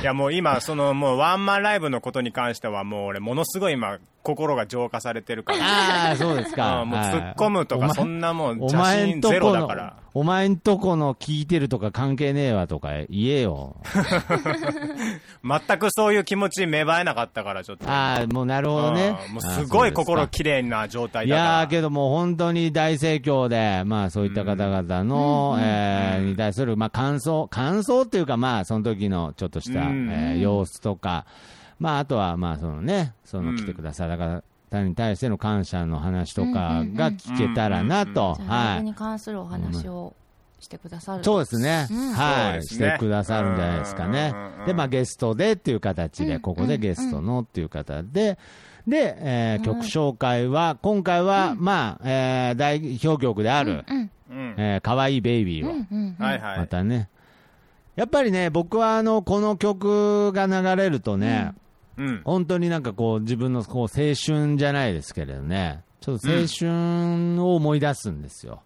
[0.00, 5.58] いや、もう今、その、もうワンマンライブのことに関しては、もう俺、ものすごい今、心が浄化されてるから。
[5.62, 6.82] ああ、そうですか。
[6.82, 13.76] うんもうはい突っ込むとか、そんなもん、お写前んと真ゼロこのだから。、お前んとこの聞いてるとか関係ねえわとか言えよ。
[15.42, 17.88] 全くそういう気持ち芽生えなかったから、ちょっと。
[17.88, 19.34] ああ、もうなるほどねうん。
[19.34, 21.48] もうすごい心あ綺麗な状態いだから。
[21.60, 31.24] やーけどもう本当に大盛況で、まあそういった方々の、えーに対する、まあ感想、感想っていうかまあその時のちょっとした、うんえー様子とか、
[31.80, 38.78] まああとはまあそのね、そのうん来てくださる方に対しての感謝の話とかが聞けたらなと、はい。
[38.80, 40.14] ブに関するお話を
[40.60, 41.24] してくださる。
[41.24, 42.12] そうですね、うん。
[42.12, 44.34] はい、してくださるんじゃないですかね。
[44.66, 48.38] で、まあゲストでっていう形で、ここでゲストのっていう形で、
[48.86, 53.84] で、えー曲紹介は、今回は、まあ、えー代表曲である。
[54.32, 55.74] えー、かわいいベイビーを。
[56.18, 57.08] またね。
[57.96, 61.52] やっぱりね、僕はあの、この曲が流れるとね、
[62.00, 62.22] うん。
[62.24, 68.62] 本当になんかこう、自分のこう青春じゃないですけれどね、ちょっと青春を思い出すんですよ。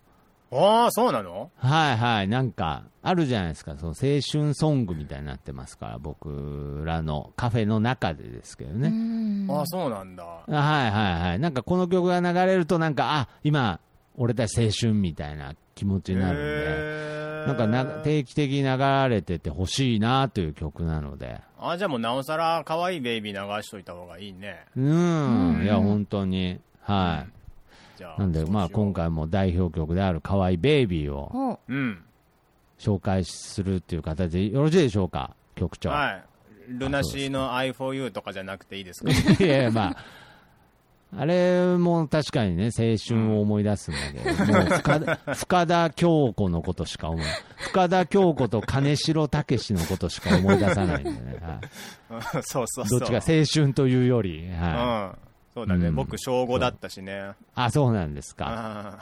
[0.52, 1.50] ああ、そうなの？
[1.56, 8.88] はいはい、なんか、あるじゃないですか、その青春ソングみたいになってますから、僕らのカフェの中でですけどうね。
[8.88, 9.50] ん。
[9.50, 10.22] ああ、そうなんだ。
[10.24, 10.92] はいはい
[11.30, 11.40] はい。
[11.40, 13.80] なんかこの曲が流れると、なんか、あ今、
[14.16, 17.33] 俺たち青春みたいな気持ちになるんで。
[17.46, 24.64] なんかな定期的に流れててほしいなという曲なので、あじゃあもうなおさら可愛いベイビー流しといた方がいいね。
[24.76, 27.98] うん、いや、本当に、はい。
[27.98, 28.20] じゃあ。
[28.20, 29.04] なんで、まあ、今回。
[29.04, 32.02] 回も代表曲である可愛いベイビーをほうん。
[32.78, 35.90] 紹介するっていう形でよろしいでしょうか、局長。
[35.90, 36.24] はい。
[36.68, 39.10] ルナシーの i4u とかじゃなくていいですか？
[39.44, 39.96] いや、まあ、
[41.16, 47.26] あれも確かにね、青春を思い出すんだけど、 もう深田深田恭子のことしか思い、
[47.58, 53.00] 深田恭子と金城武のことしか思い出さないんでね、はい そうそうそう。
[53.00, 55.18] どっちか青春というより、はい。
[55.18, 55.33] うん。
[55.54, 55.86] そうだね。
[55.86, 57.30] うん僕、小5だったしね。
[57.54, 58.98] あ、そうなんですか。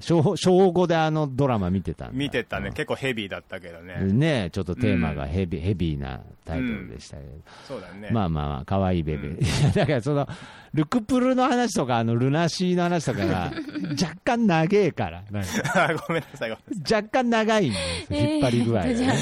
[0.00, 2.70] 小小5であのドラマ見てたんだ見てたね。
[2.70, 4.00] 結構ヘビーだったけどね。
[4.00, 7.28] ねちょっとテーマがヘビ,、ヘビーなタイトルでしたけど、
[7.68, 8.10] そうだね。
[8.10, 9.44] まあまあまあ、可愛いベビー。
[9.72, 10.28] だからその、
[10.72, 13.52] ルクプルの話とか、あの、ルナシーの話とかが、
[14.02, 16.92] 若干長えから、かあ ごめんなさい、ごめんなさい。
[16.92, 17.78] 若干長いんで
[18.10, 19.18] 引っ張り具合がじゃあね。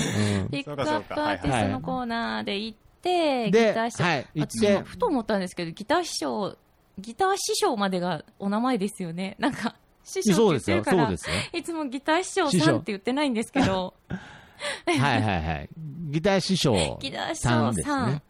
[0.50, 6.56] ピックアそうかそうかップアーティストのコーナーで行って、でギター師匠、はいふと思ったんですけど、ギター師匠、
[6.98, 9.36] ギター師匠までがお名前ですよね。
[9.40, 9.74] なんか、
[10.04, 11.58] 師うん匠そうですよ、って言ってるから、そうですよ。
[11.60, 13.94] いつもギター師匠さんって言ってないんですけど、
[14.86, 15.68] はいはいはい。
[16.10, 18.22] ギター師匠ギター師さ匠んですさんね。、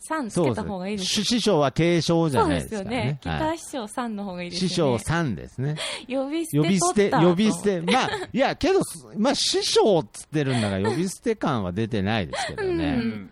[0.00, 3.04] さんつけそうですた方がいいですし師匠は継承じゃそうでないですすからよねね。。
[3.04, 4.68] はいギター師匠さんの方がいいですよね。
[4.68, 5.76] 師匠さんですね。
[6.08, 7.80] 呼び捨て呼び捨て、呼び捨て。
[7.80, 8.80] まあ、いや、けど、
[9.16, 12.84] まあ、師匠っつってるんだから、呼び捨て感は出てないですけどうね。
[12.84, 13.30] うん。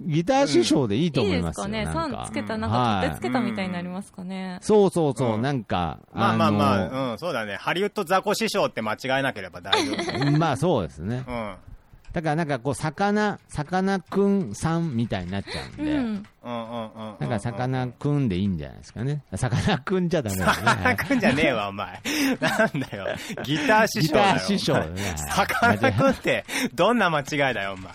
[0.00, 1.68] ギター師匠でいいといい思いますよ。
[1.68, 1.92] ですかね。
[1.92, 4.58] さなんかんつけた、なんはいか取ってつけたみたいになりますかね。
[4.62, 7.56] そうそうそう、うんなんか、まあまあまのあ、うん、そうだね。
[7.56, 10.30] ハリウッドザコ師匠って間違えなければ大丈夫。
[10.38, 11.24] まあそうですね。
[11.26, 11.54] うん。
[12.12, 15.98] だからなんかこう、魚、魚くんさんみたいになっちゃうんで、うん。
[15.98, 17.16] うんうんうん。
[17.20, 19.22] なんか魚くんでいいんじゃないですかね。
[19.34, 20.52] 魚くんじゃダメだね。
[20.52, 22.00] さかなクンじゃねえわ、お前。
[22.40, 23.06] なんだよ。
[23.44, 24.34] ギター師匠だよ。
[24.34, 26.44] ギター師匠だねさかなクンって、
[26.74, 27.92] どんな間違いだよ、お前。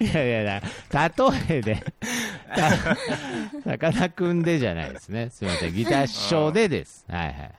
[0.00, 0.62] いやいやいや、
[1.48, 1.84] 例えで、
[2.54, 5.30] たさかなクンでじゃないですね。
[5.30, 5.74] すみません。
[5.74, 7.04] ギター師匠でです。
[7.08, 7.54] はいはい。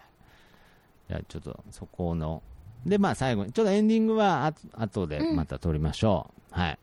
[1.10, 2.44] じゃあちょっとそこの。
[2.86, 6.60] で、まあ最後に、ちょっとエンディングはあ後でまた撮りましょう。
[6.60, 6.80] はい。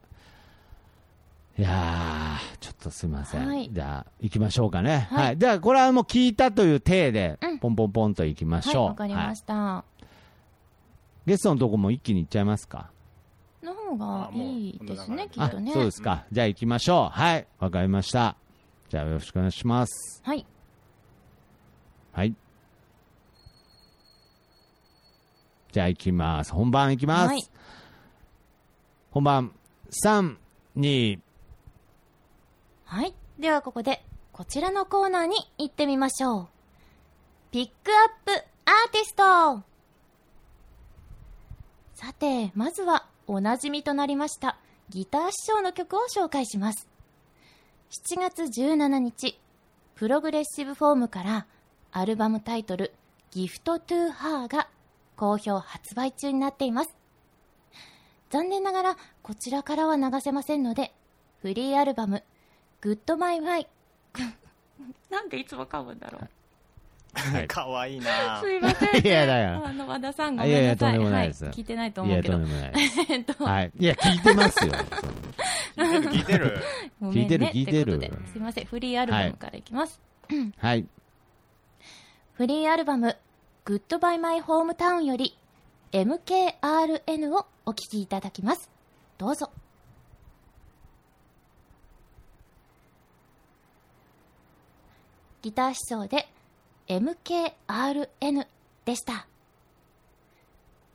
[1.59, 3.47] いやー、ちょっとすみません。
[3.47, 5.07] はいじゃあ、行きましょうかね。
[5.11, 5.39] はいはい。
[5.39, 8.87] では、これはもう聞いたという体でうん、ポンポンポンと行きましはい、ょう。
[8.87, 9.55] わかりました。
[9.55, 9.93] はい
[11.25, 12.91] ゲストのとこも一気に行っちゃいますか。
[13.97, 15.73] がいいですね、きっあとね。
[15.73, 16.25] そうですか。
[16.33, 17.19] じゃあ行きましょう。
[17.19, 17.47] はい。
[17.59, 18.37] わかりました。
[18.89, 20.23] じゃあよろしくお願いします。
[20.25, 20.47] はい。
[22.13, 22.35] はい。
[25.73, 26.53] じゃあ行きます。
[26.53, 27.29] 本番行きます。
[27.29, 27.41] はい
[29.13, 29.53] 本番、
[30.07, 30.37] 3、
[30.79, 31.19] 2、
[32.87, 33.15] はい。
[33.39, 34.03] ではここで、
[34.33, 36.49] こちらのコーナーに行ってみましょう。
[37.51, 38.33] ピックアップ
[38.65, 39.63] アーティスト
[41.95, 44.59] さて、まずは、おなじみとなりました、
[44.89, 46.89] ギター師匠の曲を紹介します。
[47.91, 49.39] 7月17日、
[49.95, 51.47] プログレッシブフォームから、
[51.93, 52.93] アルバムタイトル、
[53.31, 54.69] ギフトトゥーハーが、
[55.17, 56.97] 好評発売中になっています。
[58.31, 60.93] 残念ながら、こちらからは流せませんので、
[61.41, 62.25] フリーアルバム、
[62.81, 63.69] グッドマイワイ。
[65.11, 66.29] なんでいつも噛むんだろう。
[67.15, 69.01] はいかわいいなすいません、ね。
[69.05, 70.51] いやだよあの、和田さんごめんなさい。
[70.51, 72.35] いやいやとんでもないですはい聞いてないといや、思うけど。
[72.35, 73.01] とんでもないです。
[73.13, 73.73] えっと、はい。
[73.79, 74.73] いや、聞いてますよ。
[75.77, 76.63] 聞いてる
[77.03, 78.01] 聞いてる聞いてる
[78.33, 80.01] すいません、フリーアルバムからいきます。
[80.59, 80.87] はい。
[82.35, 83.17] フリーアルバム、
[83.65, 85.37] グッドバイマイホームタウンより、
[85.93, 88.71] MKRN をお聴きいただきます。
[89.19, 89.51] どうぞ。
[95.43, 96.29] ギター思想で
[96.89, 98.47] MKRN
[98.85, 99.27] でした。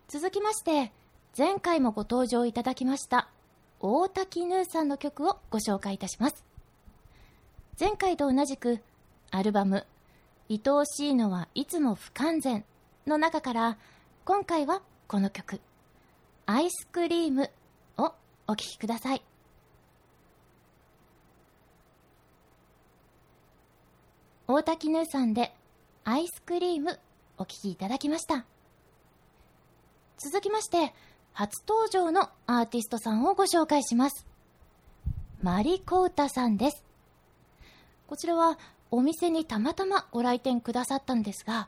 [0.08, 0.92] 続きまして、
[1.38, 3.30] 前回もご登場いただきました、
[3.80, 6.46] 大滝ヌーさんの曲をご紹介いたします。
[7.80, 8.80] 前回と同じく、
[9.32, 9.86] アルバム、
[10.50, 12.66] 愛おしいのはいつも不完全
[13.06, 13.78] の中から、
[14.26, 15.60] 今回はこの曲、
[16.46, 17.52] アイスクリーム
[17.98, 18.14] を
[18.48, 19.22] お聴きください。
[24.48, 25.54] 大滝ヌーさんで
[26.10, 26.98] アイスクリーム
[27.38, 28.46] お聴きいただきました。
[30.18, 30.94] 続きまして、
[31.34, 34.26] 初登場のアーティストさんをご紹介します。
[35.42, 36.86] マリコータさんです。
[38.08, 38.58] こちらは
[38.90, 41.68] お店にたまたまご来店くださったんですが、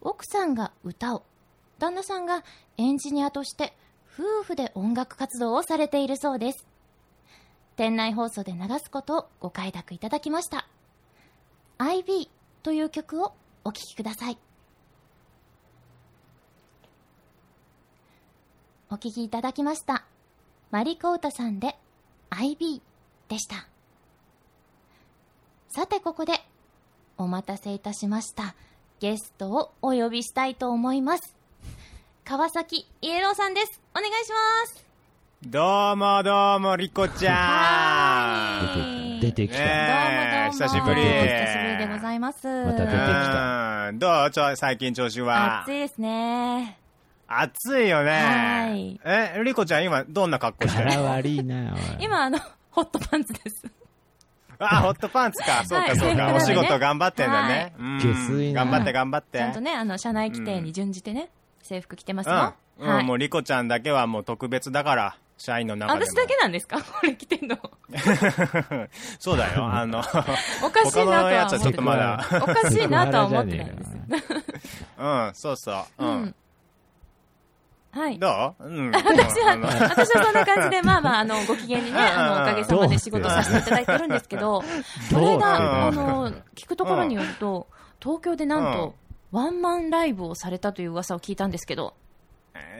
[0.00, 1.22] 奥さんが歌を、
[1.78, 2.44] 旦那さんが
[2.78, 3.74] エンジニアとして
[4.18, 6.66] 夫婦で音楽活動をされているそうです。
[7.76, 10.66] 店内放送で流すことをご快諾いただきました。
[11.76, 12.30] IB
[12.62, 13.34] という曲を
[13.68, 14.38] お聴きください。
[18.88, 20.06] お聴きいただきました。
[20.70, 21.76] マリコータさんで
[22.30, 22.80] IB
[23.28, 23.68] でした。
[25.68, 26.32] さてここで、
[27.18, 28.54] お待たせいたしました。
[29.00, 31.36] ゲストをお呼びしたいと思います。
[32.24, 33.82] 川崎イエローさんです。
[33.94, 34.36] お願いしま
[34.66, 34.84] す。
[35.44, 37.34] どうもどうも、リコちゃん。
[37.34, 39.58] は出てきた。
[39.58, 40.37] ねえどうもどうも。
[40.50, 42.46] 久しぶりお久しぶりでございます。
[42.46, 44.30] また出てきたうんどう？
[44.30, 45.62] ちょ、最近調子は？
[45.62, 45.74] 暑。
[45.74, 46.78] いですね。
[47.26, 48.10] 暑いよね。
[48.10, 50.90] はいえ、リコちゃん今どんな格好してる？
[50.90, 51.76] 柄悪いな。
[52.00, 52.38] 今、あの、
[52.70, 53.64] ホットパンツです。
[54.58, 55.64] あ、ホットパンツか。
[55.66, 56.24] そうはいか、そうか。
[56.24, 57.74] はいお仕事頑張ってんだね。
[57.78, 59.38] うん下水な頑張って、頑張って。
[59.38, 61.28] ちゃんとね、あの、社内規定に準じてね、
[61.62, 62.54] 制服着てますよ。
[62.78, 62.88] うん。
[62.88, 66.06] うん、はいもうリコちゃんだけはもう特別だから、社員の中でも。
[66.06, 66.82] 私だけなんですか？
[67.00, 67.56] これ着てんの。
[69.18, 69.64] そうだよ。
[69.72, 72.24] あの、おかしいなとは思ってまだ。
[72.42, 74.00] おかしいなとは思ってないんですよ。
[74.98, 76.04] うん、そうそう。
[76.04, 76.34] ううんん。
[77.92, 78.18] はい。
[78.18, 78.64] どう？
[78.64, 78.90] うん。
[78.92, 84.62] 私は、私はそんな感じで、まあまあ、あの、ご機嫌にね、あの、おかげさまで仕事させていただいてるんですけど、
[85.12, 87.66] この間、あの、聞くところによると、
[88.02, 88.94] 東京でなんと、
[89.32, 91.94] ワンマンライブをされたという噂を聞いたんですけど、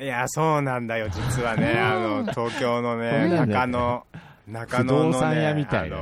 [0.01, 1.79] いや、そうなんだよ、実はね。
[1.79, 4.07] あの、東京のね、中野、
[4.47, 5.99] 中野のね、不動産屋みたいな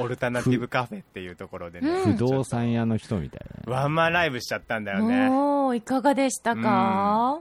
[0.00, 2.12] オルタナティブカフェっていうところでね、うん。
[2.12, 3.72] 不動産屋の人みたいな。
[3.72, 5.28] ワンマンライブしちゃったんだよね。
[5.30, 7.40] おー、いかがでしたか？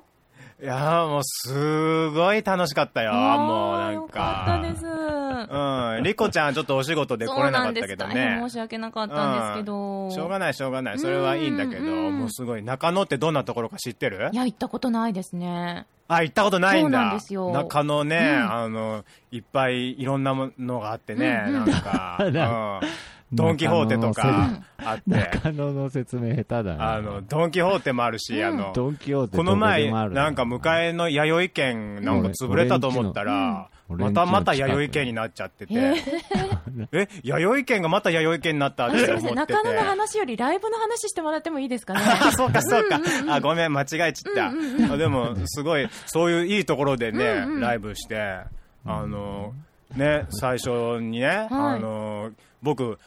[0.62, 4.62] いやーもうすごい楽しかったよ、もうなんよかったか。
[4.62, 4.86] です。
[4.86, 8.50] うん、リコちゃんちょっとお仕事で来れなかったけどね申。
[8.52, 10.12] し訳なかったんですけど。
[10.12, 11.00] しょうがないしょうがない。
[11.00, 12.64] それはいいんだけど、うんもうすごい。
[12.64, 14.30] 中野ってどんなところか知ってる？
[14.32, 15.88] いや、行ったことないですね。
[16.08, 17.00] あ、行ったことないんだ。
[17.00, 22.90] そうなんですよ中野ね、うんあの、いっぱいいろんなものがあってね、うんうんなんか、な うん
[23.34, 26.94] ドンキホーテとかあって、中野の説明下手だな。
[26.94, 35.74] あの、ドンキホーテもあるし、あの、ドンキホーテこの前、なんか迎えの弥生県なんか潰れたと思ったら、俺またまた弥生県になっちゃってて、
[36.94, 39.36] え、弥生県がまた弥生県になったって思ってて。
[39.36, 42.02] 中野の話よりライブの話してもらってもいいですかね？
[42.04, 43.00] あ、 そうかそうか。
[43.30, 44.48] あ、ごめん、間違えちった。
[44.94, 48.40] あでも、すごい、そういういいところでね、うんうんライブして、
[48.86, 49.54] あの、
[49.96, 50.70] ね、最初
[51.02, 52.32] にね、あの、
[52.62, 52.98] 僕、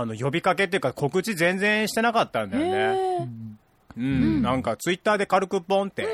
[0.00, 2.70] あの、呼びかけっていうか告知全然してなかったんだよね。
[2.70, 3.28] へー。
[3.96, 6.08] うん、なんかツイッターで軽くポンって、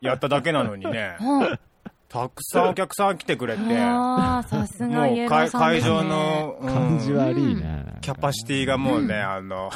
[0.00, 1.60] やっただけなのにね、 はい。
[2.08, 7.84] たくさんお客さん来てくれて、ああ、さすがもう会場の、うん感じ悪いな。
[8.00, 9.70] キャパシティがもうね、あの、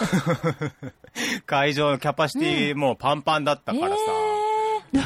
[1.47, 4.03] 会場のキャパシティもうパンパンだったからさ、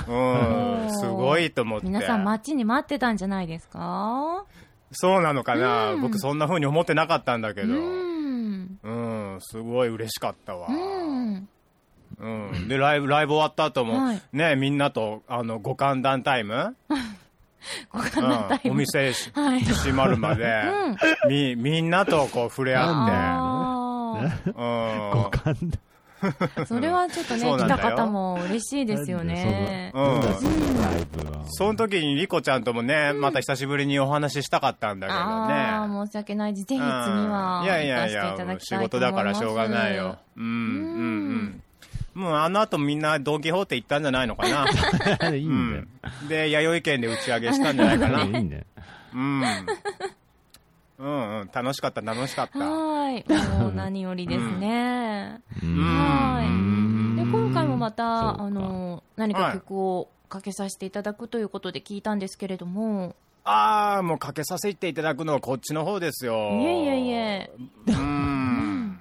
[0.08, 1.86] うん、 すごいと思って。
[1.86, 4.44] 皆さん待ちに待ってたんじゃないですか？
[4.92, 8.78] そうなのかな、うん僕そんな風に思ってなかったんだけうど、ん。
[8.82, 10.68] うん、すごい嬉しかったわ。
[10.68, 11.48] うん。
[12.18, 16.76] うん、で、ライブ、ライブ終わった後も、はいね、みんなと、あの、ご歓談タイム、
[17.90, 19.60] ご覧になったうん、お店しはい。
[19.60, 20.62] 閉まるまで、
[21.28, 25.22] み、みんなとこう触れ合あって、うん。
[25.22, 25.78] 五感だ。
[26.56, 29.90] あ、 それはちょっとね、来た方も嬉しいですよね。
[29.94, 30.28] うんなんだ
[31.54, 36.06] その時にリコちゃんともね、また久しぶりにお話ししたかったんだけどああ、ね。
[36.06, 36.54] 申し訳ない。
[36.54, 39.00] ぜひ次は、うんいやいやいや仕事。
[39.00, 40.18] だからしょうがないよ。
[40.36, 41.62] うん、うん、うん。
[42.14, 44.66] もうあの後みんなドンキホーテ行ったんじゃないのかな。
[45.34, 45.84] いいうんだよ
[46.24, 46.28] ん。
[46.28, 48.22] で、弥生県で打ち上げしたんじゃないかな。
[48.24, 48.64] いいんだよ。
[49.14, 49.42] うん。
[50.98, 52.58] うんうん、楽しかった、楽しかった。
[52.58, 53.60] はーい。
[53.60, 55.40] もう何よりですね。
[55.62, 57.16] うんはい。
[57.16, 63.14] で、今回もまた、かあの、何か曲をかけさせていただくということで聞いたんですけれども、
[63.44, 66.60] ああ、もうかけさせていただくのはこっちの方ですよ。
[66.60, 67.50] いえいえいえ。
[67.86, 69.00] うーん。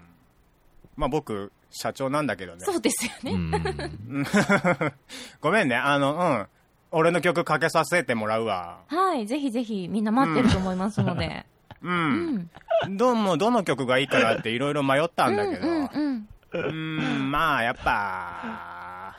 [0.95, 2.65] まあ僕、社長なんだけどね。
[2.65, 3.31] そうですよね。
[3.33, 4.25] うん
[5.39, 6.47] ごめんね、あの、うん。
[6.91, 8.79] 俺の曲かけさせてもらうわ。
[8.87, 9.25] はい。
[9.25, 11.45] ぜひぜひみんな待ってると思いますので。
[11.81, 11.87] う。
[11.87, 12.49] うん
[12.89, 12.97] ん。
[12.97, 15.67] どうも、どの曲がいいかなっていろいろ迷ったんだけど。
[15.67, 16.27] うんうん。
[16.53, 19.17] うーん、まあ、やっぱ、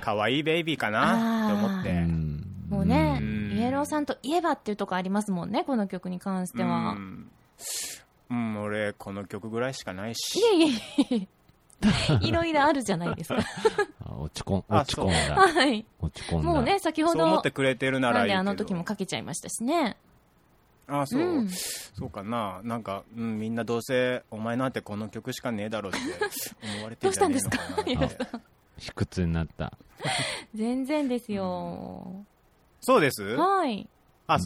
[0.00, 1.92] 可愛いベイビーかなって思っうて。
[2.00, 6.94] んもうね、うんイエローさんといえばっていうとこありますもんね、この曲に関してはう。
[6.94, 7.30] ん。
[8.30, 10.38] うん、俺、この曲ぐらいしかないし。
[10.38, 10.62] いえい
[11.12, 11.28] えいえ。
[12.22, 13.40] いろいろあるじゃないですか。
[14.04, 15.36] あ落ち込ん、あ落ち込んだ。
[15.36, 15.84] はい。
[16.00, 16.48] 落ち込んだ。
[16.48, 18.36] もうね、先ほどそう思って、くれてるならいいけど。
[18.36, 19.96] なんであの時もかけちゃいましたしね。
[20.88, 21.48] あ、そう、うん。
[21.48, 22.60] そうかな。
[22.64, 25.98] なんか、うん、みんなどうせ、お前なんてこの曲しかねえだろうって
[26.76, 27.64] 思われてんじゃねえのかな。
[27.82, 28.40] ってどうしたんですか？
[28.78, 29.72] 卑屈になった。
[30.54, 32.24] 全然ですよ。
[32.80, 33.22] そうです？
[33.22, 33.88] はい。
[34.26, 34.38] あ、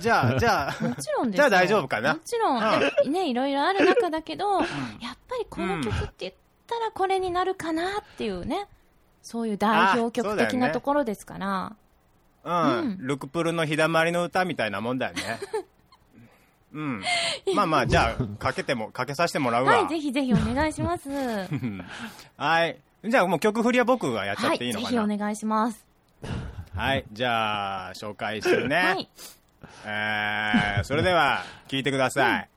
[0.00, 1.42] じゃあ、 じゃあ、もちろんですよ。
[1.42, 2.14] じゃあ大丈夫かな？
[2.14, 3.34] もちろん、ね、い。
[3.34, 4.66] ろいろある中だけど、やっ
[5.28, 6.34] ぱりこの曲って言っ
[6.66, 8.66] たらこれになるかなっていうね、
[9.22, 11.76] そういう代表曲的なところですから、
[12.44, 12.98] うん、うん。
[13.00, 15.38] ルクプルの日だまりの歌みたいなもんだよね。
[16.72, 17.02] うん。
[17.54, 19.78] まあまあ、じゃあ、かけても、かけさせてもらうわ。
[19.78, 21.08] はい、ぜひぜひお願いします。
[21.10, 21.46] は
[22.36, 22.78] はい。
[23.04, 25.16] じゃあもう曲振りは僕がやっちゃっい、ていいぜひおのかな。
[25.18, 25.84] 願いします。
[26.74, 27.04] はい。
[27.12, 28.76] じゃあ、紹介するね。
[28.76, 29.08] はい。
[29.86, 32.48] えー、それでは、聞いてください。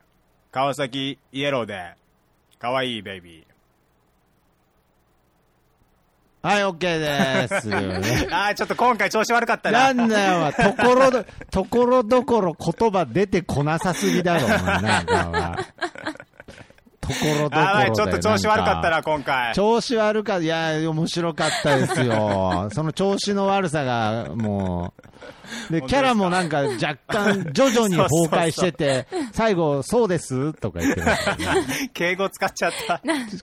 [0.52, 1.94] 川崎イエローで、
[2.58, 3.55] かわいいベイビー。
[6.46, 7.68] はい、OK です。
[7.68, 9.92] ね あー、ちょっと今回調子悪かったな。
[9.92, 15.58] なんだよ、ところど、 ところどころ言葉出てこなさすぎだろ、なんかは。
[17.00, 18.96] ところどころあー、でちょっと調子悪かったな。
[18.98, 19.54] な、今回。
[19.54, 20.44] 調子悪かった。
[20.44, 22.68] いや、面白かったですよ。
[22.72, 25.02] その調子の悪さが、もう。
[25.70, 31.90] で、キャラもなんか若干、徐々に崩壊してて、最後、そうですとか言ってましたね。
[31.94, 33.00] 敬語使っちゃった。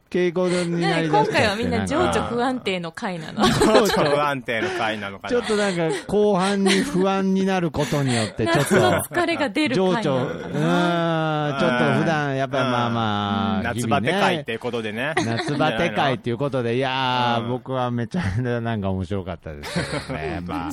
[0.10, 3.44] 敬語になりね今回はみんな情か緒不安定の回なの？
[3.50, 5.30] ちょっと不安定の回なのかな。
[5.30, 8.60] ちょっとなんか、後半に不安になることによって、ちょっと。
[8.60, 10.00] 夏の疲れが出る回情緒、う。
[10.00, 15.14] ん、ちょっと普段、やっぱりまあまあ、夏バテ会って日いうことでね。
[15.26, 19.74] 夏バテ会っていうことで、いやー、うん僕はめちゃめちゃなんか面白かったです
[20.08, 20.72] けどね、 まあ。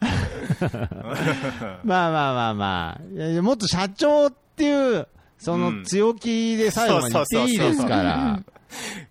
[0.00, 0.08] ま
[0.68, 3.14] あまあまあまあ。
[3.14, 5.08] いやいや、もっと社長っていう、
[5.38, 8.42] その強気で最後まで言っていいですから。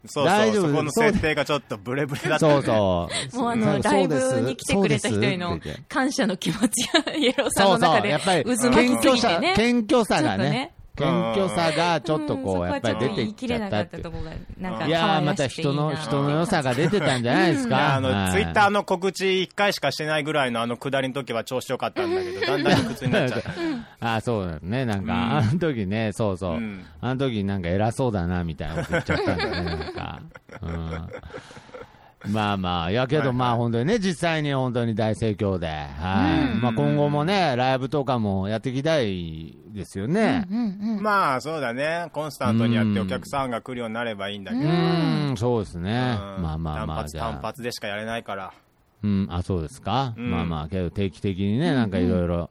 [0.06, 2.64] そう大丈夫そう、そこの設定がちょっとブレブレだったそう。
[2.64, 3.38] そう。
[3.38, 5.60] もうあの、ライブに来てくれた人への
[5.90, 8.70] 感謝の気持ちが、イエローさんそうそう、の中でやっぱり、渦巻きす。
[8.72, 9.54] 謙虚さ、ぎてね。
[9.56, 14.08] 謙虚さがねちょっとね、謙虚さがちょっとこう、んやっぱり出てきちゃっと言い切れなかったって
[14.88, 17.96] いやー、また人の、人の良さが出てたんじゃないですか？
[17.96, 23.52] あの、はいツイッターの告知1回しかしてないぐらいのあの下りの時は調子良かったんだけど、だんだん苦痛になっちゃった。
[24.18, 24.86] あそうだね。
[24.86, 26.56] なんか、うんあの時ね、そうそう。
[26.56, 30.20] うんあの時なんか偉そうだな、みたいなこと言っちゃったんだね、なんか。
[30.62, 31.08] うん。
[32.26, 36.60] まあまあ、やけどまあ本当にね、実際に本当に大盛況で、はい。
[36.60, 40.48] まあ今後もね、ライブとかもやっていきたいですよね。
[40.50, 41.04] うんうん。
[41.04, 42.10] まあ、そうだね。
[42.14, 44.68] コンスタントにやってお客さんが来るようになればいいんだけうど。
[44.68, 46.18] ーん、そうですね。
[46.38, 47.32] うんまあまあまあ、単発じゃあ。
[47.34, 48.52] 単発でしかやれないから。
[49.04, 50.16] うん、あ、そうですか？
[50.18, 52.50] うんまあまあ、けど定期的にね、なんかいろいろ、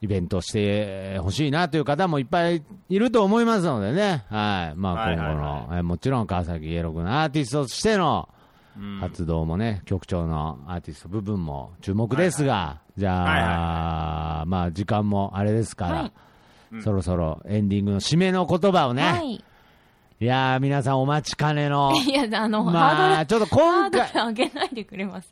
[0.00, 4.24] イベントしてほしいなという方もいっぱいいると思いますのでね。
[4.30, 4.78] はい。
[4.78, 8.34] まあはいはい今後はいの、えもちろん川崎イエロー君のアーティストとしての、うん
[9.00, 16.82] 活動もね、曲調のアーティスト部分も注目ですが、じゃあ、はいまあ、時間もあれですから、はい。
[16.82, 19.34] そろそろエンディングの締めの言葉をね、、はい。
[19.34, 20.24] い。
[20.24, 25.28] やー、皆さんお待ちかねの、 いや、あの、まあ、ちょっとハ今回、げないでくれます？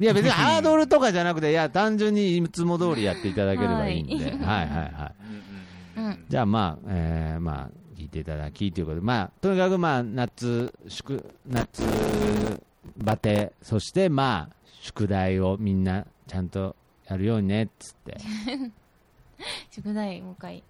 [0.00, 5.12] いや別にハードルとかじゃなくて、いや、単純にいつも通りやっていただければいいんで、はい、はいは
[5.96, 6.24] いうん。
[6.28, 7.70] じゃあまあ、えー、まあ、
[8.04, 11.82] 聞いていただきということで、まあ、とにかくまあ、夏、宿、夏
[12.98, 16.76] バテ、そしてまあ、宿題をみんなちゃんと
[17.08, 18.18] やるようにね、っつって、
[19.70, 20.62] 宿題もう一回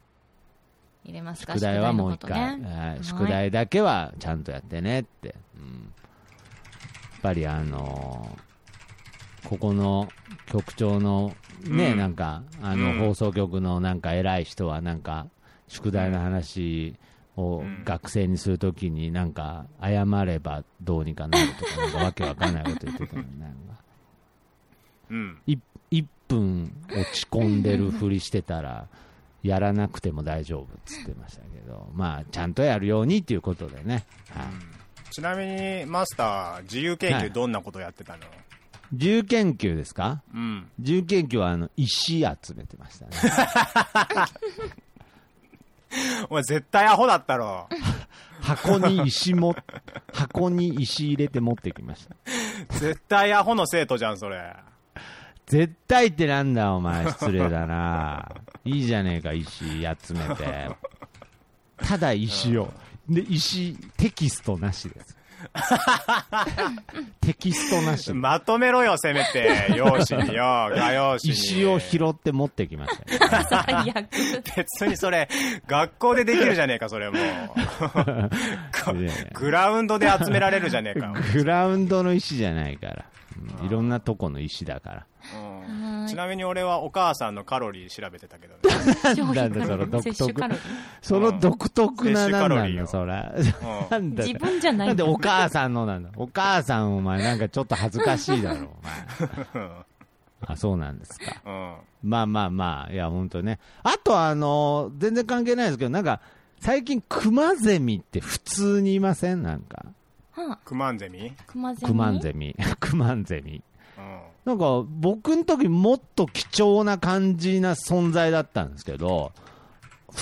[1.04, 1.54] 入れますか？
[1.54, 2.66] 宿題はもう一回、ね。
[2.66, 5.78] はい、宿題だけはちゃんとやってねって、うん、や
[7.18, 8.54] っぱりあのー
[9.48, 10.08] ここの
[10.46, 11.36] 局長の
[11.66, 11.98] ね、うん。
[11.98, 12.98] なんか、あの、うん。
[13.08, 15.26] 放送局のなんか偉い人はなんか、
[15.68, 16.94] 宿題の話
[17.36, 23.56] をうん学生にするときになんか、謝ればどうにかなるとか、なんかわけわかんないこと言ってたのになんか、
[25.10, 25.38] うん。
[25.46, 25.56] い
[25.90, 28.86] 1分落ち込んでるふりしてたら、
[29.42, 34.04] やらなくても大丈夫っつってましたけど、まあ、ちゃんとやるようにっていうことでね。
[34.30, 34.46] はい
[35.10, 38.20] ちなみに、マスター、自由研はい究どんなことやってたの、
[38.90, 40.22] 自由研究ですか？
[40.34, 40.66] うん。
[40.80, 43.12] 自由研究はあの石集めてましたね。
[46.28, 47.68] お前絶対アホだったろ。
[48.40, 49.54] 箱に石も、
[50.12, 52.14] 箱に石入れて持ってきました。
[52.78, 54.54] 絶対アホの生徒じゃん、それ。
[55.46, 58.30] 絶対ってなんだお前、失礼だな。
[58.64, 60.70] いいじゃねえか、石集めて。
[61.78, 62.72] ただ石を。
[63.08, 65.13] で、石、テキストなしです。
[67.20, 68.12] テキストなし。
[68.12, 69.72] まとめろよ、せめて。
[69.76, 70.44] 用紙によ、
[70.74, 71.38] 画用紙に。
[71.38, 73.46] 石を拾って持ってきましたよ。
[73.48, 74.06] 最悪。
[74.56, 75.28] 別にそれ、
[75.66, 77.16] 学校でできるじゃねえか、それも
[79.34, 81.12] グラウンドで集められるじゃねえか。
[81.32, 83.04] グラウンドの石じゃないから。
[83.60, 85.06] うんいろんなとこの石だから。
[86.08, 88.60] ちなみに俺はお母さんのカロリー調べてたけどね。
[89.34, 90.34] なんだその独特
[91.02, 93.32] その独特な摂取なんなカロリーよのそれ。
[93.36, 98.68] うんなんだ自分じゃないなんでお母さんのなんだお母さんお前なんかちょっと恥ずかしいだろ、
[99.54, 99.70] お前。
[100.46, 101.40] あ、そうなんですか。
[101.46, 101.74] うん。
[102.02, 103.58] まあまあまあ、いや、本当ね。
[103.82, 106.20] あとあの、全然関係ないですけど、なんか、
[106.60, 109.42] 最近、クマゼミって普通にいません？
[109.42, 109.86] なんか。
[110.32, 111.32] はあ、クマンゼミ？
[111.46, 111.88] 熊ゼミ？
[111.88, 112.56] クマンゼミ。
[112.78, 113.62] クマンゼミ。
[114.04, 114.52] うん。
[114.52, 119.32] なんか、僕の時もっと貴重な感じな存在だったんですけど、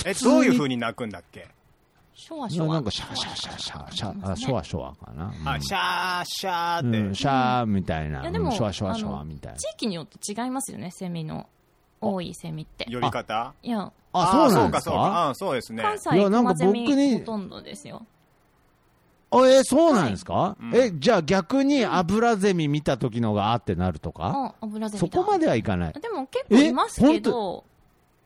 [0.06, 1.40] え、どういう風に鳴くんだっけ？
[1.40, 1.44] い
[2.14, 2.66] シュワシュワ。
[2.68, 5.34] やなんかシャーシャーシャーシャーシャシャワシかな。
[5.38, 6.98] うんあ、シャーシャーって。
[7.00, 8.22] うん、シャーみたいな。
[8.22, 8.84] いやでもうんシシシ
[9.26, 9.58] みたいな。
[9.58, 11.48] 地域によって違いますよね、セミの。
[12.00, 12.84] 多いセミって。
[12.86, 13.54] 呼び方？
[13.62, 15.32] いや、あ、そうなんですそうか、そうか。
[15.34, 15.82] そうですね。
[15.82, 18.06] 関西いやなんか僕にほとんどですよ。
[19.32, 20.56] あえ、そうなんですか？
[20.60, 24.32] うんえ、じゃあ逆にアブラゼミ見た時のがあってなるとか？
[24.34, 25.16] あ、油ゼミだ。
[25.16, 25.92] そこまではいかない。
[25.94, 27.64] でも結構いますけど、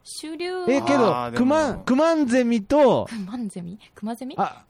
[0.04, 0.66] 主流は。
[0.68, 3.78] え、けどクマ、クマンゼミと、クマンゼミ？
[3.94, 4.34] クマゼミ？
[4.38, 4.64] あ、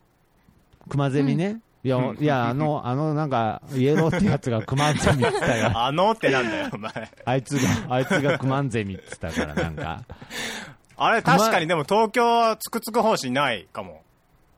[0.89, 1.61] クマゼミね。
[1.85, 6.93] いや、いや、あの、 あの、なんか、イエローってやつがクマンゼミって言ったから、 あのってなんだよ、お前。
[7.25, 10.03] あいつが、あいつがクマンゼミって言ったから、なんか。
[10.97, 14.01] あれ、確かにでも東京はつくつく法師ないかも。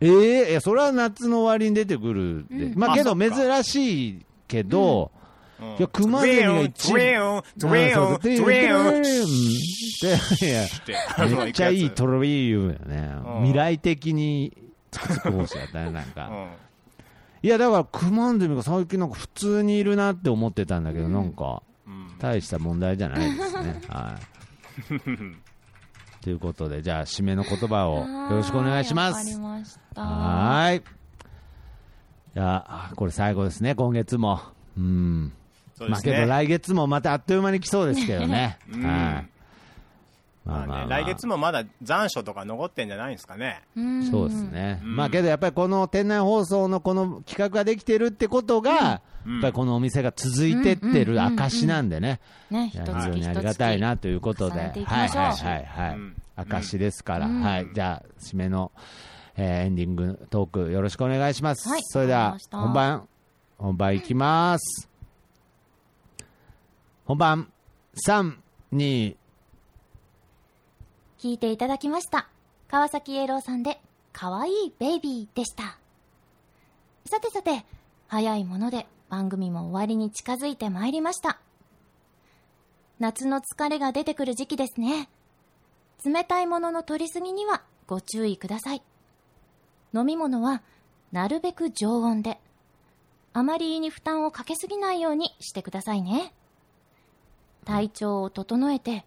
[0.01, 2.65] ええいや、それは夏の終わりに出てくるで。
[2.67, 2.79] うん。
[2.79, 5.11] まあ、けど珍しいけど、
[5.61, 5.69] うん。
[5.71, 13.13] いやクマゼミが一トゥイーン、トゥイーン、トゥイーン、トゥイーンめっちゃレトロビームよね。
[13.27, 13.43] うん。
[13.43, 14.57] 未来的に
[14.91, 16.49] つくつく法師だったね、なんか。
[17.43, 22.19] いや、だから、クマンゼミが最近なんか普通にいるなって思ってたんだけど、なんか、うん。
[22.19, 23.81] 大した問題じゃないですね。
[23.89, 25.39] はい。
[26.23, 29.39] ということで、じゃあ、締めの言葉をよろしくお願いしまわかりす。
[29.39, 30.03] ました。
[30.03, 30.83] はーい。
[32.35, 34.41] じゃあ、これ最後ですね、今月も。
[34.77, 35.33] うん。
[35.77, 36.27] そうですまあけどね。
[36.27, 38.59] 来月もまたあっという間に来そうですけどね。
[38.73, 39.29] うんはい。
[40.49, 43.63] ままあね来月もまだ残暑とか残ってんじゃないんですかね。
[43.77, 44.43] うんそうです。
[44.43, 44.81] ね。
[44.83, 52.19] うんまあけどやっぱりこの店内放送のこの企画ができてるってことが、うんやっぱりこのお店が続いてってる証なんでね。
[52.51, 53.27] ね、非常に。
[53.27, 54.59] ありがたいなということで。
[54.59, 56.17] はいはいはいはいうん。
[56.37, 57.27] 証ですから。
[57.27, 57.69] うんはい。
[57.75, 58.73] じゃあ、締めの、
[59.37, 61.69] えーエンディングトークよろしくお願いします。
[61.69, 63.07] はいそれでは本番、
[63.59, 64.89] 本番いきます。
[67.05, 67.53] 本番、
[68.07, 68.37] 3、
[68.73, 69.17] 2、
[71.19, 72.29] 聞いていただきました。
[72.69, 73.81] 川崎イエローさんで、
[74.13, 75.77] かわいいベイビーでした。
[77.07, 77.65] さてさて、
[78.07, 81.41] 早いもので番組も終わりに近づいてまいりました。
[83.01, 85.09] 夏の疲れが出てくる時期ですね。
[86.05, 88.83] 冷たいものの取りすぎにはご注意ください。
[89.93, 90.63] 飲み物は
[91.11, 92.39] なるべく常温で。
[93.33, 96.33] あまり胃に負担をかけすぎないようにしてくださいね。
[97.65, 99.05] 体調を整えて、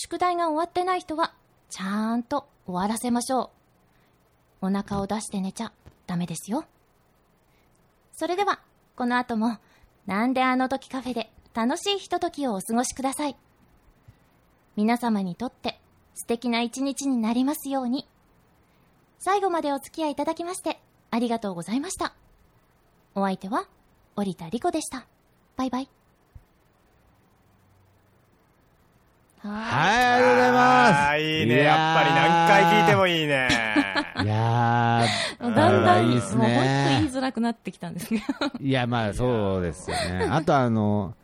[0.00, 1.34] 宿題が終わってない人は、
[1.70, 3.50] ちゃんと終わらせましょ
[4.62, 4.66] う。
[4.66, 5.72] お腹を出して寝ちゃ
[6.06, 6.66] ダメですよ。
[8.12, 8.60] それでは、
[8.94, 9.58] この後も、
[10.06, 13.36] なんであの時カフェで楽しいひとときをお過ごしください。
[14.76, 15.80] 皆様にとって
[16.14, 18.06] 素敵な一日になりますように。
[19.18, 20.80] 最後までお付き合いいただきまして、
[21.10, 22.14] ありがとうございました。
[23.16, 23.66] お相手は、
[24.14, 25.08] 織田理子でした。
[25.56, 25.97] バイバイ。
[29.48, 30.94] ははい、ありがとうございまあす。
[31.16, 31.62] ーいいね。
[31.62, 33.48] やっぱり何回聞いてもいいね。
[34.22, 35.04] いや
[35.40, 35.54] だん
[35.84, 38.22] だん、いいっすねもう本当言いづらくなってきたんですけど。
[38.58, 40.28] ー、いや、まあ、そうですよね。
[40.30, 41.14] あと、あの、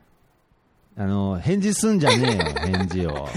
[0.97, 2.45] あの、返事すんじゃねえよ、
[2.79, 3.29] 返事を。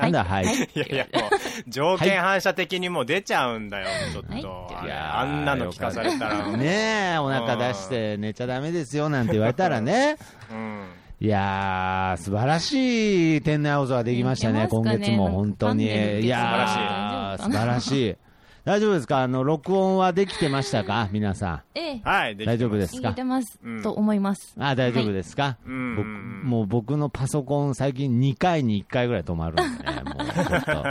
[0.00, 0.44] なんだ、はい。
[0.46, 1.30] いやいや、もう、
[1.68, 4.74] 条件反射的にもう出ちゃうんだよ、ちょっと。
[4.74, 6.48] はいやーあんなの聞かされたら。
[6.56, 10.16] ねえ、お腹出して寝ちゃダメですよ、なんて言われたらね。
[10.50, 10.84] うん。
[11.18, 15.84] いやー、素晴らしい店内放送ができましたね、ね今月も本当に。
[15.86, 18.16] いやー、素晴らしい。
[18.64, 19.22] 大丈夫ですか？
[19.22, 21.08] あの、録音はできてましたか？
[21.12, 23.08] 皆さええ、はい、大丈夫ですか？
[23.08, 24.54] 聞いてますうん、と思います。
[24.58, 24.62] ん。
[24.62, 26.06] あ、大丈夫ですか、うん僕
[26.46, 30.84] もう僕のパソコン最近2回に1回ぐらい止まるんでね、もうちょっと。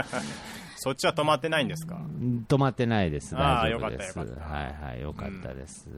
[0.86, 1.98] そっちは止まってないんですか？
[2.46, 3.34] 止まってないです。
[3.34, 4.16] 大丈夫です。
[4.16, 4.28] はい
[4.84, 5.88] はい、よかったです。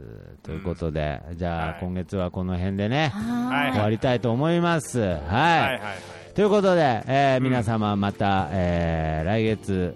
[0.43, 4.99] ということで、じゃあ、はい今月はこの辺でね、はい終わりたいと思います。
[5.01, 5.11] はい。
[5.11, 5.25] はいはい
[5.73, 6.35] はい。
[6.35, 9.95] ということで、えー皆様また、えー来月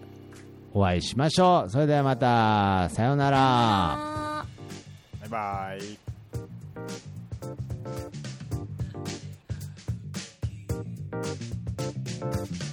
[0.75, 1.71] お会いしましょう。
[1.71, 4.45] それではまた、さようなら。
[5.23, 5.99] バイバイ。「